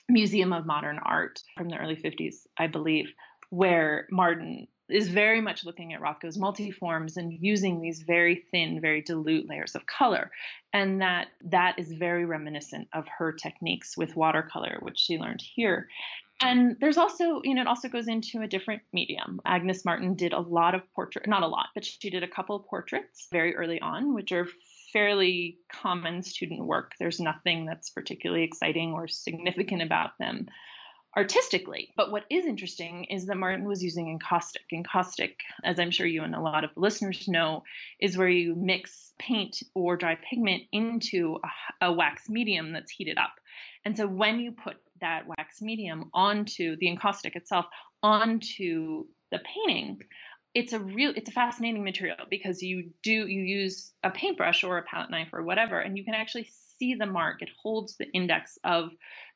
Museum 0.08 0.52
of 0.52 0.66
Modern 0.66 0.98
Art 0.98 1.40
from 1.56 1.68
the 1.68 1.76
early 1.76 1.96
50s, 1.96 2.46
I 2.58 2.66
believe, 2.66 3.12
where 3.50 4.08
Martin 4.10 4.66
is 4.88 5.08
very 5.08 5.40
much 5.40 5.64
looking 5.64 5.94
at 5.94 6.00
Rothko's 6.00 6.36
multiforms 6.36 7.16
and 7.16 7.32
using 7.40 7.80
these 7.80 8.02
very 8.02 8.44
thin, 8.50 8.80
very 8.80 9.00
dilute 9.00 9.48
layers 9.48 9.74
of 9.74 9.86
color. 9.86 10.30
And 10.72 11.00
that 11.00 11.28
that 11.44 11.78
is 11.78 11.92
very 11.92 12.26
reminiscent 12.26 12.88
of 12.92 13.06
her 13.18 13.32
techniques 13.32 13.96
with 13.96 14.16
watercolor, 14.16 14.78
which 14.82 14.98
she 14.98 15.18
learned 15.18 15.42
here. 15.42 15.88
And 16.41 16.76
there's 16.80 16.99
also, 16.99 17.41
you 17.45 17.55
know, 17.55 17.62
it 17.62 17.68
also 17.68 17.89
goes 17.89 18.09
into 18.09 18.43
a 18.43 18.49
different 18.49 18.82
medium. 18.93 19.41
Agnes 19.45 19.85
Martin 19.85 20.14
did 20.14 20.32
a 20.32 20.41
lot 20.41 20.74
of 20.74 20.82
portrait, 20.95 21.28
not 21.28 21.43
a 21.43 21.47
lot, 21.47 21.68
but 21.74 21.85
she 21.85 22.11
did 22.11 22.22
a 22.22 22.28
couple 22.28 22.57
of 22.57 22.66
portraits 22.66 23.28
very 23.30 23.55
early 23.57 23.80
on, 23.80 24.14
which 24.14 24.32
are 24.32 24.49
fairly 24.93 25.59
common 25.72 26.22
student 26.22 26.64
work. 26.64 26.93
There's 26.99 27.20
nothing 27.20 27.66
that's 27.66 27.91
particularly 27.91 28.45
exciting 28.45 28.93
or 28.93 29.09
significant 29.09 29.82
about 29.82 30.18
them 30.18 30.49
artistically. 31.16 31.93
But 31.97 32.11
what 32.11 32.24
is 32.30 32.45
interesting 32.45 33.05
is 33.05 33.26
that 33.26 33.37
Martin 33.37 33.66
was 33.66 33.82
using 33.82 34.09
encaustic. 34.09 34.62
Encaustic, 34.72 35.41
as 35.62 35.78
I'm 35.78 35.91
sure 35.91 36.07
you 36.07 36.24
and 36.24 36.35
a 36.35 36.41
lot 36.41 36.64
of 36.64 36.70
the 36.74 36.80
listeners 36.80 37.28
know, 37.28 37.62
is 38.01 38.16
where 38.16 38.28
you 38.28 38.55
mix 38.57 39.12
paint 39.18 39.62
or 39.74 39.97
dry 39.97 40.18
pigment 40.28 40.64
into 40.72 41.39
a, 41.80 41.87
a 41.87 41.93
wax 41.93 42.28
medium 42.28 42.72
that's 42.72 42.91
heated 42.91 43.18
up. 43.18 43.35
And 43.85 43.97
so 43.97 44.07
when 44.07 44.41
you 44.41 44.53
put 44.53 44.76
that 45.05 45.26
wax 45.28 45.61
medium 45.61 46.11
onto 46.14 46.76
the 46.78 46.88
encaustic 46.88 47.36
itself 47.36 47.66
onto 48.02 49.05
the 49.30 49.38
painting, 49.38 50.00
it's 50.55 50.72
a 50.72 50.80
real 50.80 51.12
it's 51.14 51.28
a 51.28 51.32
fascinating 51.32 51.84
material 51.84 52.16
because 52.30 52.62
you 52.62 52.90
do 53.02 53.26
you 53.28 53.42
use 53.42 53.92
a 54.02 54.11
paintbrush 54.11 54.64
or 54.64 54.78
a 54.78 54.82
palette 54.82 55.11
knife 55.11 55.28
or 55.34 55.42
whatever 55.42 55.78
and 55.78 55.98
you 55.98 56.05
can 56.05 56.14
actually 56.14 56.48
see 56.78 56.94
the 56.94 57.07
mark. 57.07 57.42
It 57.42 57.50
holds 57.62 57.96
the 57.96 58.11
index 58.12 58.59
of 58.64 58.90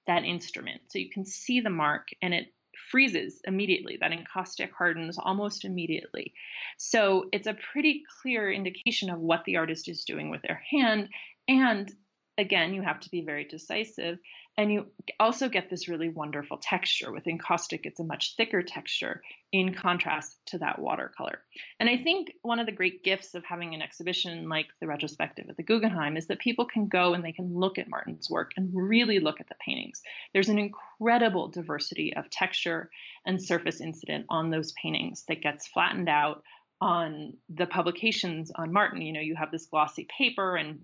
that 0.06 0.24
instrument. 0.24 0.80
So 0.88 0.98
you 0.98 1.10
can 1.10 1.26
see 1.26 1.60
the 1.60 1.70
mark 1.70 2.08
and 2.22 2.32
it 2.32 2.46
freezes 2.90 3.40
immediately. 3.44 3.98
That 4.00 4.12
encaustic 4.12 4.72
hardens 4.72 5.18
almost 5.18 5.66
immediately. 5.66 6.32
So 6.78 7.26
it's 7.32 7.46
a 7.46 7.58
pretty 7.72 8.04
clear 8.22 8.50
indication 8.50 9.10
of 9.10 9.20
what 9.20 9.44
the 9.44 9.56
artist 9.56 9.88
is 9.88 10.04
doing 10.04 10.30
with 10.30 10.40
their 10.40 10.62
hand. 10.70 11.10
And 11.46 11.92
again 12.38 12.72
you 12.72 12.80
have 12.80 13.00
to 13.00 13.10
be 13.10 13.20
very 13.20 13.44
decisive 13.44 14.18
and 14.58 14.72
you 14.72 14.86
also 15.20 15.48
get 15.48 15.70
this 15.70 15.88
really 15.88 16.08
wonderful 16.08 16.58
texture. 16.60 17.12
With 17.12 17.28
encaustic, 17.28 17.86
it's 17.86 18.00
a 18.00 18.04
much 18.04 18.34
thicker 18.36 18.60
texture 18.60 19.22
in 19.52 19.72
contrast 19.72 20.36
to 20.46 20.58
that 20.58 20.80
watercolor. 20.80 21.38
And 21.78 21.88
I 21.88 21.96
think 21.96 22.32
one 22.42 22.58
of 22.58 22.66
the 22.66 22.72
great 22.72 23.04
gifts 23.04 23.36
of 23.36 23.44
having 23.44 23.72
an 23.74 23.82
exhibition 23.82 24.48
like 24.48 24.66
the 24.80 24.88
retrospective 24.88 25.46
at 25.48 25.56
the 25.56 25.62
Guggenheim 25.62 26.16
is 26.16 26.26
that 26.26 26.40
people 26.40 26.66
can 26.66 26.88
go 26.88 27.14
and 27.14 27.24
they 27.24 27.30
can 27.30 27.54
look 27.54 27.78
at 27.78 27.88
Martin's 27.88 28.28
work 28.28 28.50
and 28.56 28.68
really 28.74 29.20
look 29.20 29.40
at 29.40 29.48
the 29.48 29.54
paintings. 29.64 30.02
There's 30.34 30.48
an 30.48 30.58
incredible 30.58 31.46
diversity 31.48 32.14
of 32.16 32.28
texture 32.28 32.90
and 33.24 33.40
surface 33.40 33.80
incident 33.80 34.26
on 34.28 34.50
those 34.50 34.72
paintings 34.72 35.24
that 35.28 35.40
gets 35.40 35.68
flattened 35.68 36.08
out 36.08 36.42
on 36.80 37.34
the 37.48 37.66
publications 37.66 38.50
on 38.56 38.72
Martin. 38.72 39.02
You 39.02 39.12
know, 39.12 39.20
you 39.20 39.36
have 39.36 39.52
this 39.52 39.66
glossy 39.66 40.08
paper 40.18 40.56
and 40.56 40.80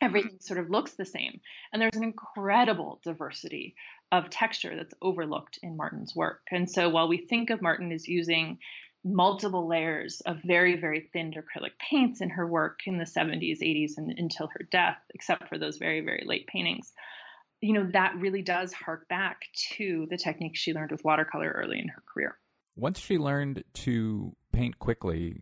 everything 0.00 0.38
sort 0.40 0.60
of 0.60 0.70
looks 0.70 0.92
the 0.92 1.04
same. 1.04 1.40
And 1.72 1.80
there's 1.80 1.96
an 1.96 2.04
incredible 2.04 3.00
diversity 3.02 3.74
of 4.12 4.30
texture 4.30 4.76
that's 4.76 4.94
overlooked 5.02 5.58
in 5.62 5.76
Martin's 5.76 6.14
work. 6.14 6.42
And 6.50 6.70
so 6.70 6.88
while 6.88 7.08
we 7.08 7.18
think 7.18 7.50
of 7.50 7.62
Martin 7.62 7.92
as 7.92 8.06
using 8.06 8.58
multiple 9.04 9.68
layers 9.68 10.20
of 10.22 10.38
very, 10.44 10.78
very 10.80 11.08
thin 11.12 11.32
acrylic 11.32 11.78
paints 11.78 12.20
in 12.20 12.30
her 12.30 12.46
work 12.46 12.80
in 12.86 12.98
the 12.98 13.04
70s, 13.04 13.60
80s, 13.62 13.92
and 13.96 14.10
until 14.18 14.48
her 14.48 14.66
death, 14.70 14.98
except 15.14 15.48
for 15.48 15.58
those 15.58 15.78
very, 15.78 16.00
very 16.00 16.24
late 16.26 16.46
paintings, 16.46 16.92
you 17.60 17.72
know, 17.72 17.88
that 17.92 18.14
really 18.16 18.42
does 18.42 18.72
hark 18.72 19.08
back 19.08 19.42
to 19.76 20.06
the 20.10 20.16
technique 20.16 20.56
she 20.56 20.74
learned 20.74 20.90
with 20.90 21.04
watercolor 21.04 21.50
early 21.50 21.78
in 21.78 21.88
her 21.88 22.02
career. 22.12 22.36
Once 22.74 22.98
she 22.98 23.16
learned 23.16 23.64
to 23.72 24.36
paint 24.52 24.78
quickly, 24.78 25.40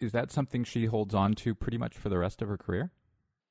is 0.00 0.12
that 0.12 0.30
something 0.30 0.62
she 0.62 0.84
holds 0.84 1.14
on 1.14 1.34
to 1.34 1.54
pretty 1.54 1.78
much 1.78 1.96
for 1.96 2.08
the 2.08 2.18
rest 2.18 2.42
of 2.42 2.48
her 2.48 2.56
career? 2.56 2.92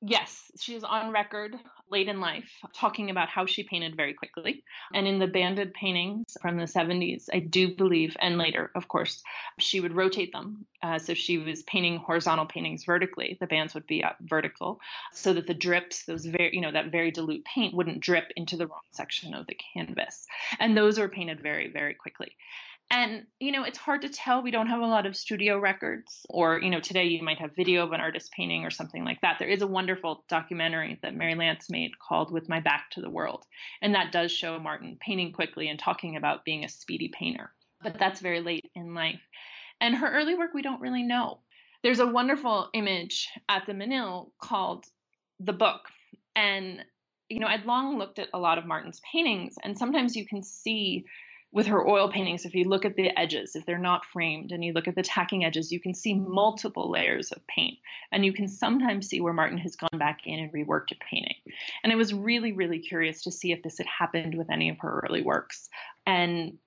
Yes, 0.00 0.52
she 0.60 0.76
is 0.76 0.84
on 0.84 1.10
record 1.10 1.56
late 1.90 2.08
in 2.08 2.20
life 2.20 2.48
talking 2.74 3.10
about 3.10 3.28
how 3.28 3.46
she 3.46 3.64
painted 3.64 3.96
very 3.96 4.14
quickly. 4.14 4.62
And 4.94 5.08
in 5.08 5.18
the 5.18 5.26
banded 5.26 5.74
paintings 5.74 6.36
from 6.40 6.56
the 6.56 6.64
70s, 6.64 7.28
I 7.32 7.40
do 7.40 7.74
believe, 7.74 8.16
and 8.20 8.38
later, 8.38 8.70
of 8.76 8.86
course, 8.86 9.22
she 9.58 9.80
would 9.80 9.96
rotate 9.96 10.32
them. 10.32 10.66
Uh, 10.82 10.98
so 10.98 11.14
she 11.14 11.38
was 11.38 11.64
painting 11.64 11.96
horizontal 11.96 12.46
paintings 12.46 12.84
vertically. 12.84 13.38
The 13.40 13.48
bands 13.48 13.74
would 13.74 13.86
be 13.86 14.04
up 14.04 14.16
vertical 14.20 14.80
so 15.12 15.32
that 15.32 15.48
the 15.48 15.54
drips, 15.54 16.04
those 16.04 16.24
very, 16.24 16.50
you 16.52 16.60
know, 16.60 16.72
that 16.72 16.92
very 16.92 17.10
dilute 17.10 17.44
paint 17.44 17.74
wouldn't 17.74 18.00
drip 18.00 18.30
into 18.36 18.56
the 18.56 18.68
wrong 18.68 18.80
section 18.92 19.34
of 19.34 19.46
the 19.48 19.58
canvas. 19.74 20.26
And 20.60 20.76
those 20.76 20.98
were 20.98 21.08
painted 21.08 21.40
very, 21.42 21.72
very 21.72 21.94
quickly. 21.94 22.36
And, 22.90 23.26
you 23.38 23.52
know, 23.52 23.64
it's 23.64 23.76
hard 23.76 24.02
to 24.02 24.08
tell. 24.08 24.42
We 24.42 24.50
don't 24.50 24.68
have 24.68 24.80
a 24.80 24.86
lot 24.86 25.04
of 25.04 25.14
studio 25.14 25.58
records, 25.58 26.24
or, 26.30 26.58
you 26.58 26.70
know, 26.70 26.80
today 26.80 27.04
you 27.04 27.22
might 27.22 27.38
have 27.38 27.54
video 27.54 27.84
of 27.84 27.92
an 27.92 28.00
artist 28.00 28.32
painting 28.32 28.64
or 28.64 28.70
something 28.70 29.04
like 29.04 29.20
that. 29.20 29.36
There 29.38 29.48
is 29.48 29.60
a 29.60 29.66
wonderful 29.66 30.24
documentary 30.28 30.98
that 31.02 31.14
Mary 31.14 31.34
Lance 31.34 31.68
made 31.68 31.98
called 31.98 32.32
With 32.32 32.48
My 32.48 32.60
Back 32.60 32.90
to 32.92 33.02
the 33.02 33.10
World. 33.10 33.44
And 33.82 33.94
that 33.94 34.10
does 34.10 34.32
show 34.32 34.58
Martin 34.58 34.96
painting 35.00 35.32
quickly 35.32 35.68
and 35.68 35.78
talking 35.78 36.16
about 36.16 36.46
being 36.46 36.64
a 36.64 36.68
speedy 36.68 37.10
painter. 37.12 37.52
But 37.82 37.98
that's 37.98 38.20
very 38.20 38.40
late 38.40 38.70
in 38.74 38.94
life. 38.94 39.20
And 39.82 39.94
her 39.94 40.10
early 40.10 40.34
work, 40.34 40.54
we 40.54 40.62
don't 40.62 40.80
really 40.80 41.02
know. 41.02 41.40
There's 41.82 42.00
a 42.00 42.06
wonderful 42.06 42.70
image 42.72 43.28
at 43.50 43.66
the 43.66 43.74
Menil 43.74 44.32
called 44.40 44.86
The 45.40 45.52
Book. 45.52 45.82
And, 46.34 46.84
you 47.28 47.38
know, 47.38 47.46
I'd 47.48 47.66
long 47.66 47.98
looked 47.98 48.18
at 48.18 48.30
a 48.32 48.38
lot 48.38 48.56
of 48.56 48.64
Martin's 48.64 49.00
paintings, 49.12 49.56
and 49.62 49.76
sometimes 49.76 50.16
you 50.16 50.26
can 50.26 50.42
see 50.42 51.04
with 51.50 51.66
her 51.66 51.88
oil 51.88 52.10
paintings, 52.10 52.44
if 52.44 52.54
you 52.54 52.64
look 52.64 52.84
at 52.84 52.96
the 52.96 53.16
edges, 53.18 53.56
if 53.56 53.64
they're 53.64 53.78
not 53.78 54.04
framed 54.04 54.52
and 54.52 54.62
you 54.62 54.72
look 54.72 54.86
at 54.86 54.94
the 54.94 55.02
tacking 55.02 55.44
edges, 55.44 55.72
you 55.72 55.80
can 55.80 55.94
see 55.94 56.14
multiple 56.14 56.90
layers 56.90 57.32
of 57.32 57.46
paint. 57.46 57.78
And 58.12 58.24
you 58.24 58.32
can 58.32 58.48
sometimes 58.48 59.08
see 59.08 59.20
where 59.20 59.32
Martin 59.32 59.58
has 59.58 59.74
gone 59.74 59.98
back 59.98 60.20
in 60.26 60.38
and 60.38 60.52
reworked 60.52 60.92
a 60.92 60.96
painting. 60.96 61.36
And 61.82 61.92
I 61.92 61.96
was 61.96 62.12
really, 62.12 62.52
really 62.52 62.78
curious 62.78 63.22
to 63.22 63.32
see 63.32 63.52
if 63.52 63.62
this 63.62 63.78
had 63.78 63.86
happened 63.86 64.36
with 64.36 64.50
any 64.50 64.68
of 64.68 64.78
her 64.80 65.02
early 65.06 65.22
works. 65.22 65.70
And 66.06 66.58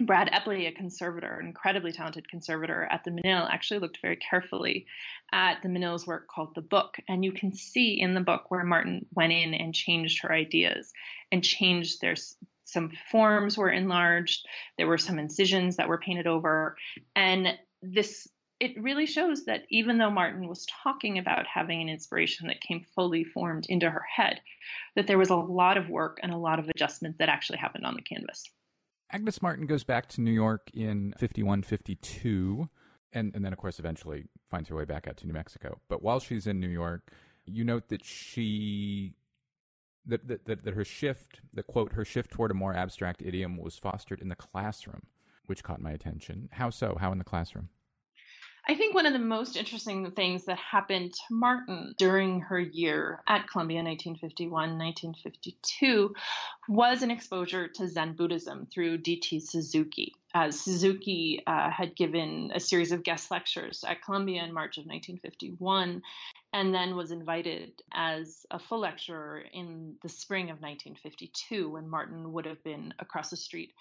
Brad 0.00 0.30
Epley, 0.32 0.68
a 0.68 0.72
conservator, 0.72 1.38
an 1.38 1.46
incredibly 1.46 1.92
talented 1.92 2.28
conservator 2.28 2.88
at 2.90 3.04
the 3.04 3.10
Menil, 3.10 3.48
actually 3.50 3.80
looked 3.80 3.98
very 4.00 4.16
carefully 4.16 4.86
at 5.32 5.62
the 5.62 5.68
Menil's 5.68 6.06
work 6.06 6.28
called 6.28 6.54
The 6.54 6.62
Book. 6.62 6.96
And 7.08 7.24
you 7.24 7.32
can 7.32 7.52
see 7.52 8.00
in 8.00 8.14
the 8.14 8.20
book 8.20 8.50
where 8.50 8.64
Martin 8.64 9.06
went 9.14 9.32
in 9.32 9.54
and 9.54 9.74
changed 9.74 10.22
her 10.22 10.32
ideas 10.32 10.92
and 11.30 11.44
changed 11.44 12.00
their 12.00 12.16
some 12.64 12.92
forms 13.10 13.58
were 13.58 13.70
enlarged, 13.70 14.46
there 14.78 14.86
were 14.86 14.98
some 14.98 15.18
incisions 15.18 15.76
that 15.76 15.88
were 15.88 15.98
painted 15.98 16.26
over, 16.26 16.76
and 17.14 17.58
this 17.82 18.28
it 18.62 18.80
really 18.80 19.06
shows 19.06 19.46
that 19.46 19.64
even 19.70 19.98
though 19.98 20.08
Martin 20.10 20.46
was 20.46 20.64
talking 20.84 21.18
about 21.18 21.46
having 21.52 21.82
an 21.82 21.88
inspiration 21.88 22.46
that 22.46 22.60
came 22.60 22.86
fully 22.94 23.24
formed 23.24 23.66
into 23.68 23.90
her 23.90 24.04
head, 24.14 24.40
that 24.94 25.08
there 25.08 25.18
was 25.18 25.30
a 25.30 25.36
lot 25.36 25.76
of 25.76 25.88
work 25.88 26.20
and 26.22 26.32
a 26.32 26.36
lot 26.36 26.60
of 26.60 26.68
adjustment 26.68 27.18
that 27.18 27.28
actually 27.28 27.58
happened 27.58 27.84
on 27.84 27.94
the 27.94 28.02
canvas. 28.02 28.44
Agnes 29.10 29.42
Martin 29.42 29.66
goes 29.66 29.82
back 29.82 30.08
to 30.10 30.20
New 30.20 30.30
York 30.30 30.70
in 30.72 31.12
51, 31.18 31.64
52, 31.64 32.68
and, 33.12 33.34
and 33.34 33.44
then, 33.44 33.52
of 33.52 33.58
course, 33.58 33.80
eventually 33.80 34.26
finds 34.48 34.68
her 34.68 34.76
way 34.76 34.84
back 34.84 35.08
out 35.08 35.16
to 35.16 35.26
New 35.26 35.32
Mexico. 35.32 35.80
But 35.88 36.02
while 36.02 36.20
she's 36.20 36.46
in 36.46 36.60
New 36.60 36.68
York, 36.68 37.12
you 37.44 37.64
note 37.64 37.88
that 37.88 38.04
she 38.04 39.14
that, 40.06 40.26
that, 40.28 40.44
that, 40.46 40.64
that 40.64 40.74
her 40.74 40.84
shift, 40.84 41.40
the 41.52 41.62
quote, 41.62 41.92
her 41.92 42.04
shift 42.04 42.30
toward 42.30 42.50
a 42.50 42.54
more 42.54 42.74
abstract 42.74 43.22
idiom 43.22 43.56
was 43.56 43.78
fostered 43.78 44.20
in 44.20 44.28
the 44.28 44.36
classroom, 44.36 45.02
which 45.46 45.62
caught 45.62 45.80
my 45.80 45.92
attention. 45.92 46.48
How 46.52 46.70
so? 46.70 46.96
How 47.00 47.12
in 47.12 47.18
the 47.18 47.24
classroom? 47.24 47.68
I 48.68 48.76
think 48.76 48.94
one 48.94 49.06
of 49.06 49.12
the 49.12 49.18
most 49.18 49.56
interesting 49.56 50.08
things 50.12 50.44
that 50.44 50.58
happened 50.58 51.14
to 51.14 51.34
Martin 51.34 51.94
during 51.98 52.42
her 52.42 52.60
year 52.60 53.20
at 53.26 53.48
Columbia 53.48 53.82
1951 53.82 54.78
1952 54.78 56.14
was 56.68 57.02
an 57.02 57.10
exposure 57.10 57.66
to 57.66 57.88
Zen 57.88 58.14
Buddhism 58.14 58.66
through 58.72 58.98
D.T. 58.98 59.40
Suzuki. 59.40 60.14
As 60.32 60.60
Suzuki 60.60 61.42
uh, 61.44 61.70
had 61.70 61.96
given 61.96 62.52
a 62.54 62.60
series 62.60 62.92
of 62.92 63.02
guest 63.02 63.32
lectures 63.32 63.84
at 63.86 64.02
Columbia 64.02 64.44
in 64.44 64.54
March 64.54 64.78
of 64.78 64.86
1951 64.86 66.00
and 66.52 66.74
then 66.74 66.94
was 66.94 67.10
invited 67.10 67.72
as 67.92 68.46
a 68.50 68.60
full 68.60 68.80
lecturer 68.80 69.42
in 69.52 69.96
the 70.02 70.08
spring 70.08 70.44
of 70.44 70.62
1952 70.62 71.68
when 71.68 71.88
Martin 71.88 72.32
would 72.32 72.46
have 72.46 72.62
been 72.62 72.94
across 73.00 73.30
the 73.30 73.36
street 73.36 73.72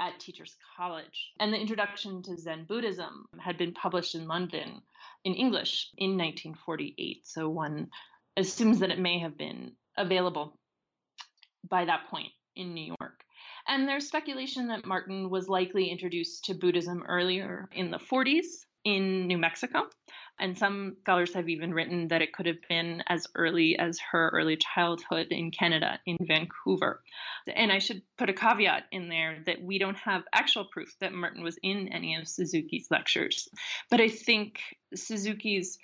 at 0.00 0.18
Teachers 0.18 0.56
College. 0.76 1.32
And 1.38 1.52
the 1.52 1.60
introduction 1.60 2.22
to 2.22 2.36
Zen 2.36 2.64
Buddhism 2.64 3.26
had 3.38 3.58
been 3.58 3.72
published 3.72 4.14
in 4.14 4.26
London 4.26 4.80
in 5.24 5.34
English 5.34 5.90
in 5.98 6.16
1948. 6.16 7.26
So 7.26 7.48
one 7.48 7.88
assumes 8.36 8.80
that 8.80 8.90
it 8.90 8.98
may 8.98 9.18
have 9.20 9.36
been 9.36 9.72
available 9.96 10.58
by 11.68 11.84
that 11.84 12.08
point 12.10 12.32
in 12.56 12.74
New 12.74 12.94
York. 13.00 13.20
And 13.68 13.86
there's 13.86 14.08
speculation 14.08 14.68
that 14.68 14.86
Martin 14.86 15.28
was 15.30 15.48
likely 15.48 15.90
introduced 15.90 16.46
to 16.46 16.54
Buddhism 16.54 17.04
earlier 17.06 17.68
in 17.72 17.90
the 17.90 17.98
40s 17.98 18.64
in 18.84 19.26
New 19.26 19.38
Mexico. 19.38 19.84
And 20.40 20.56
some 20.56 20.96
scholars 21.02 21.34
have 21.34 21.50
even 21.50 21.74
written 21.74 22.08
that 22.08 22.22
it 22.22 22.32
could 22.32 22.46
have 22.46 22.66
been 22.66 23.02
as 23.06 23.26
early 23.34 23.78
as 23.78 24.00
her 24.10 24.30
early 24.30 24.56
childhood 24.56 25.28
in 25.30 25.50
Canada, 25.50 26.00
in 26.06 26.16
Vancouver. 26.22 27.02
And 27.54 27.70
I 27.70 27.78
should 27.78 28.00
put 28.16 28.30
a 28.30 28.32
caveat 28.32 28.84
in 28.90 29.10
there 29.10 29.42
that 29.44 29.62
we 29.62 29.78
don't 29.78 29.98
have 29.98 30.22
actual 30.32 30.64
proof 30.64 30.96
that 31.00 31.12
Martin 31.12 31.44
was 31.44 31.58
in 31.62 31.88
any 31.88 32.16
of 32.16 32.26
Suzuki's 32.26 32.88
lectures. 32.90 33.48
But 33.90 34.00
I 34.00 34.08
think 34.08 34.60
Suzuki's 34.94 35.78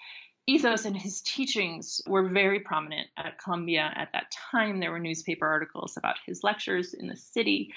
ethos 0.47 0.87
and 0.87 0.97
his 0.97 1.21
teachings 1.21 2.01
were 2.07 2.29
very 2.29 2.61
prominent 2.61 3.09
at 3.19 3.39
Columbia 3.39 3.93
at 3.95 4.13
that 4.15 4.33
time. 4.51 4.81
There 4.81 4.93
were 4.93 5.01
newspaper 5.01 5.47
articles 5.47 5.99
about 5.99 6.17
his 6.25 6.43
lectures 6.43 6.95
in 6.95 7.09
the 7.09 7.17
city. 7.17 7.75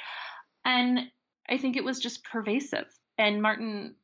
And 0.64 1.12
I 1.50 1.58
think 1.58 1.76
it 1.76 1.84
was 1.84 2.00
just 2.00 2.24
pervasive. 2.24 2.88
And 3.18 3.42
Martin 3.42 3.96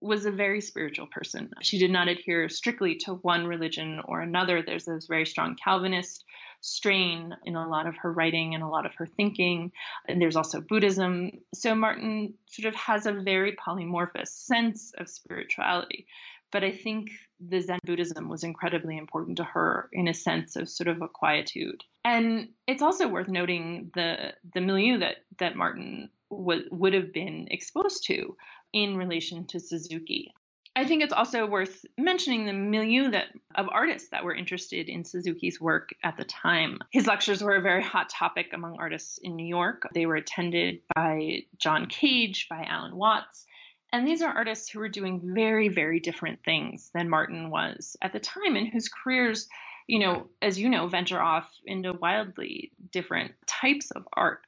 was 0.00 0.26
a 0.26 0.30
very 0.30 0.60
spiritual 0.60 1.06
person. 1.06 1.50
She 1.62 1.78
did 1.78 1.90
not 1.90 2.08
adhere 2.08 2.48
strictly 2.48 2.96
to 3.04 3.14
one 3.14 3.46
religion 3.46 4.00
or 4.04 4.20
another. 4.20 4.62
There's 4.62 4.84
this 4.84 5.06
very 5.06 5.26
strong 5.26 5.56
Calvinist 5.62 6.24
strain 6.60 7.34
in 7.44 7.56
a 7.56 7.68
lot 7.68 7.86
of 7.86 7.96
her 7.96 8.12
writing 8.12 8.54
and 8.54 8.62
a 8.62 8.68
lot 8.68 8.86
of 8.86 8.94
her 8.96 9.06
thinking. 9.06 9.72
And 10.08 10.20
there's 10.20 10.36
also 10.36 10.60
Buddhism. 10.60 11.30
So 11.54 11.74
Martin 11.74 12.34
sort 12.46 12.66
of 12.66 12.74
has 12.74 13.06
a 13.06 13.12
very 13.12 13.56
polymorphous 13.56 14.28
sense 14.28 14.92
of 14.98 15.08
spirituality. 15.08 16.06
But 16.52 16.64
I 16.64 16.72
think 16.72 17.10
the 17.40 17.60
Zen 17.60 17.80
Buddhism 17.84 18.28
was 18.28 18.44
incredibly 18.44 18.96
important 18.96 19.36
to 19.38 19.44
her 19.44 19.88
in 19.92 20.08
a 20.08 20.14
sense 20.14 20.56
of 20.56 20.68
sort 20.68 20.88
of 20.88 21.02
a 21.02 21.08
quietude. 21.08 21.82
And 22.04 22.50
it's 22.66 22.82
also 22.82 23.08
worth 23.08 23.28
noting 23.28 23.90
the 23.94 24.32
the 24.54 24.60
milieu 24.60 24.98
that 24.98 25.16
that 25.38 25.56
Martin 25.56 26.08
would 26.30 26.64
would 26.70 26.94
have 26.94 27.12
been 27.12 27.48
exposed 27.50 28.04
to 28.06 28.36
in 28.72 28.96
relation 28.96 29.46
to 29.46 29.60
Suzuki. 29.60 30.32
I 30.74 30.84
think 30.84 31.02
it's 31.02 31.12
also 31.12 31.46
worth 31.46 31.86
mentioning 31.96 32.44
the 32.44 32.52
milieu 32.52 33.10
that 33.10 33.28
of 33.54 33.66
artists 33.70 34.10
that 34.10 34.24
were 34.24 34.34
interested 34.34 34.90
in 34.90 35.04
Suzuki's 35.04 35.58
work 35.58 35.88
at 36.04 36.18
the 36.18 36.24
time. 36.24 36.80
His 36.90 37.06
lectures 37.06 37.42
were 37.42 37.56
a 37.56 37.62
very 37.62 37.82
hot 37.82 38.10
topic 38.10 38.48
among 38.52 38.76
artists 38.78 39.18
in 39.22 39.36
New 39.36 39.46
York. 39.46 39.88
They 39.94 40.04
were 40.04 40.16
attended 40.16 40.82
by 40.94 41.44
John 41.56 41.86
Cage, 41.86 42.48
by 42.50 42.64
Alan 42.68 42.94
Watts, 42.94 43.46
and 43.92 44.06
these 44.06 44.20
are 44.20 44.36
artists 44.36 44.68
who 44.68 44.80
were 44.80 44.88
doing 44.88 45.22
very, 45.22 45.68
very 45.68 46.00
different 46.00 46.44
things 46.44 46.90
than 46.92 47.08
Martin 47.08 47.48
was 47.48 47.96
at 48.02 48.12
the 48.12 48.20
time, 48.20 48.56
and 48.56 48.68
whose 48.68 48.90
careers, 48.90 49.48
you 49.86 49.98
know, 49.98 50.26
as 50.42 50.58
you 50.58 50.68
know, 50.68 50.88
venture 50.88 51.20
off 51.20 51.50
into 51.64 51.94
wildly 51.94 52.72
different 52.92 53.32
types 53.46 53.90
of 53.92 54.06
art. 54.12 54.42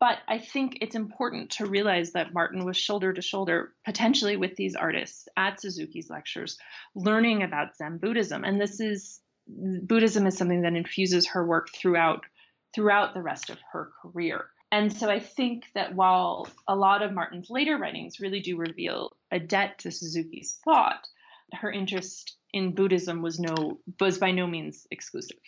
But 0.00 0.18
I 0.26 0.38
think 0.38 0.78
it's 0.80 0.94
important 0.94 1.50
to 1.52 1.66
realize 1.66 2.12
that 2.12 2.32
Martin 2.32 2.64
was 2.64 2.78
shoulder 2.78 3.12
to 3.12 3.20
shoulder, 3.20 3.74
potentially 3.84 4.38
with 4.38 4.56
these 4.56 4.74
artists 4.74 5.28
at 5.36 5.60
Suzuki's 5.60 6.08
lectures, 6.08 6.56
learning 6.94 7.42
about 7.42 7.76
Zen 7.76 7.98
Buddhism. 7.98 8.42
And 8.42 8.58
this 8.58 8.80
is 8.80 9.20
Buddhism 9.46 10.26
is 10.26 10.38
something 10.38 10.62
that 10.62 10.74
infuses 10.74 11.26
her 11.28 11.46
work 11.46 11.68
throughout 11.74 12.24
throughout 12.74 13.14
the 13.14 13.22
rest 13.22 13.50
of 13.50 13.58
her 13.72 13.90
career. 14.00 14.46
And 14.72 14.92
so 14.92 15.10
I 15.10 15.18
think 15.18 15.64
that 15.74 15.94
while 15.94 16.48
a 16.68 16.76
lot 16.76 17.02
of 17.02 17.12
Martin's 17.12 17.50
later 17.50 17.76
writings 17.76 18.20
really 18.20 18.40
do 18.40 18.56
reveal 18.56 19.10
a 19.32 19.40
debt 19.40 19.80
to 19.80 19.90
Suzuki's 19.90 20.60
thought, 20.64 21.04
her 21.52 21.70
interest 21.70 22.36
in 22.52 22.74
Buddhism 22.74 23.22
was 23.22 23.40
no 23.40 23.80
was 23.98 24.18
by 24.18 24.30
no 24.30 24.46
means 24.46 24.86
exclusive. 24.90 25.38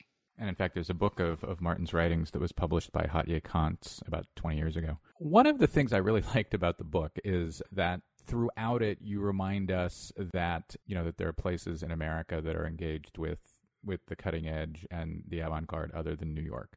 And 0.43 0.49
in 0.49 0.57
fact, 0.57 0.75
there's 0.75 0.91
a 0.91 0.95
book 0.95 1.21
of, 1.21 1.45
of 1.45 1.61
Martin's 1.61 1.95
writings 1.95 2.33
that 2.33 2.41
was 2.41 2.51
published 2.51 2.91
by 2.91 3.05
Hatje 3.05 3.45
Cantz 3.45 4.03
about 4.09 4.27
20 4.35 4.57
years 4.57 4.77
ago. 4.77 4.99
One 5.19 5.47
of 5.47 5.61
the 5.61 5.69
things 5.69 5.93
I 5.93 5.99
really 5.99 6.25
liked 6.35 6.53
about 6.53 6.79
the 6.79 6.85
book 6.85 7.13
is 7.23 7.63
that 7.71 8.01
throughout 8.27 8.83
it, 8.83 8.99
you 9.01 9.21
remind 9.21 9.71
us 9.71 10.11
that, 10.33 10.75
you 10.85 10.97
know, 10.97 11.05
that 11.05 11.17
there 11.17 11.29
are 11.29 11.33
places 11.33 11.85
in 11.85 11.93
America 11.93 12.41
that 12.43 12.57
are 12.57 12.67
engaged 12.67 13.19
with, 13.19 13.39
with 13.85 14.01
the 14.07 14.17
cutting 14.17 14.49
edge 14.49 14.85
and 14.91 15.23
the 15.29 15.39
avant 15.39 15.69
garde 15.69 15.93
other 15.95 16.17
than 16.17 16.35
New 16.35 16.43
York. 16.43 16.77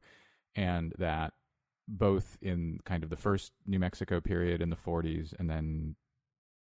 And 0.56 0.94
that 1.00 1.34
both 1.88 2.38
in 2.44 2.82
kind 2.86 3.04
of 3.04 3.10
the 3.10 3.16
first 3.16 3.52
New 3.66 3.80
Mexico 3.80 4.22
period 4.22 4.62
in 4.62 4.70
the 4.70 4.76
40s 4.76 5.34
and 5.40 5.50
then 5.50 5.96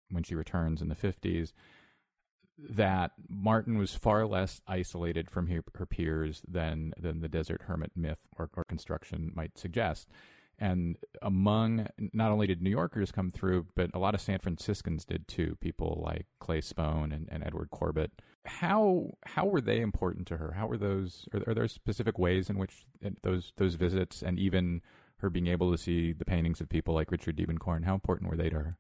when 0.09 0.23
she 0.23 0.35
returns 0.35 0.81
in 0.81 0.89
the 0.89 0.95
50s, 0.95 1.53
that 2.59 3.13
Martin 3.29 3.79
was 3.79 3.95
far 3.95 4.27
less 4.27 4.61
isolated 4.67 5.31
from 5.31 5.49
her, 5.49 5.63
her 5.75 5.87
peers 5.87 6.43
than 6.47 6.93
than 6.99 7.21
the 7.21 7.29
desert 7.29 7.63
hermit 7.63 7.93
myth 7.97 8.21
or, 8.37 8.51
or, 8.57 8.65
construction 8.65 9.33
might 9.35 9.59
suggest. 9.59 10.09
And 10.59 10.97
among 11.21 11.89
not 12.13 12.31
only 12.31 12.47
did 12.47 12.63
New 12.63 12.71
Yorkers 12.71 13.11
come 13.11 13.33
through, 13.33 13.67
but 13.75 13.91
a 13.93 13.99
lot 13.99 14.15
of 14.15 14.21
San 14.21 14.39
Franciscans 14.39 15.05
did 15.05 15.27
too. 15.27 15.57
People 15.61 16.01
like 16.05 16.27
Clay 16.39 16.61
Spohn 16.61 17.13
and, 17.13 17.29
and 17.31 17.43
Edward 17.45 17.71
Corbett. 17.71 18.13
How 18.45 19.15
how 19.27 19.47
were 19.47 19.61
they 19.61 19.81
important 19.81 20.29
to 20.29 20.37
her? 20.37 20.53
How 20.53 20.69
were 20.69 20.79
those? 20.79 21.27
Are, 21.35 21.43
are 21.49 21.55
there 21.55 21.67
specific 21.67 22.19
ways 22.19 22.49
in 22.49 22.59
which 22.59 22.87
uh, 23.05 23.11
those 23.23 23.53
those 23.57 23.75
visits 23.75 24.23
and 24.23 24.39
even 24.39 24.81
her 25.19 25.31
being 25.31 25.47
able 25.49 25.73
to 25.73 25.79
see 25.79 26.13
the 26.13 26.25
paintings 26.25 26.61
of 26.61 26.69
people 26.69 26.95
like 26.95 27.11
Richard 27.11 27.37
Diebenkorn, 27.37 27.85
how 27.85 27.95
important 27.95 28.31
were 28.31 28.37
they 28.37 28.51
to 28.51 28.57
her? 28.57 28.79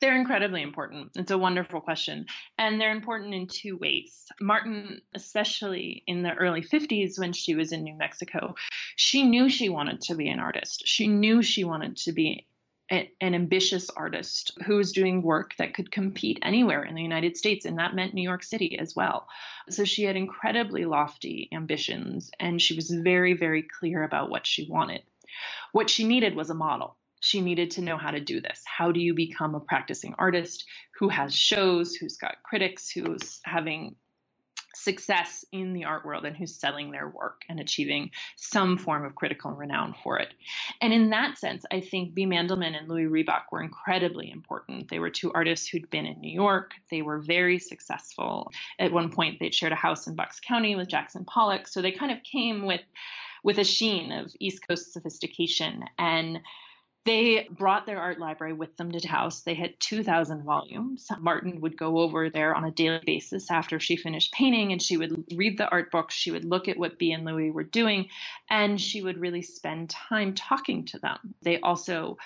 They're 0.00 0.16
incredibly 0.16 0.62
important. 0.62 1.12
It's 1.14 1.30
a 1.30 1.38
wonderful 1.38 1.80
question. 1.80 2.26
And 2.58 2.80
they're 2.80 2.94
important 2.94 3.34
in 3.34 3.46
two 3.46 3.76
ways. 3.76 4.26
Martin, 4.40 5.00
especially 5.14 6.02
in 6.06 6.22
the 6.22 6.34
early 6.34 6.62
50s 6.62 7.18
when 7.18 7.32
she 7.32 7.54
was 7.54 7.72
in 7.72 7.84
New 7.84 7.96
Mexico, 7.96 8.54
she 8.96 9.22
knew 9.22 9.48
she 9.48 9.68
wanted 9.68 10.00
to 10.02 10.14
be 10.14 10.28
an 10.28 10.40
artist. 10.40 10.82
She 10.86 11.06
knew 11.06 11.42
she 11.42 11.64
wanted 11.64 11.96
to 11.98 12.12
be 12.12 12.46
an 12.90 13.08
ambitious 13.34 13.88
artist 13.90 14.52
who 14.66 14.76
was 14.76 14.92
doing 14.92 15.22
work 15.22 15.54
that 15.56 15.72
could 15.72 15.90
compete 15.90 16.38
anywhere 16.42 16.82
in 16.82 16.94
the 16.94 17.02
United 17.02 17.36
States, 17.36 17.64
and 17.64 17.78
that 17.78 17.94
meant 17.94 18.12
New 18.12 18.22
York 18.22 18.42
City 18.42 18.78
as 18.78 18.94
well. 18.94 19.26
So 19.70 19.84
she 19.84 20.04
had 20.04 20.16
incredibly 20.16 20.84
lofty 20.84 21.48
ambitions, 21.52 22.30
and 22.38 22.60
she 22.60 22.76
was 22.76 22.90
very, 22.90 23.32
very 23.32 23.62
clear 23.62 24.02
about 24.02 24.28
what 24.28 24.46
she 24.46 24.68
wanted. 24.68 25.02
What 25.72 25.88
she 25.88 26.04
needed 26.04 26.36
was 26.36 26.50
a 26.50 26.54
model 26.54 26.96
she 27.24 27.40
needed 27.40 27.70
to 27.70 27.80
know 27.80 27.96
how 27.96 28.10
to 28.10 28.20
do 28.20 28.38
this. 28.38 28.62
How 28.66 28.92
do 28.92 29.00
you 29.00 29.14
become 29.14 29.54
a 29.54 29.60
practicing 29.60 30.14
artist 30.18 30.66
who 30.98 31.08
has 31.08 31.34
shows, 31.34 31.94
who's 31.94 32.18
got 32.18 32.42
critics, 32.42 32.90
who's 32.90 33.40
having 33.44 33.96
success 34.74 35.42
in 35.50 35.72
the 35.72 35.84
art 35.84 36.04
world 36.04 36.26
and 36.26 36.36
who's 36.36 36.54
selling 36.54 36.90
their 36.90 37.08
work 37.08 37.42
and 37.48 37.60
achieving 37.60 38.10
some 38.36 38.76
form 38.76 39.06
of 39.06 39.14
critical 39.14 39.52
renown 39.52 39.94
for 40.02 40.18
it. 40.18 40.34
And 40.82 40.92
in 40.92 41.10
that 41.10 41.38
sense, 41.38 41.64
I 41.72 41.80
think 41.80 42.12
Bea 42.12 42.26
Mandelman 42.26 42.76
and 42.76 42.88
Louis 42.88 43.06
Ribak 43.06 43.44
were 43.50 43.62
incredibly 43.62 44.30
important. 44.30 44.90
They 44.90 44.98
were 44.98 45.08
two 45.08 45.32
artists 45.32 45.66
who'd 45.66 45.88
been 45.88 46.04
in 46.04 46.20
New 46.20 46.32
York. 46.32 46.72
They 46.90 47.00
were 47.00 47.20
very 47.20 47.58
successful. 47.58 48.52
At 48.78 48.92
one 48.92 49.10
point, 49.10 49.38
they'd 49.40 49.54
shared 49.54 49.72
a 49.72 49.76
house 49.76 50.06
in 50.06 50.14
Bucks 50.14 50.40
County 50.40 50.76
with 50.76 50.88
Jackson 50.88 51.24
Pollock. 51.24 51.68
So 51.68 51.80
they 51.80 51.92
kind 51.92 52.12
of 52.12 52.18
came 52.22 52.66
with 52.66 52.82
with 53.44 53.58
a 53.58 53.64
sheen 53.64 54.10
of 54.10 54.32
East 54.40 54.66
Coast 54.66 54.92
sophistication 54.94 55.84
and 55.98 56.40
they 57.04 57.46
brought 57.50 57.86
their 57.86 58.00
art 58.00 58.18
library 58.18 58.54
with 58.54 58.76
them 58.76 58.90
to 58.92 59.00
Taos. 59.00 59.42
They 59.42 59.54
had 59.54 59.78
2,000 59.80 60.42
volumes. 60.42 61.06
Martin 61.20 61.60
would 61.60 61.76
go 61.76 61.98
over 61.98 62.30
there 62.30 62.54
on 62.54 62.64
a 62.64 62.70
daily 62.70 63.00
basis 63.04 63.50
after 63.50 63.78
she 63.78 63.96
finished 63.96 64.32
painting 64.32 64.72
and 64.72 64.80
she 64.80 64.96
would 64.96 65.24
read 65.34 65.58
the 65.58 65.68
art 65.68 65.90
books. 65.90 66.14
She 66.14 66.30
would 66.30 66.44
look 66.44 66.68
at 66.68 66.78
what 66.78 66.98
Bea 66.98 67.12
and 67.12 67.24
Louis 67.24 67.50
were 67.50 67.64
doing 67.64 68.08
and 68.48 68.80
she 68.80 69.02
would 69.02 69.18
really 69.18 69.42
spend 69.42 69.90
time 69.90 70.34
talking 70.34 70.86
to 70.86 70.98
them. 70.98 71.34
They 71.42 71.60
also 71.60 72.16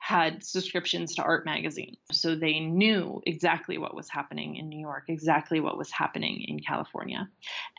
had 0.00 0.44
subscriptions 0.44 1.16
to 1.16 1.22
art 1.22 1.44
magazines. 1.44 1.96
So 2.12 2.36
they 2.36 2.60
knew 2.60 3.20
exactly 3.26 3.78
what 3.78 3.96
was 3.96 4.08
happening 4.08 4.56
in 4.56 4.68
New 4.68 4.78
York, 4.78 5.04
exactly 5.08 5.58
what 5.58 5.76
was 5.76 5.90
happening 5.90 6.44
in 6.46 6.60
California. 6.60 7.28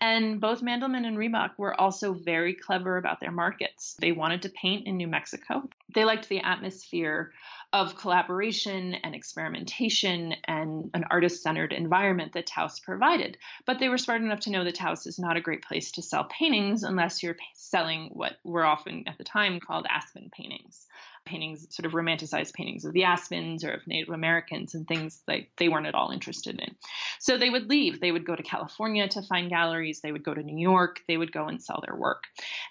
And 0.02 0.42
both 0.42 0.62
Mandelman 0.62 1.08
and 1.08 1.18
Ribak 1.18 1.52
were 1.58 1.80
also 1.80 2.14
very 2.14 2.54
clever 2.54 2.98
about 2.98 3.22
their 3.22 3.32
markets. 3.32 3.96
They 4.00 4.12
wanted 4.12 4.42
to 4.42 4.50
paint 4.50 4.86
in 4.86 4.98
New 4.98 5.08
Mexico. 5.08 5.64
They 5.94 6.06
liked 6.06 6.30
the 6.30 6.42
atmosphere 6.42 7.32
of 7.72 7.96
collaboration 7.96 8.96
and 8.96 9.14
experimentation 9.14 10.34
and 10.46 10.90
an 10.94 11.06
artist 11.12 11.44
centered 11.44 11.72
environment 11.72 12.34
that 12.34 12.48
Taos 12.48 12.80
provided. 12.80 13.38
But 13.66 13.80
they 13.80 13.90
were 13.90 13.98
smart 13.98 14.22
enough 14.22 14.40
to 14.42 14.50
know 14.50 14.64
that 14.64 14.76
Taos 14.76 15.06
is 15.06 15.20
not 15.20 15.38
a 15.38 15.42
great 15.42 15.64
place 15.64 15.92
to 15.92 16.02
sell 16.02 16.26
paintings 16.26 16.84
unless 16.84 17.22
you're 17.22 17.38
selling 17.54 18.10
what 18.14 18.38
were 18.44 18.66
often 18.66 19.04
at 19.08 19.18
the 19.18 19.24
time 19.24 19.60
called 19.60 19.86
Aspen 19.90 20.32
paintings. 20.32 20.88
Paintings, 21.26 21.68
sort 21.70 21.86
of 21.86 21.92
romanticized 21.92 22.54
paintings 22.54 22.86
of 22.86 22.94
the 22.94 23.04
Aspens 23.04 23.64
or 23.64 23.72
of 23.72 23.86
Native 23.86 24.14
Americans 24.14 24.74
and 24.74 24.88
things 24.88 25.22
like 25.28 25.52
they 25.58 25.70
weren't 25.70 25.86
at 25.86 25.94
all 25.94 26.10
interested 26.10 26.60
in. 26.60 26.76
So 27.20 27.38
they 27.38 27.52
would 27.52 27.70
leave. 27.70 28.00
They 28.00 28.12
would 28.12 28.26
go 28.26 28.36
to 28.36 28.42
California 28.42 29.08
to 29.10 29.22
find 29.22 29.50
galleries. 29.50 30.02
They 30.02 30.12
would 30.12 30.24
go 30.24 30.34
to 30.34 30.42
New 30.42 30.58
York. 30.58 31.02
They 31.08 31.18
would 31.18 31.32
go 31.32 31.48
and 31.48 31.62
sell 31.62 31.84
their 31.86 31.96
work. 31.96 32.24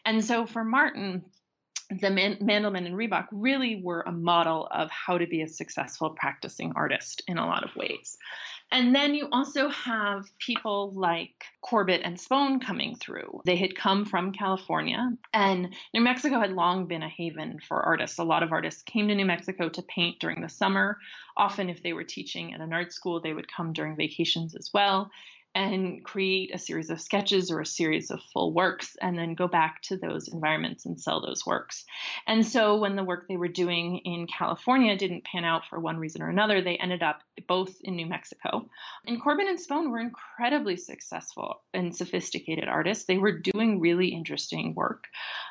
And 0.04 0.24
so 0.24 0.46
for 0.46 0.64
Martin, 0.64 1.24
the 1.90 2.10
Man- 2.10 2.36
Mandelman 2.36 2.86
and 2.86 2.94
Ribak 2.94 3.28
really 3.32 3.80
were 3.82 4.02
a 4.02 4.12
model 4.12 4.68
of 4.70 4.90
how 4.90 5.16
to 5.16 5.26
be 5.26 5.42
a 5.42 5.48
successful 5.48 6.10
practicing 6.10 6.72
artist 6.76 7.22
in 7.26 7.38
a 7.38 7.46
lot 7.46 7.64
of 7.64 7.74
ways. 7.76 8.18
And 8.70 8.94
then 8.94 9.14
you 9.14 9.28
also 9.32 9.70
have 9.70 10.26
people 10.38 10.92
like 10.94 11.32
Corbett 11.62 12.02
and 12.04 12.18
Spohn 12.18 12.60
coming 12.60 12.96
through. 12.96 13.40
They 13.46 13.56
had 13.56 13.74
come 13.74 14.04
from 14.04 14.32
California, 14.32 15.12
and 15.32 15.74
New 15.94 16.02
Mexico 16.02 16.38
had 16.38 16.52
long 16.52 16.86
been 16.86 17.02
a 17.02 17.08
haven 17.08 17.60
for 17.66 17.82
artists. 17.82 18.18
A 18.18 18.24
lot 18.24 18.42
of 18.42 18.52
artists 18.52 18.82
came 18.82 19.08
to 19.08 19.14
New 19.14 19.24
Mexico 19.24 19.70
to 19.70 19.82
paint 19.82 20.18
during 20.20 20.42
the 20.42 20.50
summer. 20.50 20.98
Often, 21.38 21.70
if 21.70 21.82
they 21.82 21.94
were 21.94 22.04
teaching 22.04 22.52
at 22.52 22.60
an 22.60 22.74
art 22.74 22.92
school, 22.92 23.22
they 23.22 23.32
would 23.32 23.50
come 23.50 23.72
during 23.72 23.96
vacations 23.96 24.54
as 24.54 24.70
well 24.74 25.10
and 25.58 26.04
create 26.04 26.54
a 26.54 26.58
series 26.58 26.88
of 26.88 27.00
sketches 27.00 27.50
or 27.50 27.60
a 27.60 27.66
series 27.66 28.12
of 28.12 28.20
full 28.32 28.54
works 28.54 28.96
and 29.02 29.18
then 29.18 29.34
go 29.34 29.48
back 29.48 29.82
to 29.82 29.96
those 29.96 30.28
environments 30.28 30.86
and 30.86 31.00
sell 31.00 31.20
those 31.20 31.44
works. 31.44 31.84
And 32.28 32.46
so 32.46 32.76
when 32.76 32.94
the 32.94 33.02
work 33.02 33.26
they 33.26 33.36
were 33.36 33.48
doing 33.48 33.98
in 34.04 34.28
California 34.28 34.96
didn't 34.96 35.24
pan 35.24 35.44
out 35.44 35.62
for 35.68 35.80
one 35.80 35.96
reason 35.96 36.22
or 36.22 36.28
another, 36.28 36.62
they 36.62 36.76
ended 36.76 37.02
up 37.02 37.22
both 37.48 37.74
in 37.80 37.96
New 37.96 38.06
Mexico. 38.06 38.68
And 39.04 39.20
Corbett 39.20 39.48
and 39.48 39.58
Spohn 39.58 39.90
were 39.90 39.98
incredibly 39.98 40.76
successful 40.76 41.62
and 41.74 41.94
sophisticated 41.94 42.68
artists. 42.68 43.06
They 43.06 43.18
were 43.18 43.40
doing 43.40 43.80
really 43.80 44.08
interesting 44.08 44.76
work. 44.76 45.06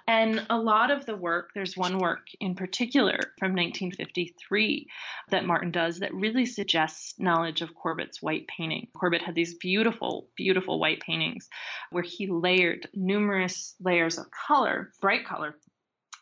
And 0.08 0.45
a 0.49 0.58
lot 0.58 0.89
of 0.89 1.05
the 1.05 1.18
work, 1.18 1.49
there's 1.53 1.76
one 1.76 1.97
work 1.97 2.28
in 2.39 2.55
particular 2.55 3.20
from 3.39 3.51
1953 3.51 4.88
that 5.32 5.45
Martin 5.45 5.72
does 5.72 5.99
that 5.99 6.14
really 6.14 6.45
suggests 6.45 7.20
knowledge 7.20 7.62
of 7.62 7.76
Corbett's 7.76 8.22
white 8.22 8.47
painting. 8.47 8.88
Corbett 8.97 9.22
had 9.22 9.36
these 9.36 9.55
beautiful, 9.55 9.96
beautiful 9.97 10.29
beautiful 10.35 10.79
white 10.79 11.01
paintings 11.01 11.49
where 11.91 12.03
he 12.03 12.27
layered 12.27 12.87
numerous 12.93 13.75
layers 13.79 14.17
of 14.17 14.25
color, 14.31 14.91
bright 15.01 15.25
color, 15.25 15.55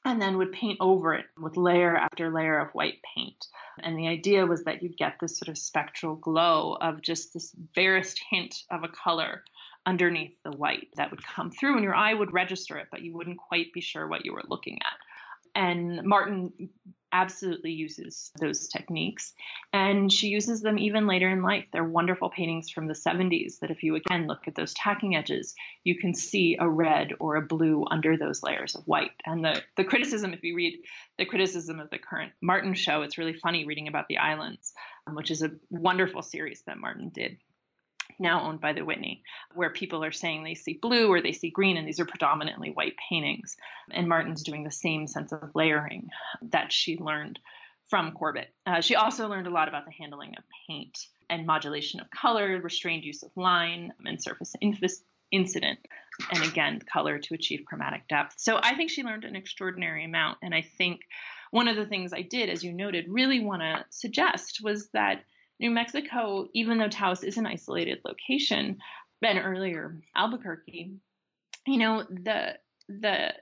and 0.05 0.21
then 0.21 0.37
would 0.37 0.51
paint 0.51 0.77
over 0.79 1.13
it 1.13 1.25
with 1.37 1.57
layer 1.57 1.95
after 1.95 2.31
layer 2.31 2.59
of 2.59 2.73
white 2.73 2.99
paint. 3.15 3.45
And 3.81 3.97
the 3.97 4.07
idea 4.07 4.45
was 4.45 4.63
that 4.63 4.81
you'd 4.81 4.97
get 4.97 5.15
this 5.19 5.37
sort 5.37 5.49
of 5.49 5.57
spectral 5.57 6.15
glow 6.15 6.77
of 6.79 7.01
just 7.01 7.33
this 7.33 7.51
barest 7.75 8.21
hint 8.29 8.55
of 8.71 8.83
a 8.83 8.87
color 8.87 9.43
underneath 9.85 10.35
the 10.43 10.51
white 10.51 10.87
that 10.95 11.11
would 11.11 11.23
come 11.23 11.51
through, 11.51 11.75
and 11.75 11.83
your 11.83 11.95
eye 11.95 12.13
would 12.13 12.33
register 12.33 12.77
it, 12.77 12.87
but 12.91 13.01
you 13.01 13.13
wouldn't 13.13 13.37
quite 13.37 13.73
be 13.73 13.81
sure 13.81 14.07
what 14.07 14.25
you 14.25 14.33
were 14.33 14.43
looking 14.47 14.79
at. 14.83 14.93
And 15.55 16.03
Martin 16.03 16.51
absolutely 17.15 17.71
uses 17.71 18.31
those 18.41 18.67
techniques. 18.67 19.33
And 19.71 20.11
she 20.11 20.27
uses 20.27 20.61
them 20.61 20.77
even 20.77 21.07
later 21.07 21.29
in 21.29 21.41
life. 21.41 21.65
They're 21.71 21.83
wonderful 21.83 22.29
paintings 22.29 22.69
from 22.69 22.87
the 22.87 22.93
70s 22.93 23.59
that, 23.59 23.71
if 23.71 23.83
you 23.83 23.95
again 23.95 24.27
look 24.27 24.47
at 24.47 24.55
those 24.55 24.73
tacking 24.73 25.15
edges, 25.15 25.55
you 25.85 25.97
can 25.97 26.13
see 26.13 26.57
a 26.59 26.67
red 26.67 27.13
or 27.19 27.37
a 27.37 27.41
blue 27.41 27.85
under 27.89 28.17
those 28.17 28.43
layers 28.43 28.75
of 28.75 28.83
white. 28.85 29.11
And 29.25 29.45
the, 29.45 29.61
the 29.77 29.85
criticism, 29.85 30.33
if 30.33 30.43
you 30.43 30.55
read 30.55 30.77
the 31.17 31.25
criticism 31.25 31.79
of 31.79 31.89
the 31.89 31.99
current 31.99 32.33
Martin 32.41 32.73
show, 32.73 33.01
it's 33.01 33.17
really 33.17 33.33
funny 33.33 33.65
reading 33.65 33.87
about 33.87 34.09
the 34.09 34.17
islands, 34.17 34.73
um, 35.07 35.15
which 35.15 35.31
is 35.31 35.41
a 35.41 35.51
wonderful 35.69 36.21
series 36.21 36.63
that 36.67 36.77
Martin 36.77 37.11
did 37.13 37.37
now 38.19 38.47
owned 38.47 38.61
by 38.61 38.73
the 38.73 38.85
Whitney, 38.85 39.23
where 39.53 39.69
people 39.69 40.03
are 40.03 40.11
saying 40.11 40.43
they 40.43 40.55
see 40.55 40.79
blue 40.81 41.11
or 41.11 41.21
they 41.21 41.31
see 41.31 41.49
green, 41.49 41.77
and 41.77 41.87
these 41.87 41.99
are 41.99 42.05
predominantly 42.05 42.69
white 42.69 42.95
paintings. 43.09 43.55
And 43.91 44.07
Martin's 44.07 44.43
doing 44.43 44.63
the 44.63 44.71
same 44.71 45.07
sense 45.07 45.31
of 45.31 45.51
layering 45.53 46.09
that 46.51 46.71
she 46.71 46.97
learned 46.97 47.39
from 47.89 48.11
Corbett. 48.13 48.49
Uh, 48.65 48.81
she 48.81 48.95
also 48.95 49.27
learned 49.27 49.47
a 49.47 49.51
lot 49.51 49.67
about 49.67 49.85
the 49.85 49.91
handling 49.91 50.33
of 50.37 50.43
paint 50.67 50.97
and 51.29 51.45
modulation 51.45 51.99
of 51.99 52.09
color, 52.09 52.59
restrained 52.61 53.03
use 53.03 53.23
of 53.23 53.31
line, 53.35 53.93
and 54.05 54.21
surface 54.21 54.53
infis- 54.63 55.03
incident, 55.31 55.79
and 56.31 56.43
again, 56.43 56.79
color 56.91 57.19
to 57.19 57.33
achieve 57.33 57.63
chromatic 57.65 58.07
depth. 58.07 58.35
So 58.37 58.59
I 58.61 58.75
think 58.75 58.89
she 58.89 59.03
learned 59.03 59.25
an 59.25 59.35
extraordinary 59.35 60.05
amount. 60.05 60.37
And 60.41 60.53
I 60.53 60.61
think 60.77 61.01
one 61.51 61.67
of 61.67 61.75
the 61.75 61.85
things 61.85 62.13
I 62.13 62.21
did, 62.21 62.49
as 62.49 62.63
you 62.63 62.73
noted, 62.73 63.05
really 63.07 63.39
want 63.39 63.61
to 63.61 63.85
suggest 63.89 64.59
was 64.63 64.89
that 64.93 65.23
New 65.59 65.71
Mexico, 65.71 66.49
even 66.53 66.77
though 66.77 66.89
Taos 66.89 67.23
is 67.23 67.37
an 67.37 67.45
isolated 67.45 67.99
location, 68.05 68.77
and 69.21 69.39
earlier 69.43 69.99
Albuquerque, 70.15 70.91
you 71.65 71.77
know, 71.77 72.03
the 72.03 72.57
the 72.87 73.33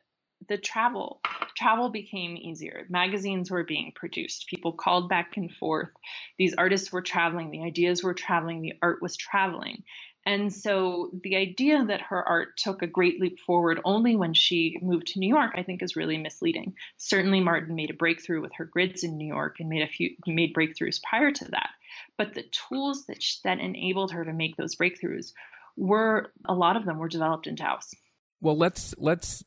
the 0.48 0.58
travel 0.58 1.22
travel 1.56 1.90
became 1.90 2.38
easier. 2.38 2.86
Magazines 2.90 3.52
were 3.52 3.64
being 3.64 3.92
produced. 3.96 4.48
People 4.48 4.74
called 4.74 5.10
back 5.10 5.38
and 5.38 5.52
forth. 5.52 5.90
These 6.38 6.56
artists 6.56 6.92
were 6.92 7.02
traveling. 7.02 7.52
The 7.52 7.64
ideas 7.64 8.04
were 8.04 8.14
traveling. 8.14 8.62
The 8.62 8.74
art 8.82 9.02
was 9.02 9.16
traveling. 9.16 9.84
And 10.26 10.54
so 10.54 11.12
the 11.22 11.36
idea 11.36 11.84
that 11.84 12.02
her 12.02 12.24
art 12.24 12.56
took 12.58 12.82
a 12.82 12.88
great 12.88 13.20
leap 13.20 13.40
forward 13.40 13.82
only 13.84 14.16
when 14.16 14.34
she 14.34 14.80
moved 14.82 15.08
to 15.08 15.20
New 15.20 15.28
York, 15.28 15.52
I 15.56 15.64
think, 15.64 15.84
is 15.84 15.98
really 15.98 16.18
misleading. 16.18 16.76
Certainly, 16.98 17.42
Martin 17.42 17.76
made 17.76 17.90
a 17.90 17.94
breakthrough 17.96 18.42
with 18.42 18.54
her 18.56 18.66
grids 18.66 19.04
in 19.04 19.18
New 19.18 19.28
York 19.28 19.58
and 19.60 19.68
made 19.68 19.82
a 19.82 19.88
few 19.88 20.12
made 20.26 20.54
breakthroughs 20.54 21.04
prior 21.04 21.32
to 21.32 21.46
that. 21.52 21.72
But 22.18 22.34
the 22.34 22.44
tools 22.70 23.06
that 23.08 23.22
she, 23.22 23.40
that 23.44 23.60
enabled 23.60 24.12
her 24.12 24.24
to 24.24 24.34
make 24.34 24.56
those 24.56 24.76
breakthroughs 24.76 25.34
were 25.76 26.32
a 26.46 26.54
lot 26.54 26.78
of 26.78 26.86
them 26.86 26.98
were 26.98 27.08
developed 27.08 27.48
in 27.48 27.56
Taos. 27.56 27.94
Well, 28.42 28.58
let's 28.58 28.94
let's 28.98 29.44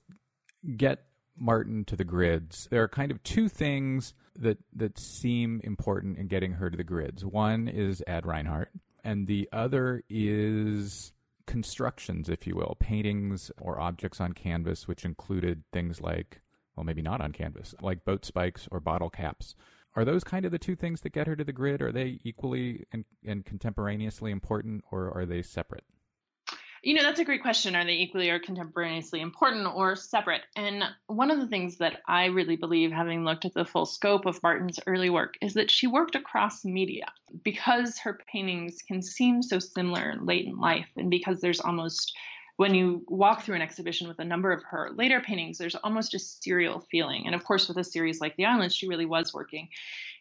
get 0.76 1.04
Martin 1.38 1.84
to 1.86 1.96
the 1.96 2.04
grids. 2.04 2.66
There 2.70 2.82
are 2.82 2.88
kind 2.88 3.10
of 3.10 3.22
two 3.22 3.48
things 3.48 4.14
that 4.36 4.58
that 4.74 4.98
seem 4.98 5.60
important 5.64 6.18
in 6.18 6.26
getting 6.26 6.52
her 6.52 6.70
to 6.70 6.76
the 6.76 6.84
grids. 6.84 7.24
One 7.24 7.68
is 7.68 8.02
Ad 8.06 8.26
Reinhardt, 8.26 8.70
and 9.04 9.26
the 9.26 9.48
other 9.52 10.02
is 10.08 11.12
constructions, 11.46 12.28
if 12.28 12.46
you 12.46 12.56
will, 12.56 12.76
paintings 12.80 13.50
or 13.60 13.80
objects 13.80 14.20
on 14.20 14.32
canvas, 14.32 14.88
which 14.88 15.04
included 15.04 15.62
things 15.72 16.00
like, 16.00 16.40
well, 16.74 16.84
maybe 16.84 17.02
not 17.02 17.20
on 17.20 17.32
canvas, 17.32 17.74
like 17.80 18.04
boat 18.04 18.24
spikes 18.24 18.68
or 18.70 18.80
bottle 18.80 19.10
caps. 19.10 19.54
Are 19.96 20.04
those 20.04 20.22
kind 20.22 20.44
of 20.44 20.52
the 20.52 20.58
two 20.58 20.76
things 20.76 21.00
that 21.00 21.14
get 21.14 21.26
her 21.26 21.34
to 21.34 21.44
the 21.44 21.52
grid? 21.52 21.80
Are 21.80 21.90
they 21.90 22.20
equally 22.22 22.84
and, 22.92 23.06
and 23.24 23.44
contemporaneously 23.44 24.30
important, 24.30 24.84
or 24.92 25.10
are 25.16 25.24
they 25.24 25.40
separate? 25.42 25.84
You 26.82 26.94
know, 26.94 27.02
that's 27.02 27.18
a 27.18 27.24
great 27.24 27.42
question. 27.42 27.74
Are 27.74 27.84
they 27.84 27.94
equally 27.94 28.28
or 28.28 28.38
contemporaneously 28.38 29.20
important 29.20 29.66
or 29.74 29.96
separate? 29.96 30.42
And 30.54 30.84
one 31.06 31.30
of 31.30 31.40
the 31.40 31.48
things 31.48 31.78
that 31.78 32.00
I 32.06 32.26
really 32.26 32.56
believe, 32.56 32.92
having 32.92 33.24
looked 33.24 33.46
at 33.46 33.54
the 33.54 33.64
full 33.64 33.86
scope 33.86 34.26
of 34.26 34.40
Martin's 34.42 34.78
early 34.86 35.10
work, 35.10 35.34
is 35.40 35.54
that 35.54 35.70
she 35.70 35.86
worked 35.86 36.14
across 36.14 36.64
media 36.64 37.06
because 37.42 37.98
her 37.98 38.20
paintings 38.30 38.82
can 38.86 39.02
seem 39.02 39.42
so 39.42 39.58
similar 39.58 40.14
late 40.20 40.46
in 40.46 40.58
life, 40.58 40.88
and 40.96 41.10
because 41.10 41.40
there's 41.40 41.60
almost 41.60 42.14
when 42.56 42.74
you 42.74 43.04
walk 43.08 43.42
through 43.42 43.56
an 43.56 43.62
exhibition 43.62 44.08
with 44.08 44.18
a 44.18 44.24
number 44.24 44.52
of 44.52 44.62
her 44.64 44.90
later 44.94 45.20
paintings, 45.20 45.58
there's 45.58 45.74
almost 45.74 46.14
a 46.14 46.18
serial 46.18 46.80
feeling. 46.90 47.26
And 47.26 47.34
of 47.34 47.44
course, 47.44 47.68
with 47.68 47.76
a 47.76 47.84
series 47.84 48.20
like 48.20 48.36
The 48.36 48.46
Islands, 48.46 48.74
she 48.74 48.88
really 48.88 49.06
was 49.06 49.34
working 49.34 49.68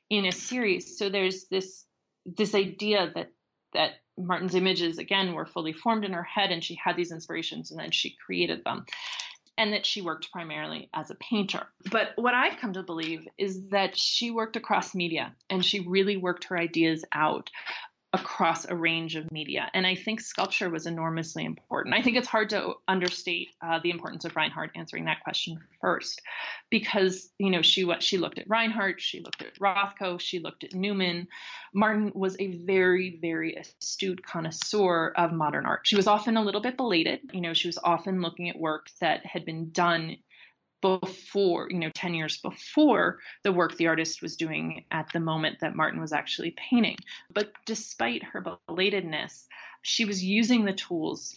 in 0.09 0.25
a 0.25 0.31
series. 0.31 0.97
So 0.97 1.09
there's 1.09 1.45
this 1.45 1.85
this 2.25 2.55
idea 2.55 3.11
that 3.15 3.31
that 3.73 3.91
Martin's 4.17 4.55
images, 4.55 4.97
again, 4.97 5.33
were 5.33 5.45
fully 5.45 5.73
formed 5.73 6.05
in 6.05 6.13
her 6.13 6.23
head 6.23 6.51
and 6.51 6.63
she 6.63 6.75
had 6.75 6.95
these 6.95 7.11
inspirations 7.11 7.71
and 7.71 7.79
then 7.79 7.91
she 7.91 8.15
created 8.25 8.63
them. 8.63 8.85
And 9.57 9.71
that 9.71 9.85
she 9.85 10.01
worked 10.01 10.33
primarily 10.33 10.89
as 10.93 11.11
a 11.11 11.15
painter. 11.15 11.65
But 11.89 12.09
what 12.17 12.33
I've 12.33 12.59
come 12.59 12.73
to 12.73 12.83
believe 12.83 13.25
is 13.37 13.69
that 13.69 13.97
she 13.97 14.29
worked 14.29 14.57
across 14.57 14.93
media 14.93 15.33
and 15.49 15.63
she 15.63 15.79
really 15.79 16.17
worked 16.17 16.45
her 16.45 16.57
ideas 16.57 17.05
out 17.13 17.49
across 18.15 18.65
a 18.65 18.75
range 18.75 19.17
of 19.17 19.29
media. 19.29 19.69
And 19.73 19.85
I 19.85 19.93
think 19.93 20.21
sculpture 20.21 20.69
was 20.69 20.85
enormously 20.85 21.43
important. 21.43 21.93
I 21.93 22.01
think 22.01 22.15
it's 22.15 22.27
hard 22.27 22.49
to 22.51 22.75
understate 22.87 23.49
uh, 23.61 23.79
the 23.83 23.89
importance 23.89 24.23
of 24.23 24.35
Reinhardt 24.35 24.71
answering 24.75 25.05
that 25.05 25.21
question 25.21 25.59
first, 25.81 26.21
because 26.69 27.29
you 27.37 27.51
know 27.51 27.61
she 27.61 27.85
she 27.99 28.17
looked 28.17 28.39
at 28.39 28.49
Reinhardt, 28.49 29.01
she 29.01 29.19
looked 29.19 29.41
at 29.41 29.59
Rothko, 29.59 30.19
she 30.19 30.39
looked 30.39 30.63
at 30.63 30.73
Newman. 30.73 31.27
Martin 31.73 32.11
was 32.15 32.37
a 32.39 32.55
very 32.57 33.19
very 33.21 33.55
astute 33.55 34.25
connoisseur 34.25 35.11
of 35.17 35.33
modern 35.33 35.65
art. 35.65 35.81
She 35.83 35.97
was 35.97 36.07
often 36.07 36.37
a 36.37 36.43
little 36.43 36.61
bit 36.61 36.77
belated. 36.77 37.19
You 37.33 37.41
know, 37.41 37.53
she 37.53 37.67
was 37.67 37.77
often 37.83 38.21
looking 38.21 38.49
at 38.49 38.57
work 38.57 38.87
that 39.01 39.25
had 39.25 39.43
been 39.45 39.71
done 39.71 40.17
before, 40.81 41.67
you 41.69 41.79
know, 41.79 41.89
10 41.95 42.13
years 42.13 42.37
before 42.37 43.19
the 43.43 43.51
work 43.51 43.75
the 43.77 43.87
artist 43.87 44.21
was 44.21 44.35
doing 44.35 44.85
at 44.91 45.11
the 45.13 45.19
moment 45.19 45.59
that 45.61 45.75
Martin 45.75 45.99
was 45.99 46.13
actually 46.13 46.51
painting. 46.51 46.97
But 47.33 47.51
despite 47.65 48.23
her 48.23 48.41
belatedness, 48.41 49.47
she 49.81 50.05
was 50.05 50.23
using 50.23 50.65
the 50.65 50.73
tools 50.73 51.35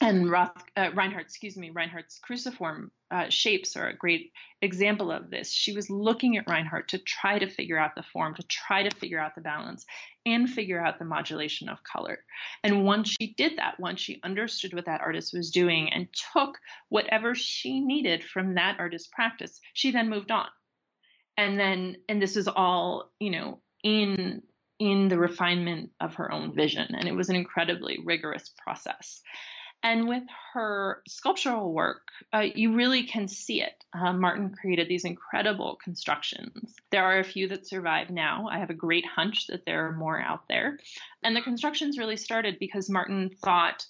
and 0.00 0.30
Roth, 0.30 0.50
uh, 0.76 0.90
Reinhardt, 0.94 1.26
excuse 1.26 1.56
me, 1.56 1.70
Reinhardt's 1.70 2.18
cruciform 2.18 2.90
uh, 3.10 3.28
shapes 3.28 3.76
are 3.76 3.88
a 3.88 3.96
great 3.96 4.32
example 4.60 5.10
of 5.10 5.30
this. 5.30 5.52
She 5.52 5.72
was 5.72 5.88
looking 5.88 6.36
at 6.36 6.48
Reinhardt 6.48 6.88
to 6.88 6.98
try 6.98 7.38
to 7.38 7.48
figure 7.48 7.78
out 7.78 7.94
the 7.94 8.02
form, 8.02 8.34
to 8.34 8.42
try 8.44 8.82
to 8.82 8.94
figure 8.96 9.18
out 9.18 9.34
the 9.34 9.40
balance, 9.40 9.86
and 10.24 10.50
figure 10.50 10.84
out 10.84 10.98
the 10.98 11.04
modulation 11.04 11.68
of 11.68 11.82
color. 11.84 12.18
And 12.62 12.84
once 12.84 13.14
she 13.18 13.34
did 13.34 13.58
that, 13.58 13.78
once 13.78 14.00
she 14.00 14.20
understood 14.24 14.74
what 14.74 14.86
that 14.86 15.00
artist 15.00 15.32
was 15.32 15.50
doing 15.50 15.92
and 15.92 16.08
took 16.32 16.58
whatever 16.88 17.34
she 17.34 17.80
needed 17.80 18.24
from 18.24 18.54
that 18.54 18.78
artist's 18.78 19.08
practice, 19.08 19.60
she 19.72 19.92
then 19.92 20.10
moved 20.10 20.30
on. 20.30 20.48
And 21.38 21.58
then, 21.58 21.96
and 22.08 22.20
this 22.20 22.36
is 22.36 22.48
all, 22.48 23.12
you 23.20 23.30
know, 23.30 23.60
in 23.82 24.42
in 24.78 25.08
the 25.08 25.18
refinement 25.18 25.90
of 26.00 26.14
her 26.16 26.30
own 26.30 26.54
vision. 26.54 26.94
And 26.94 27.08
it 27.08 27.14
was 27.14 27.30
an 27.30 27.36
incredibly 27.36 27.98
rigorous 28.04 28.52
process. 28.62 29.22
And 29.82 30.08
with 30.08 30.24
her 30.52 31.02
sculptural 31.06 31.72
work, 31.72 32.02
uh, 32.32 32.46
you 32.54 32.74
really 32.74 33.04
can 33.04 33.28
see 33.28 33.62
it. 33.62 33.84
Uh, 33.92 34.12
Martin 34.12 34.52
created 34.52 34.88
these 34.88 35.04
incredible 35.04 35.78
constructions. 35.82 36.74
There 36.90 37.04
are 37.04 37.20
a 37.20 37.24
few 37.24 37.46
that 37.48 37.68
survive 37.68 38.10
now. 38.10 38.48
I 38.50 38.58
have 38.58 38.70
a 38.70 38.74
great 38.74 39.06
hunch 39.06 39.46
that 39.46 39.64
there 39.64 39.86
are 39.86 39.92
more 39.92 40.20
out 40.20 40.48
there. 40.48 40.78
And 41.22 41.36
the 41.36 41.42
constructions 41.42 41.98
really 41.98 42.16
started 42.16 42.58
because 42.58 42.90
Martin 42.90 43.30
thought 43.44 43.86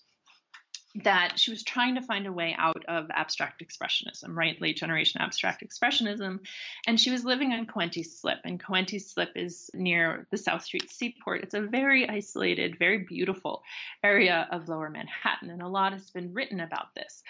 that 1.04 1.38
she 1.38 1.50
was 1.50 1.62
trying 1.62 1.94
to 1.94 2.02
find 2.02 2.26
a 2.26 2.32
way 2.32 2.54
out 2.58 2.84
of 2.88 3.06
abstract 3.10 3.62
expressionism, 3.62 4.34
right? 4.34 4.60
Late 4.60 4.76
generation 4.76 5.20
abstract 5.20 5.64
expressionism. 5.66 6.40
And 6.86 7.00
she 7.00 7.10
was 7.10 7.24
living 7.24 7.52
on 7.52 7.66
Coenties 7.66 8.18
Slip, 8.20 8.38
and 8.44 8.62
Coenties 8.62 9.12
Slip 9.12 9.30
is 9.34 9.70
near 9.74 10.26
the 10.30 10.36
South 10.36 10.62
Street 10.62 10.90
Seaport. 10.90 11.42
It's 11.42 11.54
a 11.54 11.60
very 11.60 12.08
isolated, 12.08 12.78
very 12.78 12.98
beautiful 12.98 13.62
area 14.02 14.48
of 14.50 14.68
lower 14.68 14.90
Manhattan, 14.90 15.50
and 15.50 15.62
a 15.62 15.68
lot 15.68 15.92
has 15.92 16.10
been 16.10 16.32
written 16.32 16.60
about 16.60 16.94
this. 16.94 17.22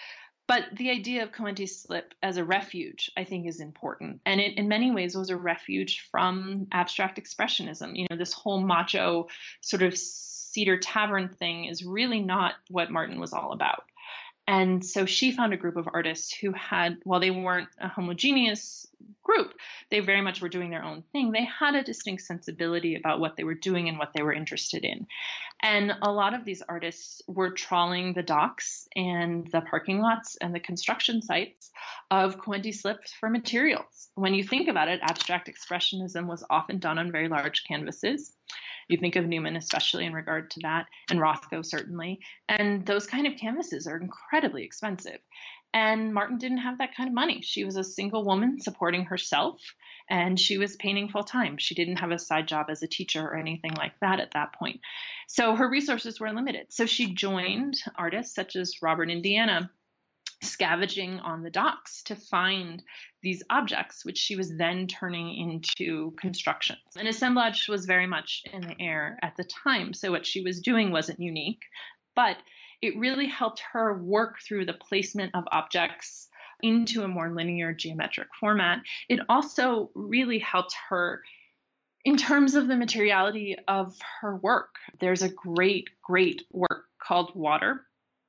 But 0.47 0.63
the 0.77 0.89
idea 0.89 1.23
of 1.23 1.33
Coenties 1.33 1.81
Slip 1.81 2.13
as 2.23 2.37
a 2.37 2.43
refuge, 2.43 3.11
I 3.17 3.25
think, 3.25 3.47
is 3.47 3.59
important. 3.59 4.21
And 4.25 4.39
it, 4.39 4.57
in 4.57 4.69
many 4.69 4.91
ways, 4.91 5.15
was 5.15 5.29
a 5.29 5.35
refuge 5.35 6.07
from 6.09 6.67
abstract 6.71 7.19
expressionism. 7.21 7.97
You 7.97 8.07
know, 8.09 8.15
this 8.15 8.31
whole 8.31 8.61
macho 8.61 9.27
sort 9.59 9.83
of 9.83 9.97
Cedar 10.57 10.79
Tavern 10.79 11.29
thing 11.29 11.65
is 11.65 11.85
really 11.85 12.19
not 12.19 12.55
what 12.71 12.89
Martin 12.89 13.19
was 13.19 13.31
all 13.31 13.51
about. 13.51 13.83
And 14.47 14.83
so 14.83 15.05
she 15.05 15.31
found 15.31 15.53
a 15.53 15.57
group 15.57 15.75
of 15.75 15.87
artists 15.93 16.33
who 16.33 16.51
had, 16.51 16.97
while 17.03 17.19
they 17.19 17.29
weren't 17.29 17.67
a 17.79 17.87
homogeneous 17.87 18.87
group, 19.21 19.53
they 19.91 19.99
very 19.99 20.21
much 20.21 20.41
were 20.41 20.49
doing 20.49 20.71
their 20.71 20.83
own 20.83 21.03
thing. 21.11 21.31
They 21.31 21.43
had 21.45 21.75
a 21.75 21.83
distinct 21.83 22.23
sensibility 22.23 22.95
about 22.95 23.19
what 23.19 23.35
they 23.35 23.43
were 23.43 23.53
doing 23.53 23.87
and 23.87 23.99
what 23.99 24.13
they 24.15 24.23
were 24.23 24.33
interested 24.33 24.83
in. 24.83 25.05
And 25.61 25.93
a 26.01 26.11
lot 26.11 26.33
of 26.33 26.43
these 26.43 26.63
artists 26.67 27.21
were 27.27 27.51
trawling 27.51 28.13
the 28.13 28.23
docks 28.23 28.87
and 28.95 29.45
the 29.51 29.61
parking 29.61 29.99
lots 29.99 30.37
and 30.37 30.55
the 30.55 30.59
construction 30.59 31.21
sites 31.21 31.69
of 32.09 32.39
Coenties 32.39 32.81
Slips 32.81 33.13
for 33.13 33.29
materials. 33.29 34.09
When 34.15 34.33
you 34.33 34.43
think 34.43 34.69
about 34.69 34.87
it, 34.87 35.01
abstract 35.03 35.51
expressionism 35.51 36.25
was 36.25 36.43
often 36.49 36.79
done 36.79 36.97
on 36.97 37.11
very 37.11 37.27
large 37.27 37.63
canvases. 37.63 38.33
You 38.87 38.97
think 38.97 39.15
of 39.15 39.25
Newman, 39.25 39.55
especially 39.55 40.05
in 40.05 40.13
regard 40.13 40.51
to 40.51 40.59
that, 40.61 40.87
and 41.09 41.19
Rothko, 41.19 41.65
certainly. 41.65 42.19
And 42.47 42.85
those 42.85 43.05
kind 43.05 43.27
of 43.27 43.35
canvases 43.35 43.87
are 43.87 43.97
incredibly 43.97 44.63
expensive. 44.63 45.19
And 45.73 46.13
Martin 46.13 46.37
didn't 46.37 46.59
have 46.59 46.77
that 46.77 46.95
kind 46.95 47.09
of 47.09 47.13
money. 47.13 47.41
She 47.41 47.65
was 47.65 47.75
a 47.75 47.83
single 47.83 48.23
woman 48.23 48.59
supporting 48.61 49.05
herself, 49.05 49.61
and 50.09 50.39
she 50.39 50.57
was 50.57 50.77
painting 50.77 51.09
full 51.09 51.23
time. 51.23 51.57
She 51.57 51.75
didn't 51.75 51.97
have 51.97 52.11
a 52.11 52.19
side 52.19 52.47
job 52.47 52.67
as 52.69 52.81
a 52.81 52.87
teacher 52.87 53.21
or 53.21 53.35
anything 53.35 53.73
like 53.77 53.93
that 53.99 54.19
at 54.19 54.31
that 54.31 54.53
point. 54.53 54.79
So 55.27 55.55
her 55.55 55.69
resources 55.69 56.19
were 56.19 56.31
limited. 56.31 56.67
So 56.69 56.85
she 56.85 57.13
joined 57.13 57.75
artists 57.95 58.33
such 58.33 58.55
as 58.55 58.81
Robert 58.81 59.09
Indiana 59.09 59.69
scavenging 60.41 61.19
on 61.19 61.41
the 61.41 61.49
docks 61.49 62.03
to 62.03 62.15
find 62.15 62.83
these 63.23 63.43
objects, 63.49 64.05
which 64.05 64.17
she 64.17 64.35
was 64.35 64.55
then 64.55 64.87
turning 64.87 65.35
into 65.35 66.13
constructions. 66.19 66.79
And 66.95 67.07
assemblage 67.07 67.67
was 67.67 67.85
very 67.85 68.07
much 68.07 68.43
in 68.53 68.61
the 68.61 68.75
air 68.79 69.17
at 69.21 69.35
the 69.35 69.43
time. 69.43 69.93
So 69.93 70.11
what 70.11 70.25
she 70.25 70.41
was 70.41 70.61
doing 70.61 70.91
wasn't 70.91 71.19
unique, 71.19 71.63
but 72.15 72.37
it 72.81 72.97
really 72.97 73.27
helped 73.27 73.61
her 73.71 73.97
work 73.97 74.37
through 74.47 74.65
the 74.65 74.73
placement 74.73 75.33
of 75.33 75.45
objects 75.51 76.27
into 76.61 77.03
a 77.03 77.07
more 77.07 77.33
linear 77.33 77.73
geometric 77.73 78.27
format. 78.39 78.79
It 79.09 79.19
also 79.29 79.91
really 79.95 80.39
helped 80.39 80.75
her 80.89 81.21
in 82.05 82.17
terms 82.17 82.55
of 82.55 82.67
the 82.67 82.75
materiality 82.75 83.57
of 83.67 83.95
her 84.21 84.37
work. 84.37 84.75
There's 84.99 85.23
a 85.23 85.29
great, 85.29 85.89
great 86.03 86.43
work 86.51 86.85
called 87.01 87.31
Water 87.35 87.85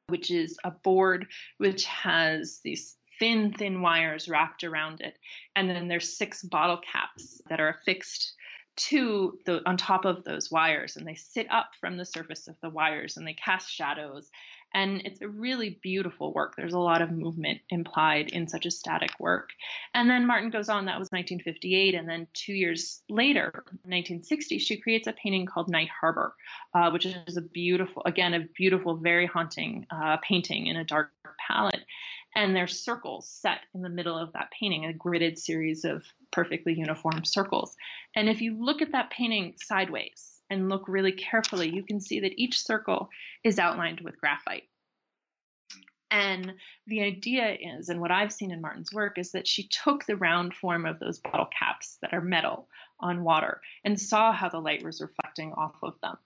which 0.09 0.31
is 0.31 0.57
a 0.65 0.71
board 0.71 1.27
which 1.59 1.85
has 1.85 2.61
these 2.65 2.97
thin, 3.19 3.53
thin 3.53 3.81
wires 3.83 4.29
wrapped 4.29 4.65
around 4.65 5.01
it. 5.01 5.19
And 5.57 5.69
then 5.69 5.89
there's 5.89 6.17
six 6.17 6.43
bottle 6.43 6.79
caps 6.79 7.41
that 7.49 7.61
are 7.61 7.69
affixed 7.69 8.35
to 8.77 9.37
the 9.45 9.61
on 9.69 9.77
top 9.77 10.05
of 10.05 10.23
those 10.23 10.53
wires 10.53 10.97
and 10.97 11.05
they 11.05 11.17
sit 11.17 11.51
up 11.51 11.71
from 11.81 11.97
the 11.97 12.05
surface 12.05 12.47
of 12.47 12.55
the 12.63 12.71
wires 12.71 13.17
and 13.17 13.27
they 13.27 13.35
cast 13.35 13.69
shadows 13.69 14.31
and 14.75 15.03
it's 15.05 15.23
a 15.23 15.29
really 15.29 15.79
beautiful 15.83 16.33
work. 16.33 16.55
There's 16.57 16.75
a 16.75 16.79
lot 16.79 17.01
of 17.01 17.11
movement 17.11 17.61
implied 17.71 18.31
in 18.31 18.49
such 18.49 18.67
a 18.67 18.71
static 18.71 19.11
work. 19.19 19.51
And 19.95 20.11
then 20.11 20.27
Martin 20.27 20.51
goes 20.51 20.69
on, 20.69 20.85
that 20.85 20.99
was 20.99 21.09
1958. 21.09 21.95
And 21.95 22.09
then 22.09 22.27
two 22.35 22.53
years 22.53 23.03
later, 23.09 23.51
1960, 23.85 24.59
she 24.59 24.77
creates 24.77 25.07
a 25.07 25.13
painting 25.13 25.47
called 25.47 25.71
Night 25.71 25.89
Harbor, 26.01 26.35
uh, 26.75 26.91
which 26.91 27.07
is 27.07 27.37
a 27.37 27.43
beautiful, 27.43 28.03
again, 28.05 28.35
a 28.35 28.47
beautiful, 28.57 28.97
very 28.97 29.27
haunting 29.27 29.87
uh, 29.91 30.19
painting 30.19 30.67
in 30.67 30.77
a 30.77 30.85
dark 30.85 31.13
palette. 31.47 31.85
And 32.37 32.55
there's 32.55 32.79
circles 32.79 33.29
set 33.29 33.61
in 33.75 33.81
the 33.83 33.89
middle 33.89 34.17
of 34.17 34.33
that 34.35 34.51
painting, 34.59 34.85
a 34.85 34.93
gridded 34.93 35.39
series 35.39 35.85
of 35.85 36.05
perfectly 36.31 36.75
uniform 36.75 37.25
circles. 37.25 37.75
And 38.15 38.29
if 38.29 38.43
you 38.43 38.63
look 38.63 38.83
at 38.83 38.93
that 38.93 39.11
painting 39.11 39.55
sideways, 39.57 40.38
and 40.51 40.69
look 40.69 40.89
really 40.89 41.13
carefully, 41.13 41.69
you 41.69 41.83
can 41.83 42.01
see 42.01 42.21
that 42.21 42.39
each 42.39 42.59
circle 42.61 43.09
is 43.45 43.59
outlined 43.59 44.01
with 44.01 44.21
graphite. 44.21 44.65
And 46.11 46.55
the 46.87 47.03
idea 47.03 47.57
is, 47.61 47.91
and 47.91 48.01
what 48.01 48.11
I've 48.11 48.33
seen 48.33 48.51
in 48.51 48.63
Martin's 48.63 48.93
work, 48.93 49.19
is 49.19 49.33
that 49.33 49.47
she 49.47 49.69
took 49.69 50.07
the 50.07 50.17
round 50.17 50.55
form 50.55 50.87
of 50.87 50.99
those 50.99 51.19
bottle 51.19 51.49
caps 51.59 51.99
that 52.01 52.15
are 52.15 52.23
metal 52.23 52.69
on 52.99 53.25
water 53.25 53.61
and 53.85 54.01
saw 54.01 54.33
how 54.33 54.49
the 54.49 54.59
light 54.59 54.83
was 54.83 55.03
reflecting 55.03 55.53
off 55.53 55.77
of 55.83 55.95
them. 56.01 56.17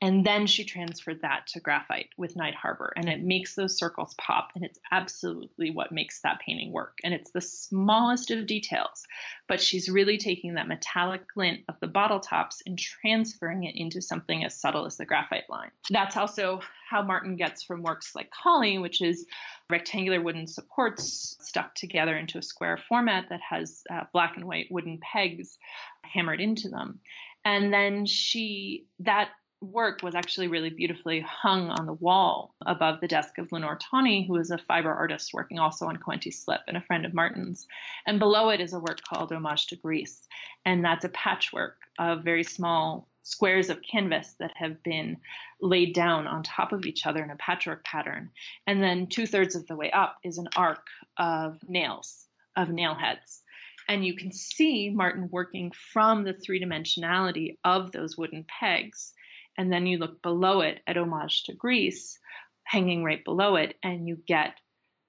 And 0.00 0.24
then 0.24 0.46
she 0.46 0.64
transferred 0.64 1.22
that 1.22 1.48
to 1.48 1.60
graphite 1.60 2.10
with 2.16 2.36
Night 2.36 2.54
Harbor, 2.54 2.92
and 2.96 3.08
it 3.08 3.20
makes 3.20 3.56
those 3.56 3.76
circles 3.76 4.14
pop. 4.14 4.50
And 4.54 4.64
it's 4.64 4.78
absolutely 4.92 5.72
what 5.72 5.90
makes 5.90 6.20
that 6.20 6.40
painting 6.44 6.72
work. 6.72 6.98
And 7.02 7.12
it's 7.12 7.32
the 7.32 7.40
smallest 7.40 8.30
of 8.30 8.46
details, 8.46 9.04
but 9.48 9.60
she's 9.60 9.88
really 9.88 10.16
taking 10.16 10.54
that 10.54 10.68
metallic 10.68 11.22
glint 11.34 11.60
of 11.68 11.74
the 11.80 11.88
bottle 11.88 12.20
tops 12.20 12.62
and 12.64 12.78
transferring 12.78 13.64
it 13.64 13.74
into 13.74 14.00
something 14.00 14.44
as 14.44 14.54
subtle 14.54 14.86
as 14.86 14.96
the 14.96 15.04
graphite 15.04 15.50
line. 15.50 15.70
That's 15.90 16.16
also 16.16 16.60
how 16.88 17.02
Martin 17.02 17.34
gets 17.34 17.64
from 17.64 17.82
works 17.82 18.14
like 18.14 18.30
Kali, 18.30 18.78
which 18.78 19.02
is 19.02 19.26
rectangular 19.68 20.20
wooden 20.20 20.46
supports 20.46 21.36
stuck 21.40 21.74
together 21.74 22.16
into 22.16 22.38
a 22.38 22.42
square 22.42 22.78
format 22.88 23.26
that 23.30 23.40
has 23.40 23.82
uh, 23.92 24.04
black 24.12 24.36
and 24.36 24.46
white 24.46 24.68
wooden 24.70 25.00
pegs 25.02 25.58
hammered 26.02 26.40
into 26.40 26.68
them. 26.68 27.00
And 27.44 27.72
then 27.72 28.06
she, 28.06 28.86
that 29.00 29.30
work 29.60 30.02
was 30.02 30.14
actually 30.14 30.48
really 30.48 30.70
beautifully 30.70 31.20
hung 31.20 31.70
on 31.70 31.86
the 31.86 31.92
wall 31.94 32.54
above 32.66 33.00
the 33.00 33.08
desk 33.08 33.38
of 33.38 33.50
Lenore 33.50 33.78
Tawney, 33.78 34.26
who 34.26 34.36
is 34.36 34.50
a 34.50 34.58
fiber 34.58 34.92
artist 34.92 35.34
working 35.34 35.58
also 35.58 35.86
on 35.86 35.96
Coenties 35.96 36.44
Slip 36.44 36.60
and 36.68 36.76
a 36.76 36.82
friend 36.82 37.04
of 37.04 37.14
Martin's. 37.14 37.66
And 38.06 38.18
below 38.18 38.50
it 38.50 38.60
is 38.60 38.72
a 38.72 38.78
work 38.78 39.00
called 39.02 39.32
Homage 39.32 39.66
to 39.68 39.76
Greece. 39.76 40.26
And 40.64 40.84
that's 40.84 41.04
a 41.04 41.10
patchwork 41.10 41.76
of 41.98 42.22
very 42.22 42.44
small 42.44 43.08
squares 43.24 43.68
of 43.68 43.82
canvas 43.82 44.34
that 44.38 44.52
have 44.56 44.82
been 44.82 45.16
laid 45.60 45.92
down 45.92 46.26
on 46.26 46.42
top 46.42 46.72
of 46.72 46.86
each 46.86 47.04
other 47.04 47.22
in 47.22 47.30
a 47.30 47.36
patchwork 47.36 47.84
pattern. 47.84 48.30
And 48.66 48.82
then 48.82 49.06
two 49.08 49.26
thirds 49.26 49.56
of 49.56 49.66
the 49.66 49.76
way 49.76 49.90
up 49.90 50.16
is 50.22 50.38
an 50.38 50.48
arc 50.56 50.86
of 51.18 51.58
nails, 51.68 52.26
of 52.56 52.70
nail 52.70 52.94
heads. 52.94 53.42
And 53.88 54.04
you 54.04 54.14
can 54.14 54.30
see 54.32 54.90
Martin 54.90 55.28
working 55.32 55.72
from 55.72 56.22
the 56.22 56.34
three 56.34 56.62
dimensionality 56.62 57.58
of 57.64 57.90
those 57.90 58.16
wooden 58.16 58.44
pegs 58.48 59.14
and 59.58 59.72
then 59.72 59.86
you 59.86 59.98
look 59.98 60.22
below 60.22 60.60
it 60.60 60.80
at 60.86 60.96
Homage 60.96 61.42
to 61.44 61.52
Greece, 61.52 62.18
hanging 62.62 63.02
right 63.02 63.24
below 63.24 63.56
it, 63.56 63.76
and 63.82 64.06
you 64.06 64.16
get 64.26 64.54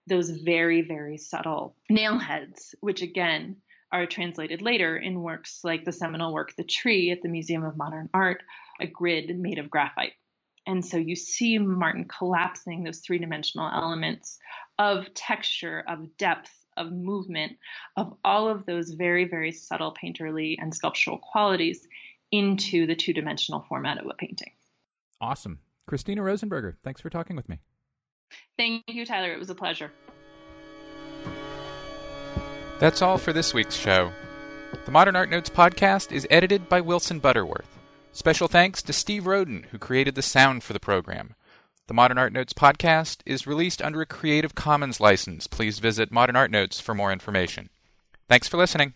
those 0.08 0.32
very, 0.32 0.82
very 0.82 1.18
subtle 1.18 1.76
nail 1.90 2.18
heads, 2.18 2.74
which 2.82 3.04
again 3.04 3.58
are 3.92 4.08
translated 4.08 4.62
later 4.62 4.98
in 4.98 5.22
works 5.22 5.62
like 5.64 5.86
the 5.86 5.92
seminal 5.92 6.34
work 6.34 6.56
The 6.56 6.64
Tree 6.64 7.12
at 7.12 7.22
the 7.22 7.30
Museum 7.30 7.64
of 7.64 7.78
Modern 7.78 8.10
Art, 8.14 8.42
a 8.82 8.88
grid 8.88 9.38
made 9.38 9.60
of 9.60 9.70
graphite. 9.70 10.14
And 10.66 10.86
so 10.86 10.98
you 10.98 11.16
see 11.16 11.58
Martin 11.58 12.06
collapsing 12.06 12.84
those 12.84 13.00
three 13.00 13.18
dimensional 13.18 13.70
elements 13.72 14.38
of 14.78 15.12
texture, 15.14 15.84
of 15.88 16.18
depth, 16.18 16.52
of 16.78 16.92
movement, 16.92 17.54
of 17.98 18.16
all 18.24 18.48
of 18.48 18.66
those 18.66 18.92
very, 18.92 19.26
very 19.26 19.52
subtle 19.52 19.96
painterly 20.02 20.56
and 20.60 20.74
sculptural 20.74 21.18
qualities 21.18 21.88
into 22.32 22.86
the 22.86 22.96
two 22.96 23.14
dimensional 23.14 23.66
format 23.68 23.98
of 23.98 24.08
a 24.08 24.14
painting. 24.14 24.52
Awesome. 25.22 25.60
Christina 25.88 26.22
Rosenberger, 26.22 26.76
thanks 26.84 27.02
for 27.02 27.10
talking 27.10 27.36
with 27.36 27.50
me. 27.50 27.60
Thank 28.58 28.84
you, 28.88 29.06
Tyler. 29.06 29.32
It 29.32 29.40
was 29.40 29.50
a 29.50 29.56
pleasure. 29.56 29.92
That's 32.80 33.02
all 33.02 33.18
for 33.18 33.34
this 33.34 33.54
week's 33.54 33.76
show. 33.76 34.12
The 34.86 34.92
Modern 34.92 35.16
Art 35.16 35.30
Notes 35.30 35.50
podcast 35.50 36.12
is 36.12 36.28
edited 36.30 36.70
by 36.70 36.80
Wilson 36.80 37.20
Butterworth. 37.20 37.80
Special 38.12 38.48
thanks 38.48 38.82
to 38.84 38.94
Steve 38.94 39.26
Roden, 39.26 39.66
who 39.72 39.78
created 39.78 40.16
the 40.16 40.22
sound 40.22 40.64
for 40.64 40.74
the 40.74 40.80
program. 40.80 41.36
The 41.88 41.94
Modern 41.94 42.20
Art 42.20 42.32
Notes 42.32 42.54
podcast 42.54 43.18
is 43.26 43.48
released 43.48 43.82
under 43.82 44.02
a 44.02 44.06
Creative 44.06 44.54
Commons 44.54 45.00
license. 45.00 45.48
Please 45.48 45.80
visit 45.80 46.12
Modern 46.12 46.36
Art 46.36 46.52
Notes 46.52 46.80
for 46.80 46.94
more 46.94 47.12
information. 47.12 47.70
Thanks 48.28 48.48
for 48.48 48.58
listening. 48.58 48.94